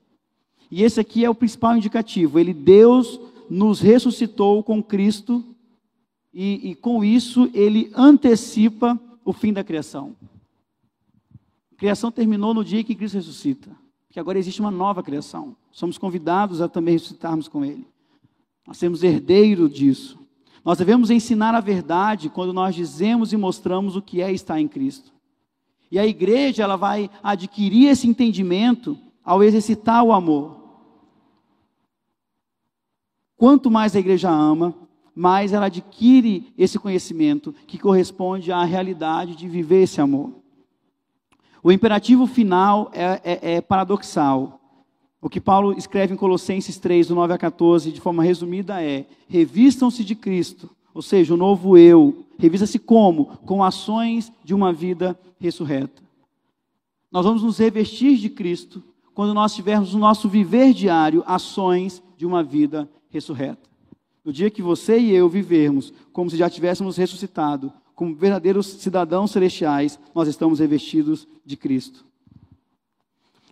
E 0.69 0.83
esse 0.83 0.99
aqui 0.99 1.23
é 1.23 1.29
o 1.29 1.35
principal 1.35 1.77
indicativo. 1.77 2.37
Ele, 2.37 2.53
Deus, 2.53 3.17
nos 3.49 3.79
ressuscitou 3.79 4.61
com 4.61 4.83
Cristo 4.83 5.41
e, 6.33 6.71
e 6.71 6.75
com 6.75 7.01
isso 7.01 7.49
ele 7.53 7.89
antecipa 7.95 8.99
o 9.23 9.31
fim 9.31 9.53
da 9.53 9.63
criação. 9.63 10.17
A 11.71 11.75
criação 11.77 12.11
terminou 12.11 12.53
no 12.53 12.63
dia 12.63 12.83
que 12.83 12.93
Cristo 12.93 13.15
ressuscita, 13.15 13.71
porque 14.07 14.19
agora 14.19 14.37
existe 14.37 14.59
uma 14.59 14.69
nova 14.69 15.01
criação. 15.01 15.55
Somos 15.71 15.97
convidados 15.97 16.59
a 16.59 16.67
também 16.67 16.95
ressuscitarmos 16.95 17.47
com 17.47 17.63
Ele. 17.63 17.87
Nós 18.67 18.77
temos 18.77 19.01
herdeiro 19.01 19.69
disso. 19.69 20.19
Nós 20.63 20.77
devemos 20.77 21.09
ensinar 21.09 21.55
a 21.55 21.61
verdade 21.61 22.29
quando 22.29 22.53
nós 22.53 22.75
dizemos 22.75 23.31
e 23.31 23.37
mostramos 23.37 23.95
o 23.95 24.01
que 24.01 24.21
é 24.21 24.31
estar 24.31 24.59
em 24.59 24.67
Cristo. 24.67 25.11
E 25.91 25.99
a 25.99 26.07
igreja 26.07 26.63
ela 26.63 26.77
vai 26.77 27.09
adquirir 27.21 27.89
esse 27.89 28.07
entendimento 28.07 28.97
ao 29.23 29.43
exercitar 29.43 30.03
o 30.03 30.13
amor. 30.13 30.61
Quanto 33.35 33.69
mais 33.69 33.95
a 33.95 33.99
igreja 33.99 34.29
ama, 34.29 34.73
mais 35.13 35.51
ela 35.51 35.65
adquire 35.65 36.53
esse 36.57 36.79
conhecimento 36.79 37.53
que 37.67 37.77
corresponde 37.77 38.51
à 38.51 38.63
realidade 38.63 39.35
de 39.35 39.47
viver 39.47 39.83
esse 39.83 39.99
amor. 39.99 40.31
O 41.63 41.71
imperativo 41.71 42.25
final 42.25 42.89
é, 42.93 43.21
é, 43.23 43.55
é 43.55 43.61
paradoxal. 43.61 44.59
O 45.21 45.29
que 45.29 45.39
Paulo 45.39 45.73
escreve 45.77 46.13
em 46.13 46.17
Colossenses 46.17 46.79
3, 46.79 47.09
do 47.09 47.15
9 47.15 47.33
a 47.33 47.37
14, 47.37 47.91
de 47.91 48.01
forma 48.01 48.23
resumida, 48.23 48.81
é: 48.81 49.05
revistam-se 49.27 50.03
de 50.03 50.15
Cristo, 50.15 50.69
ou 50.93 51.01
seja, 51.01 51.33
o 51.33 51.37
novo 51.37 51.77
eu. 51.77 52.25
Revista-se 52.37 52.79
como? 52.79 53.25
Com 53.45 53.63
ações 53.63 54.31
de 54.43 54.53
uma 54.53 54.73
vida 54.73 55.17
ressurreta. 55.39 56.01
Nós 57.11 57.25
vamos 57.25 57.43
nos 57.43 57.57
revestir 57.57 58.17
de 58.17 58.29
Cristo 58.29 58.81
quando 59.13 59.33
nós 59.33 59.53
tivermos 59.53 59.93
no 59.93 59.99
nosso 59.99 60.29
viver 60.29 60.73
diário 60.73 61.23
ações 61.27 62.01
de 62.17 62.25
uma 62.25 62.41
vida 62.41 62.89
ressurreta. 63.09 63.69
No 64.23 64.31
dia 64.31 64.49
que 64.49 64.61
você 64.61 64.99
e 64.99 65.11
eu 65.11 65.27
vivermos 65.27 65.93
como 66.13 66.29
se 66.29 66.37
já 66.37 66.49
tivéssemos 66.49 66.95
ressuscitado, 66.95 67.73
como 67.95 68.15
verdadeiros 68.15 68.67
cidadãos 68.67 69.31
celestiais, 69.31 69.99
nós 70.15 70.27
estamos 70.27 70.59
revestidos 70.59 71.27
de 71.45 71.57
Cristo. 71.57 72.05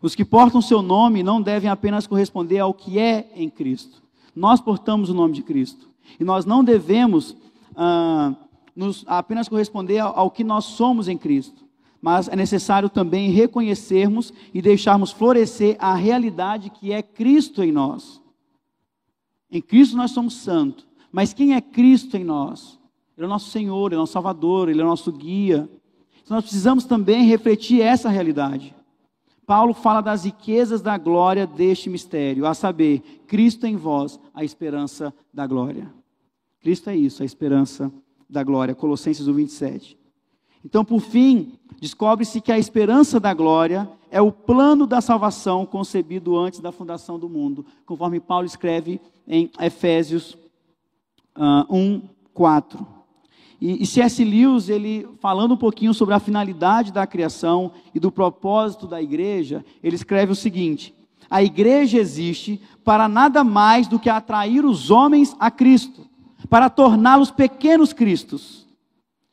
Os 0.02 0.16
que 0.16 0.24
portam 0.24 0.62
seu 0.62 0.82
nome 0.82 1.22
não 1.22 1.42
devem 1.42 1.70
apenas 1.70 2.08
corresponder 2.08 2.60
ao 2.60 2.74
que 2.74 2.98
é 2.98 3.30
em 3.36 3.50
Cristo. 3.50 4.02
Nós 4.36 4.62
portamos 4.62 5.10
o 5.10 5.14
nome 5.14 5.34
de 5.34 5.44
Cristo. 5.44 5.89
E 6.20 6.24
nós 6.24 6.46
não 6.46 6.64
devemos 6.64 7.36
ah, 7.76 8.34
nos, 8.76 9.04
apenas 9.08 9.50
corresponder 9.50 10.00
ao, 10.00 10.18
ao 10.18 10.32
que 10.32 10.44
nós 10.44 10.66
somos 10.66 11.08
em 11.08 11.18
Cristo. 11.18 11.66
Mas 12.02 12.30
é 12.30 12.36
necessário 12.36 12.90
também 12.90 13.30
reconhecermos 13.30 14.34
e 14.54 14.62
deixarmos 14.62 15.12
florescer 15.12 15.76
a 15.80 15.94
realidade 15.94 16.70
que 16.70 16.94
é 16.94 17.02
Cristo 17.02 17.62
em 17.62 17.72
nós. 17.72 18.22
Em 19.52 19.62
Cristo 19.62 19.98
nós 19.98 20.12
somos 20.12 20.36
santos. 20.36 20.88
Mas 21.12 21.34
quem 21.34 21.56
é 21.56 21.62
Cristo 21.62 22.16
em 22.16 22.24
nós? 22.24 22.80
Ele 23.18 23.26
é 23.26 23.28
o 23.28 23.30
nosso 23.30 23.50
Senhor, 23.50 23.88
Ele 23.88 23.96
é 23.96 23.98
o 23.98 24.02
nosso 24.02 24.14
Salvador, 24.14 24.70
Ele 24.70 24.80
é 24.80 24.84
o 24.84 24.88
nosso 24.88 25.12
guia. 25.12 25.70
Então 26.24 26.36
nós 26.36 26.44
precisamos 26.44 26.86
também 26.86 27.26
refletir 27.26 27.82
essa 27.82 28.10
realidade. 28.10 28.74
Paulo 29.46 29.74
fala 29.74 30.00
das 30.00 30.26
riquezas 30.26 30.80
da 30.80 30.98
glória 30.98 31.48
deste 31.48 31.90
mistério, 31.90 32.46
a 32.46 32.54
saber, 32.54 33.02
Cristo 33.26 33.66
em 33.66 33.76
vós, 33.76 34.20
a 34.34 34.44
esperança 34.44 35.14
da 35.34 35.48
glória. 35.48 35.92
Cristo 36.62 36.90
é 36.90 36.96
isso, 36.96 37.24
a 37.24 37.26
esperança 37.26 37.92
da 38.30 38.44
glória. 38.44 38.76
Colossenses 38.76 39.28
1, 39.28 39.34
27. 39.34 39.98
Então, 40.64 40.84
por 40.84 41.00
fim, 41.00 41.54
descobre-se 41.80 42.42
que 42.42 42.52
a 42.52 42.60
esperança 42.60 43.20
da 43.20 43.34
glória 43.34 43.90
é 44.12 44.22
o 44.22 44.32
plano 44.32 44.86
da 44.86 45.00
salvação 45.00 45.66
concebido 45.66 46.38
antes 46.38 46.60
da 46.60 46.72
fundação 46.72 47.18
do 47.18 47.30
mundo, 47.30 47.66
conforme 47.86 48.20
Paulo 48.20 48.46
escreve 48.46 49.00
em 49.28 49.50
Efésios 49.60 50.38
uh, 51.38 51.66
1, 51.70 52.02
4. 52.34 52.86
E, 53.62 53.84
e 53.84 53.86
C.S. 53.86 54.24
Lewis, 54.24 54.70
ele 54.70 55.08
falando 55.20 55.54
um 55.54 55.58
pouquinho 55.58 55.94
sobre 55.94 56.14
a 56.14 56.20
finalidade 56.20 56.92
da 56.92 57.08
criação 57.08 57.72
e 57.94 58.00
do 58.00 58.12
propósito 58.12 58.88
da 58.88 59.02
igreja, 59.02 59.64
ele 59.84 59.96
escreve 59.96 60.32
o 60.32 60.36
seguinte: 60.36 60.94
a 61.30 61.44
igreja 61.44 62.00
existe 62.00 62.62
para 62.84 63.08
nada 63.08 63.44
mais 63.44 63.88
do 63.88 64.00
que 64.00 64.10
atrair 64.10 64.66
os 64.66 64.90
homens 64.90 65.36
a 65.40 65.52
Cristo, 65.52 66.09
para 66.50 66.70
torná-los 66.70 67.32
pequenos 67.32 67.94
cristos. 67.94 68.66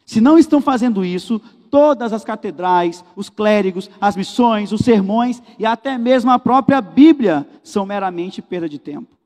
Se 0.05 0.21
não 0.21 0.39
estão 0.39 0.61
fazendo 0.61 1.05
isso, 1.05 1.41
todas 1.71 2.13
as 2.13 2.25
catedrais, 2.25 3.05
os 3.17 3.29
clérigos, 3.29 3.91
as 4.01 4.17
missões, 4.17 4.73
os 4.73 4.81
sermões 4.81 5.43
e 5.59 5.67
até 5.67 5.99
mesmo 5.99 6.31
a 6.31 6.39
própria 6.39 6.81
Bíblia 6.81 7.47
são 7.63 7.85
meramente 7.85 8.41
perda 8.41 8.69
de 8.69 8.79
tempo. 8.79 9.17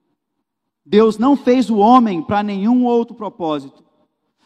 Deus 0.84 1.18
não 1.18 1.36
fez 1.36 1.70
o 1.70 1.76
homem 1.76 2.22
para 2.22 2.42
nenhum 2.42 2.84
outro 2.84 3.14
propósito. 3.14 3.84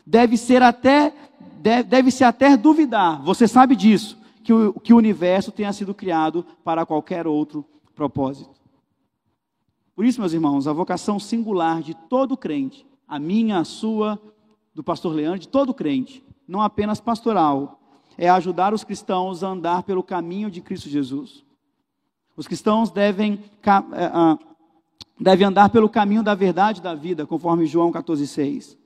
Deve 0.05 0.37
ser 0.37 0.63
até 0.63 1.15
deve, 1.61 1.83
deve 1.85 2.11
se 2.11 2.23
até 2.25 2.57
duvidar. 2.57 3.23
Você 3.23 3.49
sabe 3.49 3.75
disso 3.75 4.19
que 4.43 4.53
o, 4.53 4.75
que 4.75 4.93
o 4.93 4.97
universo 4.99 5.51
tenha 5.51 5.73
sido 5.73 5.95
criado 5.95 6.45
para 6.63 6.85
qualquer 6.85 7.27
outro 7.27 7.65
propósito. 7.95 8.51
Por 9.97 10.05
isso, 10.05 10.21
meus 10.21 10.35
irmãos, 10.35 10.67
a 10.67 10.73
vocação 10.73 11.19
singular 11.19 11.81
de 11.81 11.95
todo 11.95 12.37
crente, 12.37 12.85
a 13.07 13.19
minha, 13.19 13.59
a 13.59 13.65
sua, 13.65 14.21
do 14.75 14.83
pastor 14.83 15.15
Leandro, 15.15 15.39
de 15.39 15.49
todo 15.49 15.75
crente, 15.75 16.25
não 16.47 16.61
apenas 16.61 17.01
pastoral, 17.01 17.81
é 18.17 18.29
ajudar 18.29 18.73
os 18.73 18.85
cristãos 18.85 19.43
a 19.43 19.49
andar 19.49 19.83
pelo 19.83 20.03
caminho 20.03 20.51
de 20.51 20.61
Cristo 20.61 20.89
Jesus. 20.89 21.45
Os 22.37 22.47
cristãos 22.47 22.91
devem, 22.91 23.43
é, 23.93 24.39
devem 25.21 25.47
andar 25.47 25.69
pelo 25.71 25.89
caminho 25.89 26.23
da 26.23 26.35
verdade 26.35 26.83
da 26.83 26.95
vida, 26.95 27.27
conforme 27.27 27.67
João 27.67 27.93
14,6. 27.93 28.77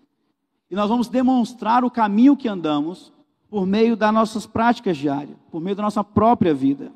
E 0.70 0.74
nós 0.74 0.88
vamos 0.88 1.08
demonstrar 1.08 1.84
o 1.84 1.90
caminho 1.90 2.36
que 2.36 2.48
andamos 2.48 3.12
por 3.48 3.66
meio 3.66 3.96
das 3.96 4.12
nossas 4.12 4.46
práticas 4.46 4.96
diárias, 4.96 5.36
por 5.50 5.60
meio 5.60 5.76
da 5.76 5.82
nossa 5.82 6.04
própria 6.04 6.52
vida. 6.52 6.92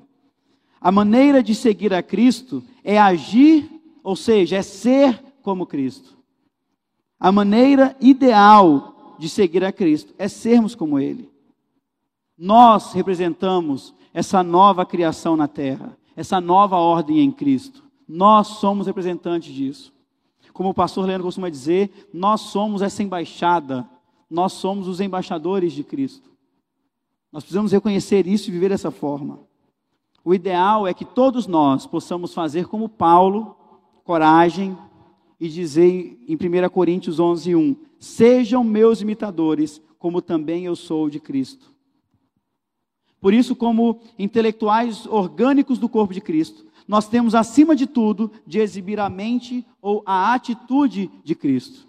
A 0.78 0.92
maneira 0.92 1.42
de 1.42 1.54
seguir 1.54 1.94
a 1.94 2.02
Cristo 2.02 2.62
é 2.84 2.98
agir, 2.98 3.70
ou 4.02 4.14
seja, 4.14 4.56
é 4.56 4.62
ser 4.62 5.22
como 5.40 5.66
Cristo. 5.66 6.18
A 7.22 7.30
maneira 7.30 7.94
ideal 8.00 9.14
de 9.16 9.28
seguir 9.28 9.62
a 9.64 9.70
Cristo 9.70 10.12
é 10.18 10.26
sermos 10.26 10.74
como 10.74 10.98
Ele. 10.98 11.30
Nós 12.36 12.92
representamos 12.94 13.94
essa 14.12 14.42
nova 14.42 14.84
criação 14.84 15.36
na 15.36 15.46
terra, 15.46 15.96
essa 16.16 16.40
nova 16.40 16.74
ordem 16.78 17.20
em 17.20 17.30
Cristo. 17.30 17.84
Nós 18.08 18.48
somos 18.48 18.88
representantes 18.88 19.54
disso. 19.54 19.92
Como 20.52 20.70
o 20.70 20.74
pastor 20.74 21.06
Leandro 21.06 21.22
costuma 21.22 21.48
dizer, 21.48 22.10
nós 22.12 22.40
somos 22.40 22.82
essa 22.82 23.04
embaixada, 23.04 23.88
nós 24.28 24.54
somos 24.54 24.88
os 24.88 24.98
embaixadores 24.98 25.72
de 25.72 25.84
Cristo. 25.84 26.28
Nós 27.30 27.44
precisamos 27.44 27.70
reconhecer 27.70 28.26
isso 28.26 28.50
e 28.50 28.52
viver 28.52 28.70
dessa 28.70 28.90
forma. 28.90 29.38
O 30.24 30.34
ideal 30.34 30.88
é 30.88 30.92
que 30.92 31.04
todos 31.04 31.46
nós 31.46 31.86
possamos 31.86 32.34
fazer 32.34 32.66
como 32.66 32.88
Paulo, 32.88 33.56
coragem, 34.02 34.76
e 35.42 35.48
dizer 35.48 36.20
em 36.28 36.36
1 36.36 36.68
Coríntios 36.68 37.18
11, 37.18 37.56
1: 37.56 37.76
Sejam 37.98 38.62
meus 38.62 39.00
imitadores, 39.00 39.82
como 39.98 40.22
também 40.22 40.66
eu 40.66 40.76
sou 40.76 41.10
de 41.10 41.18
Cristo. 41.18 41.74
Por 43.20 43.34
isso, 43.34 43.56
como 43.56 44.00
intelectuais 44.16 45.04
orgânicos 45.04 45.80
do 45.80 45.88
corpo 45.88 46.14
de 46.14 46.20
Cristo, 46.20 46.64
nós 46.86 47.08
temos, 47.08 47.34
acima 47.34 47.74
de 47.74 47.88
tudo, 47.88 48.30
de 48.46 48.60
exibir 48.60 49.00
a 49.00 49.10
mente 49.10 49.66
ou 49.80 50.00
a 50.06 50.32
atitude 50.32 51.10
de 51.24 51.34
Cristo. 51.34 51.88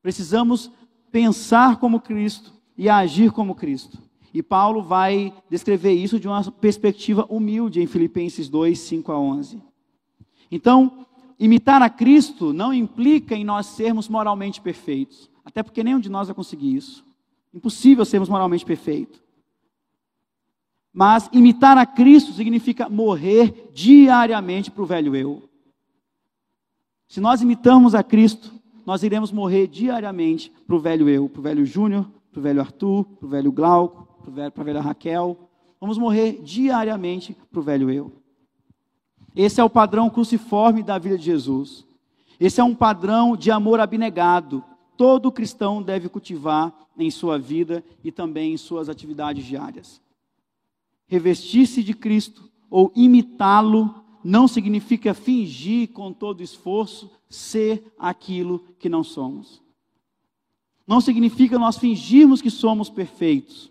Precisamos 0.00 0.70
pensar 1.10 1.80
como 1.80 2.00
Cristo 2.00 2.52
e 2.76 2.88
agir 2.88 3.32
como 3.32 3.56
Cristo. 3.56 3.98
E 4.32 4.44
Paulo 4.44 4.80
vai 4.80 5.34
descrever 5.50 5.92
isso 5.92 6.20
de 6.20 6.28
uma 6.28 6.52
perspectiva 6.52 7.26
humilde 7.28 7.82
em 7.82 7.86
Filipenses 7.88 8.48
2, 8.48 8.78
5 8.78 9.10
a 9.10 9.18
11. 9.18 9.60
Então, 10.52 11.04
imitar 11.38 11.80
a 11.82 11.90
Cristo 11.90 12.52
não 12.52 12.72
implica 12.72 13.34
em 13.34 13.44
nós 13.44 13.66
sermos 13.66 14.08
moralmente 14.08 14.60
perfeitos, 14.60 15.30
até 15.44 15.62
porque 15.62 15.84
nenhum 15.84 16.00
de 16.00 16.08
nós 16.08 16.28
vai 16.28 16.34
conseguir 16.34 16.74
isso. 16.74 17.04
Impossível 17.52 18.04
sermos 18.04 18.28
moralmente 18.28 18.64
perfeitos. 18.64 19.22
Mas 20.92 21.28
imitar 21.32 21.78
a 21.78 21.86
Cristo 21.86 22.32
significa 22.32 22.88
morrer 22.88 23.70
diariamente 23.72 24.70
para 24.70 24.82
o 24.82 24.86
velho 24.86 25.14
eu. 25.14 25.48
Se 27.06 27.20
nós 27.20 27.40
imitamos 27.40 27.94
a 27.94 28.02
Cristo, 28.02 28.52
nós 28.84 29.02
iremos 29.02 29.32
morrer 29.32 29.66
diariamente 29.66 30.50
para 30.66 30.76
o 30.76 30.80
velho 30.80 31.08
eu, 31.08 31.28
para 31.28 31.40
o 31.40 31.42
velho 31.42 31.64
Júnior, 31.64 32.10
para 32.30 32.40
o 32.40 32.42
velho 32.42 32.60
Arthur, 32.60 33.04
para 33.04 33.26
o 33.26 33.28
velho 33.28 33.52
Glauco, 33.52 34.22
para 34.22 34.52
a 34.54 34.64
velha 34.64 34.80
Raquel. 34.80 35.38
Vamos 35.80 35.98
morrer 35.98 36.40
diariamente 36.42 37.36
para 37.50 37.60
o 37.60 37.62
velho 37.62 37.90
eu. 37.90 38.12
Esse 39.34 39.60
é 39.60 39.64
o 39.64 39.70
padrão 39.70 40.10
cruciforme 40.10 40.82
da 40.82 40.98
vida 40.98 41.16
de 41.16 41.24
Jesus. 41.24 41.86
Esse 42.40 42.60
é 42.60 42.64
um 42.64 42.74
padrão 42.74 43.36
de 43.36 43.50
amor 43.50 43.80
abnegado. 43.80 44.64
Todo 44.96 45.32
cristão 45.32 45.82
deve 45.82 46.08
cultivar 46.08 46.74
em 46.98 47.10
sua 47.10 47.38
vida 47.38 47.84
e 48.02 48.10
também 48.10 48.52
em 48.52 48.56
suas 48.56 48.88
atividades 48.88 49.44
diárias. 49.44 50.00
Revestir-se 51.06 51.82
de 51.82 51.94
Cristo 51.94 52.50
ou 52.70 52.92
imitá-lo 52.94 53.94
não 54.22 54.48
significa 54.48 55.14
fingir 55.14 55.88
com 55.92 56.12
todo 56.12 56.42
esforço 56.42 57.10
ser 57.28 57.92
aquilo 57.98 58.60
que 58.78 58.88
não 58.88 59.04
somos. 59.04 59.62
Não 60.86 61.00
significa 61.00 61.58
nós 61.58 61.76
fingirmos 61.76 62.40
que 62.40 62.50
somos 62.50 62.88
perfeitos. 62.88 63.70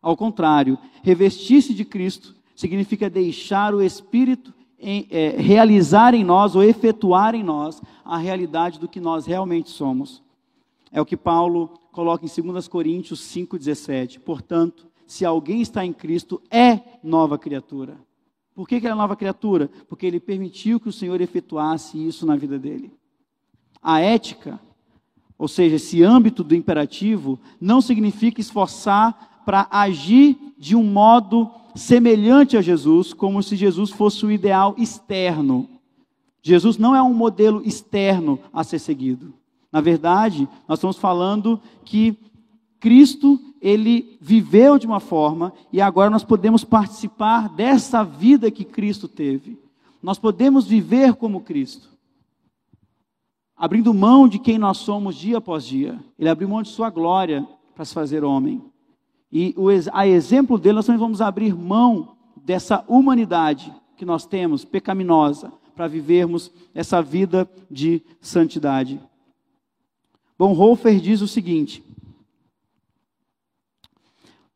Ao 0.00 0.16
contrário, 0.16 0.78
revestir-se 1.02 1.74
de 1.74 1.84
Cristo 1.84 2.34
significa 2.60 3.08
deixar 3.08 3.74
o 3.74 3.80
Espírito 3.80 4.52
em, 4.78 5.06
é, 5.10 5.30
realizar 5.30 6.14
em 6.14 6.22
nós 6.22 6.54
ou 6.54 6.62
efetuar 6.62 7.34
em 7.34 7.42
nós 7.42 7.80
a 8.04 8.18
realidade 8.18 8.78
do 8.78 8.86
que 8.86 9.00
nós 9.00 9.24
realmente 9.24 9.70
somos. 9.70 10.22
É 10.92 11.00
o 11.00 11.06
que 11.06 11.16
Paulo 11.16 11.68
coloca 11.90 12.26
em 12.26 12.42
2 12.42 12.68
Coríntios 12.68 13.20
5,17. 13.20 14.20
Portanto, 14.20 14.86
se 15.06 15.24
alguém 15.24 15.62
está 15.62 15.86
em 15.86 15.92
Cristo, 15.92 16.40
é 16.50 16.80
nova 17.02 17.38
criatura. 17.38 17.96
Por 18.54 18.68
que, 18.68 18.78
que 18.78 18.86
ele 18.86 18.92
é 18.92 18.96
nova 18.96 19.16
criatura? 19.16 19.70
Porque 19.88 20.04
ele 20.04 20.20
permitiu 20.20 20.78
que 20.78 20.88
o 20.90 20.92
Senhor 20.92 21.18
efetuasse 21.22 21.96
isso 22.06 22.26
na 22.26 22.36
vida 22.36 22.58
dele. 22.58 22.92
A 23.82 24.00
ética, 24.00 24.60
ou 25.38 25.48
seja, 25.48 25.76
esse 25.76 26.02
âmbito 26.02 26.44
do 26.44 26.54
imperativo, 26.54 27.40
não 27.58 27.80
significa 27.80 28.38
esforçar 28.38 29.40
para 29.46 29.66
agir 29.70 30.36
de 30.58 30.76
um 30.76 30.84
modo 30.84 31.50
semelhante 31.74 32.56
a 32.56 32.62
Jesus, 32.62 33.12
como 33.12 33.42
se 33.42 33.56
Jesus 33.56 33.90
fosse 33.90 34.24
o 34.24 34.30
ideal 34.30 34.74
externo. 34.78 35.68
Jesus 36.42 36.78
não 36.78 36.94
é 36.94 37.02
um 37.02 37.12
modelo 37.12 37.62
externo 37.64 38.38
a 38.52 38.64
ser 38.64 38.78
seguido. 38.78 39.32
Na 39.70 39.80
verdade, 39.80 40.48
nós 40.66 40.78
estamos 40.78 40.96
falando 40.96 41.60
que 41.84 42.16
Cristo, 42.80 43.38
ele 43.60 44.16
viveu 44.20 44.78
de 44.78 44.86
uma 44.86 45.00
forma 45.00 45.52
e 45.72 45.80
agora 45.80 46.08
nós 46.08 46.24
podemos 46.24 46.64
participar 46.64 47.48
dessa 47.50 48.02
vida 48.02 48.50
que 48.50 48.64
Cristo 48.64 49.06
teve. 49.06 49.58
Nós 50.02 50.18
podemos 50.18 50.66
viver 50.66 51.14
como 51.14 51.42
Cristo. 51.42 51.90
Abrindo 53.54 53.92
mão 53.92 54.26
de 54.26 54.38
quem 54.38 54.58
nós 54.58 54.78
somos 54.78 55.14
dia 55.14 55.36
após 55.36 55.64
dia. 55.66 56.02
Ele 56.18 56.30
abriu 56.30 56.48
mão 56.48 56.62
de 56.62 56.70
sua 56.70 56.88
glória 56.88 57.46
para 57.74 57.84
se 57.84 57.92
fazer 57.92 58.24
homem. 58.24 58.62
E 59.32 59.54
a 59.92 60.06
exemplo 60.06 60.58
dele, 60.58 60.76
nós 60.76 60.86
também 60.86 60.98
vamos 60.98 61.20
abrir 61.20 61.54
mão 61.54 62.16
dessa 62.36 62.84
humanidade 62.88 63.72
que 63.96 64.04
nós 64.04 64.26
temos, 64.26 64.64
pecaminosa, 64.64 65.52
para 65.74 65.86
vivermos 65.86 66.50
essa 66.74 67.00
vida 67.00 67.48
de 67.70 68.02
santidade. 68.20 69.00
Bonhoeffer 70.38 70.98
diz 71.00 71.20
o 71.20 71.28
seguinte: 71.28 71.84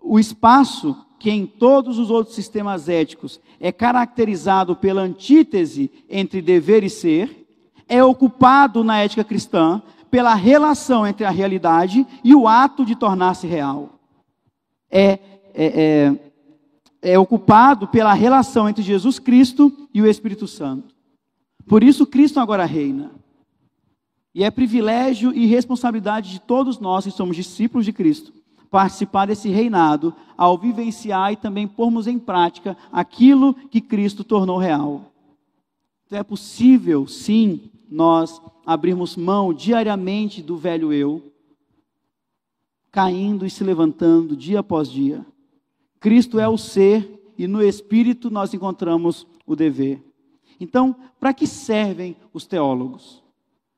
o 0.00 0.18
espaço 0.18 0.96
que 1.18 1.30
em 1.30 1.46
todos 1.46 1.98
os 1.98 2.10
outros 2.10 2.34
sistemas 2.34 2.88
éticos 2.88 3.40
é 3.58 3.72
caracterizado 3.72 4.76
pela 4.76 5.00
antítese 5.00 5.90
entre 6.08 6.42
dever 6.42 6.84
e 6.84 6.90
ser, 6.90 7.46
é 7.88 8.04
ocupado 8.04 8.84
na 8.84 8.98
ética 8.98 9.24
cristã 9.24 9.82
pela 10.10 10.34
relação 10.34 11.06
entre 11.06 11.24
a 11.24 11.30
realidade 11.30 12.06
e 12.22 12.34
o 12.34 12.46
ato 12.46 12.84
de 12.84 12.94
tornar-se 12.94 13.46
real. 13.46 14.00
É, 14.94 15.18
é, 15.52 16.10
é, 17.02 17.12
é 17.12 17.18
ocupado 17.18 17.88
pela 17.88 18.14
relação 18.14 18.68
entre 18.68 18.82
Jesus 18.82 19.18
Cristo 19.18 19.72
e 19.92 20.00
o 20.00 20.06
Espírito 20.06 20.46
Santo. 20.46 20.94
Por 21.66 21.82
isso, 21.82 22.06
Cristo 22.06 22.38
agora 22.38 22.64
reina. 22.64 23.10
E 24.34 24.44
é 24.44 24.50
privilégio 24.50 25.34
e 25.34 25.46
responsabilidade 25.46 26.30
de 26.30 26.40
todos 26.40 26.78
nós 26.78 27.04
que 27.04 27.10
somos 27.10 27.36
discípulos 27.36 27.84
de 27.84 27.92
Cristo 27.92 28.32
participar 28.74 29.26
desse 29.26 29.48
reinado 29.50 30.12
ao 30.36 30.58
vivenciar 30.58 31.32
e 31.32 31.36
também 31.36 31.64
pormos 31.64 32.08
em 32.08 32.18
prática 32.18 32.76
aquilo 32.90 33.54
que 33.54 33.80
Cristo 33.80 34.24
tornou 34.24 34.58
real. 34.58 35.12
Então 36.04 36.18
é 36.18 36.24
possível, 36.24 37.06
sim, 37.06 37.70
nós 37.88 38.42
abrirmos 38.66 39.14
mão 39.14 39.54
diariamente 39.54 40.42
do 40.42 40.56
velho 40.56 40.92
eu, 40.92 41.22
caindo 42.94 43.44
e 43.44 43.50
se 43.50 43.64
levantando 43.64 44.36
dia 44.36 44.60
após 44.60 44.88
dia. 44.88 45.26
Cristo 45.98 46.38
é 46.38 46.48
o 46.48 46.56
ser 46.56 47.34
e 47.36 47.48
no 47.48 47.60
espírito 47.60 48.30
nós 48.30 48.54
encontramos 48.54 49.26
o 49.44 49.56
dever. 49.56 50.00
Então, 50.60 50.94
para 51.18 51.34
que 51.34 51.46
servem 51.46 52.16
os 52.32 52.46
teólogos? 52.46 53.20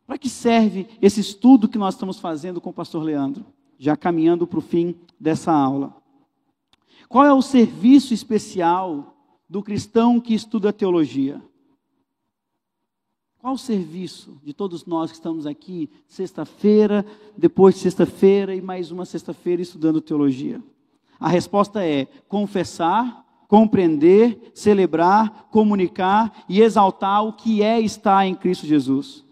Para 0.07 0.19
que 0.19 0.29
serve 0.29 0.87
esse 1.01 1.21
estudo 1.21 1.69
que 1.69 1.79
nós 1.79 1.95
estamos 1.95 2.21
fazendo 2.21 2.61
com 2.61 2.69
o 2.71 2.75
pastor 2.75 3.03
Leandro? 3.03 3.45
já 3.79 3.97
caminhando 3.97 4.47
para 4.47 4.59
o 4.59 4.63
fim 4.63 4.95
dessa 5.19 5.53
aula. 5.53 5.95
Qual 7.09 7.25
é 7.25 7.33
o 7.33 7.43
serviço 7.43 8.13
especial 8.13 9.17
do 9.49 9.63
cristão 9.63 10.21
que 10.21 10.35
estuda 10.35 10.73
teologia? 10.73 11.41
Qual 13.47 13.55
o 13.55 13.59
serviço 13.59 14.41
de 14.43 14.53
todos 14.53 14.87
nós 14.87 15.13
que 15.13 15.19
estamos 15.19 15.47
aqui, 15.47 15.89
sexta-feira, 16.09 17.07
depois 17.39 17.77
de 17.77 17.81
sexta-feira 17.83 18.53
e 18.53 18.61
mais 18.61 18.91
uma 18.91 19.05
sexta-feira 19.05 19.63
estudando 19.63 20.01
teologia? 20.01 20.61
A 21.21 21.29
resposta 21.29 21.87
é 21.87 22.09
confessar, 22.27 23.25
compreender, 23.47 24.51
celebrar, 24.53 25.47
comunicar 25.49 26.45
e 26.49 26.61
exaltar 26.61 27.25
o 27.25 27.35
que 27.35 27.63
é 27.63 27.81
estar 27.81 28.27
em 28.27 28.35
Cristo 28.35 28.67
Jesus. 28.67 29.25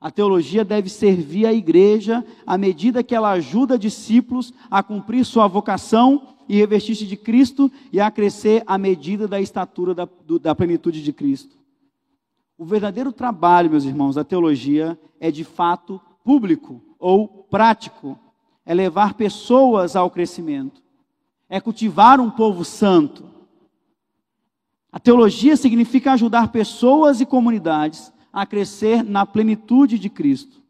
A 0.00 0.10
teologia 0.10 0.64
deve 0.64 0.88
servir 0.88 1.44
à 1.44 1.52
igreja 1.52 2.24
à 2.46 2.56
medida 2.56 3.02
que 3.02 3.14
ela 3.14 3.32
ajuda 3.32 3.78
discípulos 3.78 4.54
a 4.70 4.82
cumprir 4.82 5.22
sua 5.22 5.46
vocação 5.46 6.28
e 6.48 6.56
revestir-se 6.56 7.04
de 7.04 7.14
Cristo 7.14 7.70
e 7.92 8.00
a 8.00 8.10
crescer 8.10 8.62
à 8.66 8.78
medida 8.78 9.28
da 9.28 9.38
estatura 9.38 9.94
da, 9.94 10.08
da 10.40 10.54
plenitude 10.54 11.02
de 11.02 11.12
Cristo. 11.12 11.59
O 12.60 12.64
verdadeiro 12.66 13.10
trabalho, 13.10 13.70
meus 13.70 13.84
irmãos, 13.84 14.16
da 14.16 14.22
teologia 14.22 15.00
é 15.18 15.30
de 15.30 15.44
fato 15.44 15.98
público 16.22 16.82
ou 16.98 17.26
prático. 17.26 18.18
É 18.66 18.74
levar 18.74 19.14
pessoas 19.14 19.96
ao 19.96 20.10
crescimento. 20.10 20.82
É 21.48 21.58
cultivar 21.58 22.20
um 22.20 22.30
povo 22.30 22.62
santo. 22.62 23.24
A 24.92 25.00
teologia 25.00 25.56
significa 25.56 26.12
ajudar 26.12 26.52
pessoas 26.52 27.18
e 27.22 27.24
comunidades 27.24 28.12
a 28.30 28.44
crescer 28.44 29.02
na 29.02 29.24
plenitude 29.24 29.98
de 29.98 30.10
Cristo. 30.10 30.60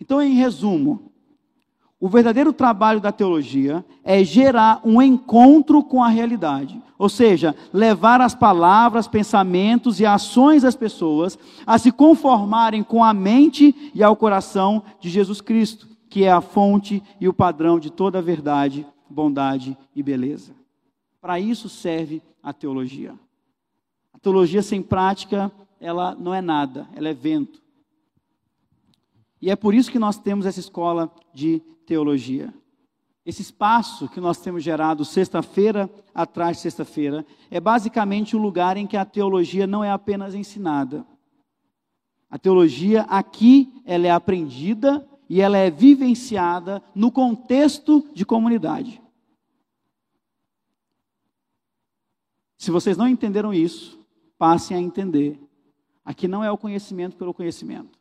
Então, 0.00 0.22
em 0.22 0.32
resumo, 0.32 1.05
o 1.98 2.08
verdadeiro 2.08 2.52
trabalho 2.52 3.00
da 3.00 3.10
teologia 3.10 3.84
é 4.04 4.22
gerar 4.22 4.80
um 4.84 5.00
encontro 5.00 5.82
com 5.82 6.04
a 6.04 6.08
realidade, 6.08 6.80
ou 6.98 7.08
seja, 7.08 7.54
levar 7.72 8.20
as 8.20 8.34
palavras, 8.34 9.08
pensamentos 9.08 9.98
e 9.98 10.04
ações 10.04 10.62
das 10.62 10.76
pessoas 10.76 11.38
a 11.66 11.78
se 11.78 11.90
conformarem 11.90 12.82
com 12.82 13.02
a 13.02 13.14
mente 13.14 13.92
e 13.94 14.02
ao 14.02 14.14
coração 14.14 14.82
de 15.00 15.08
Jesus 15.08 15.40
Cristo, 15.40 15.88
que 16.10 16.24
é 16.24 16.30
a 16.30 16.42
fonte 16.42 17.02
e 17.18 17.28
o 17.28 17.34
padrão 17.34 17.78
de 17.78 17.90
toda 17.90 18.18
a 18.18 18.22
verdade, 18.22 18.86
bondade 19.08 19.76
e 19.94 20.02
beleza. 20.02 20.54
Para 21.20 21.40
isso 21.40 21.68
serve 21.68 22.22
a 22.42 22.52
teologia. 22.52 23.14
A 24.12 24.18
teologia 24.18 24.62
sem 24.62 24.82
prática 24.82 25.50
ela 25.80 26.14
não 26.14 26.34
é 26.34 26.42
nada, 26.42 26.88
ela 26.94 27.08
é 27.08 27.14
vento. 27.14 27.65
E 29.46 29.50
é 29.50 29.54
por 29.54 29.76
isso 29.76 29.92
que 29.92 29.98
nós 30.00 30.18
temos 30.18 30.44
essa 30.44 30.58
escola 30.58 31.08
de 31.32 31.60
teologia. 31.86 32.52
Esse 33.24 33.42
espaço 33.42 34.08
que 34.08 34.18
nós 34.20 34.38
temos 34.38 34.60
gerado 34.60 35.04
sexta-feira 35.04 35.88
atrás 36.12 36.56
de 36.56 36.64
sexta-feira 36.64 37.24
é 37.48 37.60
basicamente 37.60 38.34
o 38.34 38.40
lugar 38.40 38.76
em 38.76 38.88
que 38.88 38.96
a 38.96 39.04
teologia 39.04 39.64
não 39.64 39.84
é 39.84 39.90
apenas 39.92 40.34
ensinada. 40.34 41.06
A 42.28 42.36
teologia 42.36 43.02
aqui 43.02 43.72
ela 43.84 44.08
é 44.08 44.10
aprendida 44.10 45.08
e 45.28 45.40
ela 45.40 45.56
é 45.56 45.70
vivenciada 45.70 46.82
no 46.92 47.12
contexto 47.12 48.04
de 48.12 48.26
comunidade. 48.26 49.00
Se 52.58 52.72
vocês 52.72 52.96
não 52.96 53.06
entenderam 53.06 53.54
isso, 53.54 53.96
passem 54.36 54.76
a 54.76 54.80
entender 54.80 55.40
Aqui 56.06 56.28
não 56.28 56.44
é 56.44 56.50
o 56.52 56.56
conhecimento 56.56 57.16
pelo 57.16 57.34
conhecimento. 57.34 57.98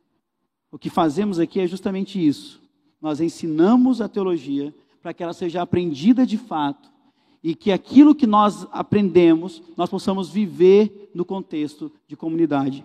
O 0.75 0.77
que 0.77 0.89
fazemos 0.89 1.39
aqui 1.39 1.61
é 1.61 1.67
justamente 1.67 2.19
isso. 2.19 2.61
Nós 3.01 3.21
ensinamos 3.21 4.01
a 4.01 4.09
teologia 4.09 4.75
para 5.01 5.13
que 5.13 5.23
ela 5.23 5.31
seja 5.31 5.61
aprendida 5.61 6.25
de 6.25 6.37
fato 6.37 6.91
e 7.41 7.55
que 7.55 7.71
aquilo 7.71 8.13
que 8.13 8.27
nós 8.27 8.67
aprendemos, 8.73 9.63
nós 9.77 9.89
possamos 9.89 10.29
viver 10.29 11.11
no 11.15 11.23
contexto 11.23 11.89
de 12.05 12.17
comunidade. 12.17 12.83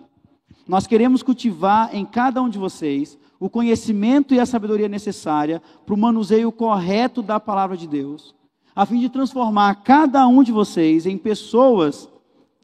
Nós 0.65 0.87
queremos 0.87 1.21
cultivar 1.21 1.93
em 1.93 2.05
cada 2.05 2.41
um 2.41 2.47
de 2.47 2.57
vocês 2.57 3.19
o 3.37 3.49
conhecimento 3.49 4.33
e 4.33 4.39
a 4.39 4.45
sabedoria 4.45 4.87
necessária 4.87 5.61
para 5.85 5.93
o 5.93 5.97
manuseio 5.97 6.49
correto 6.49 7.21
da 7.21 7.41
palavra 7.41 7.75
de 7.75 7.89
Deus, 7.89 8.33
a 8.73 8.85
fim 8.85 9.01
de 9.01 9.09
transformar 9.09 9.83
cada 9.83 10.25
um 10.29 10.43
de 10.43 10.53
vocês 10.53 11.05
em 11.05 11.17
pessoas 11.17 12.07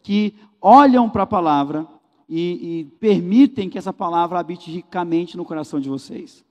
que 0.02 0.34
olham 0.62 1.10
para 1.10 1.24
a 1.24 1.28
palavra 1.28 1.86
e, 2.28 2.80
e 2.80 2.86
permitem 3.00 3.70
que 3.70 3.78
essa 3.78 3.94
palavra 3.94 4.40
habite 4.40 4.70
ricamente 4.70 5.38
no 5.38 5.46
coração 5.46 5.80
de 5.80 5.90
vocês. 5.90 6.46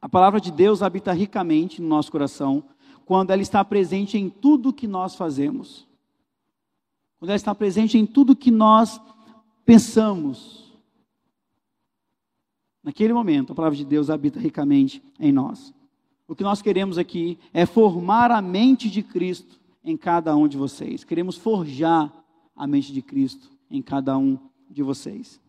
A 0.00 0.08
palavra 0.08 0.40
de 0.40 0.52
Deus 0.52 0.82
habita 0.82 1.12
ricamente 1.12 1.80
no 1.80 1.88
nosso 1.88 2.12
coração 2.12 2.62
quando 3.06 3.30
ela 3.30 3.40
está 3.40 3.64
presente 3.64 4.18
em 4.18 4.28
tudo 4.28 4.72
que 4.72 4.86
nós 4.86 5.14
fazemos. 5.14 5.88
Quando 7.18 7.30
ela 7.30 7.36
está 7.36 7.54
presente 7.54 7.96
em 7.96 8.04
tudo 8.04 8.36
que 8.36 8.50
nós 8.50 9.00
pensamos. 9.64 10.72
Naquele 12.82 13.14
momento, 13.14 13.52
a 13.52 13.56
palavra 13.56 13.76
de 13.76 13.84
Deus 13.84 14.10
habita 14.10 14.38
ricamente 14.38 15.02
em 15.18 15.32
nós. 15.32 15.72
O 16.28 16.34
que 16.34 16.42
nós 16.42 16.60
queremos 16.60 16.98
aqui 16.98 17.38
é 17.52 17.64
formar 17.64 18.30
a 18.30 18.42
mente 18.42 18.90
de 18.90 19.02
Cristo 19.02 19.58
em 19.82 19.96
cada 19.96 20.36
um 20.36 20.46
de 20.46 20.58
vocês. 20.58 21.02
Queremos 21.02 21.36
forjar 21.36 22.12
a 22.54 22.66
mente 22.66 22.92
de 22.92 23.00
Cristo 23.00 23.53
em 23.70 23.82
cada 23.82 24.16
um 24.16 24.38
de 24.70 24.82
vocês. 24.82 25.40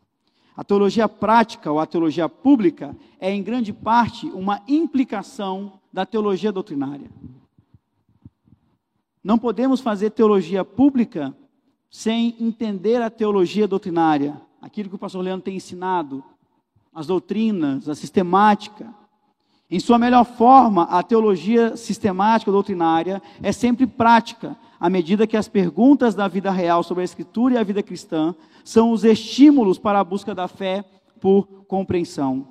A 0.56 0.64
teologia 0.64 1.10
prática 1.10 1.72
ou 1.72 1.80
a 1.80 1.86
teologia 1.86 2.30
pública 2.30 2.96
é, 3.20 3.32
em 3.32 3.44
grande 3.44 3.74
parte, 3.74 4.28
uma 4.28 4.62
implicação 4.68 5.80
da 5.92 6.06
teologia 6.06 6.52
doutrinária. 6.52 7.10
Não 9.24 9.38
podemos 9.38 9.82
fazer 9.82 10.12
teologia 10.12 10.64
pública 10.64 11.36
sem 11.90 12.36
entender 12.40 13.02
a 13.02 13.10
teologia 13.10 13.68
doutrinária, 13.68 14.40
aquilo 14.62 14.90
que 14.90 14.96
o 14.96 15.00
pastor 15.00 15.24
Leandro 15.24 15.46
tem 15.46 15.56
ensinado, 15.56 16.24
as 16.94 17.08
doutrinas, 17.08 17.90
a 17.90 17.96
sistemática. 17.96 18.94
Em 19.70 19.80
sua 19.80 19.98
melhor 19.98 20.26
forma, 20.26 20.84
a 20.84 21.02
teologia 21.02 21.76
sistemática 21.76 22.52
doutrinária 22.52 23.22
é 23.42 23.52
sempre 23.52 23.88
prática, 23.88 24.56
à 24.80 24.90
medida 24.90 25.26
que 25.26 25.36
as 25.36 25.48
perguntas 25.48 26.14
da 26.14 26.28
vida 26.28 26.52
real 26.52 26.84
sobre 26.84 27.02
a 27.02 27.06
Escritura 27.06 27.56
e 27.56 27.58
a 27.58 27.64
vida 27.64 27.82
cristã 27.82 28.36
são 28.64 28.92
os 28.92 29.04
estímulos 29.04 29.80
para 29.80 30.00
a 30.00 30.04
busca 30.04 30.36
da 30.36 30.48
fé 30.48 30.86
por 31.20 31.48
compreensão. 31.68 32.50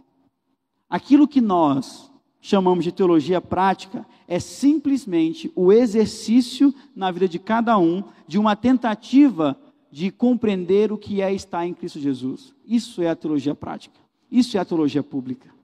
Aquilo 0.90 1.28
que 1.28 1.40
nós 1.40 2.10
chamamos 2.40 2.84
de 2.84 2.90
teologia 2.90 3.40
prática 3.40 4.04
é 4.26 4.40
simplesmente 4.40 5.52
o 5.54 5.72
exercício 5.72 6.74
na 6.96 7.10
vida 7.12 7.28
de 7.28 7.38
cada 7.38 7.78
um 7.78 8.02
de 8.26 8.38
uma 8.38 8.56
tentativa 8.56 9.56
de 9.90 10.10
compreender 10.10 10.90
o 10.90 10.98
que 10.98 11.22
é 11.22 11.32
estar 11.32 11.64
em 11.64 11.72
Cristo 11.72 12.00
Jesus. 12.00 12.52
Isso 12.66 13.00
é 13.00 13.08
a 13.08 13.14
teologia 13.14 13.54
prática. 13.54 14.00
Isso 14.30 14.56
é 14.56 14.60
a 14.60 14.64
teologia 14.64 15.02
pública. 15.02 15.54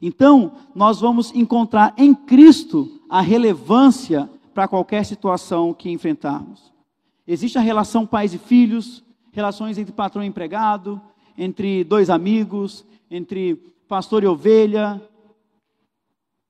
Então, 0.00 0.52
nós 0.74 1.00
vamos 1.00 1.34
encontrar 1.34 1.94
em 1.96 2.14
Cristo 2.14 3.00
a 3.08 3.20
relevância 3.20 4.28
para 4.52 4.68
qualquer 4.68 5.04
situação 5.04 5.72
que 5.74 5.90
enfrentarmos. 5.90 6.72
Existe 7.26 7.58
a 7.58 7.60
relação 7.60 8.06
pais 8.06 8.34
e 8.34 8.38
filhos, 8.38 9.02
relações 9.32 9.78
entre 9.78 9.92
patrão 9.92 10.22
e 10.22 10.26
empregado, 10.26 11.00
entre 11.36 11.82
dois 11.84 12.10
amigos, 12.10 12.84
entre 13.10 13.56
pastor 13.88 14.22
e 14.22 14.26
ovelha, 14.26 15.00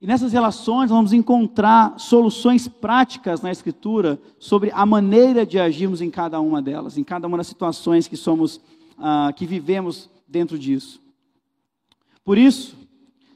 e 0.04 0.06
nessas 0.06 0.34
relações 0.34 0.90
vamos 0.90 1.14
encontrar 1.14 1.98
soluções 1.98 2.68
práticas 2.68 3.40
na 3.40 3.50
Escritura 3.50 4.20
sobre 4.38 4.70
a 4.74 4.84
maneira 4.84 5.46
de 5.46 5.58
agirmos 5.58 6.02
em 6.02 6.10
cada 6.10 6.38
uma 6.40 6.60
delas, 6.60 6.98
em 6.98 7.02
cada 7.02 7.26
uma 7.26 7.38
das 7.38 7.46
situações 7.46 8.06
que 8.06 8.14
somos, 8.14 8.60
ah, 8.98 9.32
que 9.34 9.46
vivemos 9.46 10.10
dentro 10.28 10.58
disso. 10.58 11.00
Por 12.22 12.36
isso, 12.36 12.76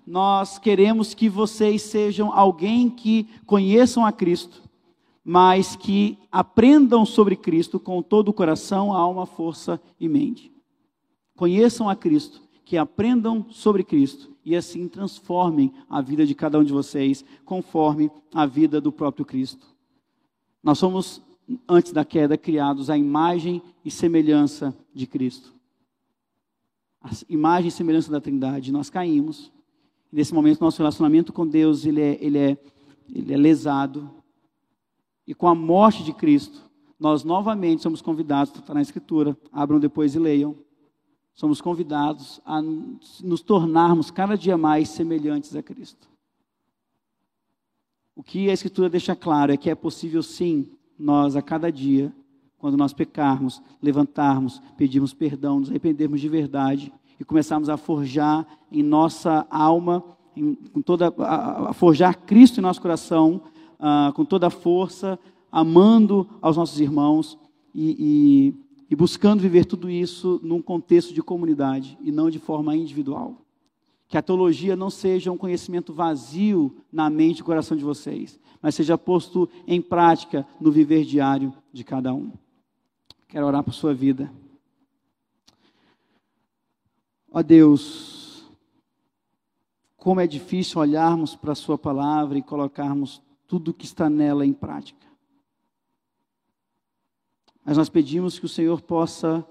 nós 0.08 0.58
queremos 0.58 1.12
que 1.12 1.28
vocês 1.28 1.82
sejam 1.82 2.32
alguém 2.32 2.88
que 2.88 3.28
conheçam 3.44 4.06
a 4.06 4.10
Cristo, 4.10 4.62
mas 5.22 5.76
que 5.76 6.18
aprendam 6.32 7.04
sobre 7.04 7.36
Cristo 7.36 7.78
com 7.78 8.00
todo 8.00 8.30
o 8.30 8.32
coração, 8.32 8.90
alma, 8.90 9.26
força 9.26 9.78
e 10.00 10.08
mente. 10.08 10.50
Conheçam 11.36 11.90
a 11.90 11.94
Cristo, 11.94 12.40
que 12.64 12.78
aprendam 12.78 13.44
sobre 13.50 13.84
Cristo 13.84 14.30
e 14.42 14.56
assim 14.56 14.88
transformem 14.88 15.74
a 15.90 16.00
vida 16.00 16.24
de 16.24 16.34
cada 16.34 16.58
um 16.58 16.64
de 16.64 16.72
vocês 16.72 17.22
conforme 17.44 18.10
a 18.32 18.46
vida 18.46 18.80
do 18.80 18.90
próprio 18.90 19.26
Cristo. 19.26 19.66
Nós 20.62 20.78
somos, 20.78 21.20
antes 21.68 21.92
da 21.92 22.02
queda, 22.02 22.38
criados 22.38 22.88
à 22.88 22.96
imagem 22.96 23.60
e 23.84 23.90
semelhança 23.90 24.74
de 24.94 25.06
Cristo. 25.06 25.52
A 27.02 27.10
imagem 27.28 27.68
e 27.68 27.72
semelhança 27.72 28.10
da 28.10 28.22
Trindade. 28.22 28.72
Nós 28.72 28.88
caímos. 28.88 29.52
Nesse 30.10 30.32
momento, 30.32 30.60
nosso 30.60 30.78
relacionamento 30.78 31.32
com 31.32 31.46
Deus 31.46 31.84
ele 31.84 32.00
é, 32.00 32.18
ele 32.20 32.38
é, 32.38 32.58
ele 33.12 33.32
é 33.32 33.36
lesado. 33.36 34.10
E 35.26 35.34
com 35.34 35.46
a 35.46 35.54
morte 35.54 36.02
de 36.02 36.12
Cristo, 36.12 36.62
nós 36.98 37.24
novamente 37.24 37.82
somos 37.82 38.00
convidados, 38.00 38.54
está 38.54 38.72
na 38.74 38.82
Escritura, 38.82 39.36
abram 39.52 39.78
depois 39.78 40.14
e 40.14 40.18
leiam 40.18 40.56
somos 41.38 41.60
convidados 41.60 42.40
a 42.44 42.60
nos 42.60 43.42
tornarmos 43.42 44.10
cada 44.10 44.36
dia 44.36 44.58
mais 44.58 44.88
semelhantes 44.88 45.54
a 45.54 45.62
Cristo. 45.62 46.08
O 48.16 48.24
que 48.24 48.50
a 48.50 48.52
Escritura 48.52 48.90
deixa 48.90 49.14
claro 49.14 49.52
é 49.52 49.56
que 49.56 49.70
é 49.70 49.74
possível 49.76 50.20
sim, 50.20 50.68
nós 50.98 51.36
a 51.36 51.42
cada 51.42 51.70
dia, 51.70 52.12
quando 52.58 52.76
nós 52.76 52.92
pecarmos, 52.92 53.62
levantarmos, 53.80 54.60
pedirmos 54.76 55.14
perdão, 55.14 55.60
nos 55.60 55.70
arrependermos 55.70 56.20
de 56.20 56.28
verdade 56.28 56.92
e 57.18 57.24
começarmos 57.24 57.68
a 57.68 57.76
forjar 57.76 58.46
em 58.70 58.82
nossa 58.82 59.46
alma, 59.50 60.04
em, 60.36 60.54
com 60.54 60.80
toda, 60.80 61.12
a, 61.18 61.70
a, 61.70 61.72
forjar 61.72 62.18
Cristo 62.18 62.58
em 62.58 62.62
nosso 62.62 62.80
coração, 62.80 63.42
uh, 63.78 64.12
com 64.12 64.24
toda 64.24 64.46
a 64.46 64.50
força, 64.50 65.18
amando 65.50 66.28
aos 66.40 66.56
nossos 66.56 66.80
irmãos 66.80 67.38
e, 67.74 68.54
e 68.54 68.68
e 68.90 68.96
buscando 68.96 69.40
viver 69.40 69.66
tudo 69.66 69.90
isso 69.90 70.40
num 70.42 70.62
contexto 70.62 71.12
de 71.12 71.22
comunidade 71.22 71.98
e 72.00 72.10
não 72.10 72.30
de 72.30 72.38
forma 72.38 72.74
individual. 72.74 73.44
Que 74.08 74.16
a 74.16 74.22
teologia 74.22 74.74
não 74.74 74.88
seja 74.88 75.30
um 75.30 75.36
conhecimento 75.36 75.92
vazio 75.92 76.74
na 76.90 77.10
mente 77.10 77.40
e 77.40 77.44
coração 77.44 77.76
de 77.76 77.84
vocês, 77.84 78.40
mas 78.62 78.74
seja 78.74 78.96
posto 78.96 79.48
em 79.66 79.82
prática 79.82 80.46
no 80.58 80.72
viver 80.72 81.04
diário 81.04 81.52
de 81.70 81.84
cada 81.84 82.14
um. 82.14 82.32
Quero 83.28 83.46
orar 83.46 83.62
por 83.62 83.74
sua 83.74 83.92
vida. 83.92 84.32
Ó 87.38 87.42
Deus, 87.42 88.50
como 89.96 90.18
é 90.18 90.26
difícil 90.26 90.80
olharmos 90.80 91.36
para 91.36 91.52
a 91.52 91.54
Sua 91.54 91.78
palavra 91.78 92.36
e 92.36 92.42
colocarmos 92.42 93.22
tudo 93.46 93.72
que 93.72 93.84
está 93.84 94.10
nela 94.10 94.44
em 94.44 94.52
prática. 94.52 95.06
Mas 97.64 97.76
nós 97.76 97.88
pedimos 97.88 98.40
que 98.40 98.46
o 98.46 98.48
Senhor 98.48 98.82
possa 98.82 99.46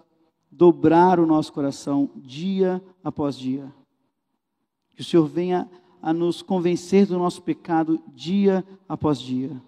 dobrar 0.52 1.18
o 1.18 1.26
nosso 1.26 1.54
coração 1.54 2.12
dia 2.14 2.84
após 3.02 3.38
dia. 3.38 3.74
Que 4.90 5.00
o 5.00 5.06
Senhor 5.06 5.26
venha 5.26 5.70
a 6.02 6.12
nos 6.12 6.42
convencer 6.42 7.06
do 7.06 7.18
nosso 7.18 7.42
pecado 7.42 8.04
dia 8.10 8.66
após 8.90 9.18
dia. 9.18 9.62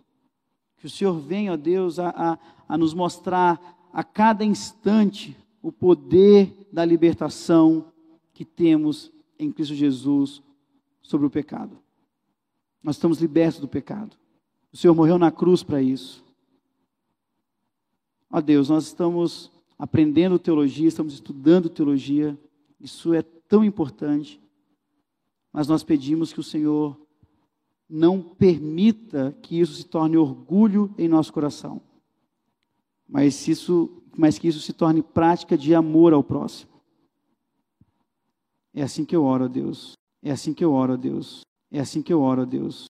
Que 0.76 0.88
o 0.88 0.90
Senhor 0.90 1.14
venha, 1.14 1.54
ó 1.54 1.56
Deus, 1.56 2.00
a, 2.00 2.10
a, 2.10 2.38
a 2.68 2.78
nos 2.78 2.94
mostrar 2.94 3.90
a 3.94 4.04
cada 4.04 4.44
instante 4.44 5.38
o 5.62 5.72
poder 5.72 6.68
da 6.70 6.84
libertação 6.84 7.94
que 8.40 8.46
temos 8.46 9.12
em 9.38 9.52
Cristo 9.52 9.76
Jesus 9.76 10.42
sobre 11.02 11.28
o 11.28 11.30
pecado. 11.30 11.78
Nós 12.82 12.96
estamos 12.96 13.20
libertos 13.20 13.60
do 13.60 13.68
pecado. 13.68 14.16
O 14.72 14.78
Senhor 14.78 14.96
morreu 14.96 15.20
na 15.20 15.30
cruz 15.30 15.62
para 15.62 15.82
isso. 15.82 16.24
Ó 18.32 18.40
Deus, 18.40 18.70
nós 18.70 18.86
estamos 18.86 19.52
aprendendo 19.78 20.40
teologia, 20.40 20.88
estamos 20.88 21.16
estudando 21.16 21.68
teologia, 21.68 22.40
isso 22.80 23.14
é 23.14 23.22
tão 23.22 23.62
importante, 23.62 24.40
mas 25.52 25.68
nós 25.68 25.84
pedimos 25.84 26.32
que 26.32 26.40
o 26.40 26.44
Senhor 26.44 26.98
não 27.90 28.22
permita 28.22 29.38
que 29.42 29.60
isso 29.60 29.74
se 29.74 29.84
torne 29.84 30.16
orgulho 30.16 30.96
em 30.98 31.10
nosso 31.10 31.34
coração, 31.34 31.82
mas, 33.06 33.50
isso, 33.50 34.02
mas 34.16 34.40
que 34.40 34.48
isso 34.48 34.62
se 34.62 34.72
torne 34.72 35.02
prática 35.02 35.58
de 35.58 35.76
amor 35.76 36.14
ao 36.14 36.24
próximo. 36.24 36.69
É 38.74 38.84
assim 38.84 39.06
que 39.06 39.16
eu 39.16 39.24
oro 39.24 39.46
a 39.46 39.48
Deus. 39.48 39.94
É 40.24 40.32
assim 40.32 40.54
que 40.54 40.64
eu 40.64 40.74
oro 40.74 40.94
a 40.94 40.98
Deus. 40.98 41.42
É 41.72 41.80
assim 41.80 42.02
que 42.02 42.14
eu 42.14 42.22
oro 42.22 42.42
a 42.42 42.46
Deus. 42.46 42.78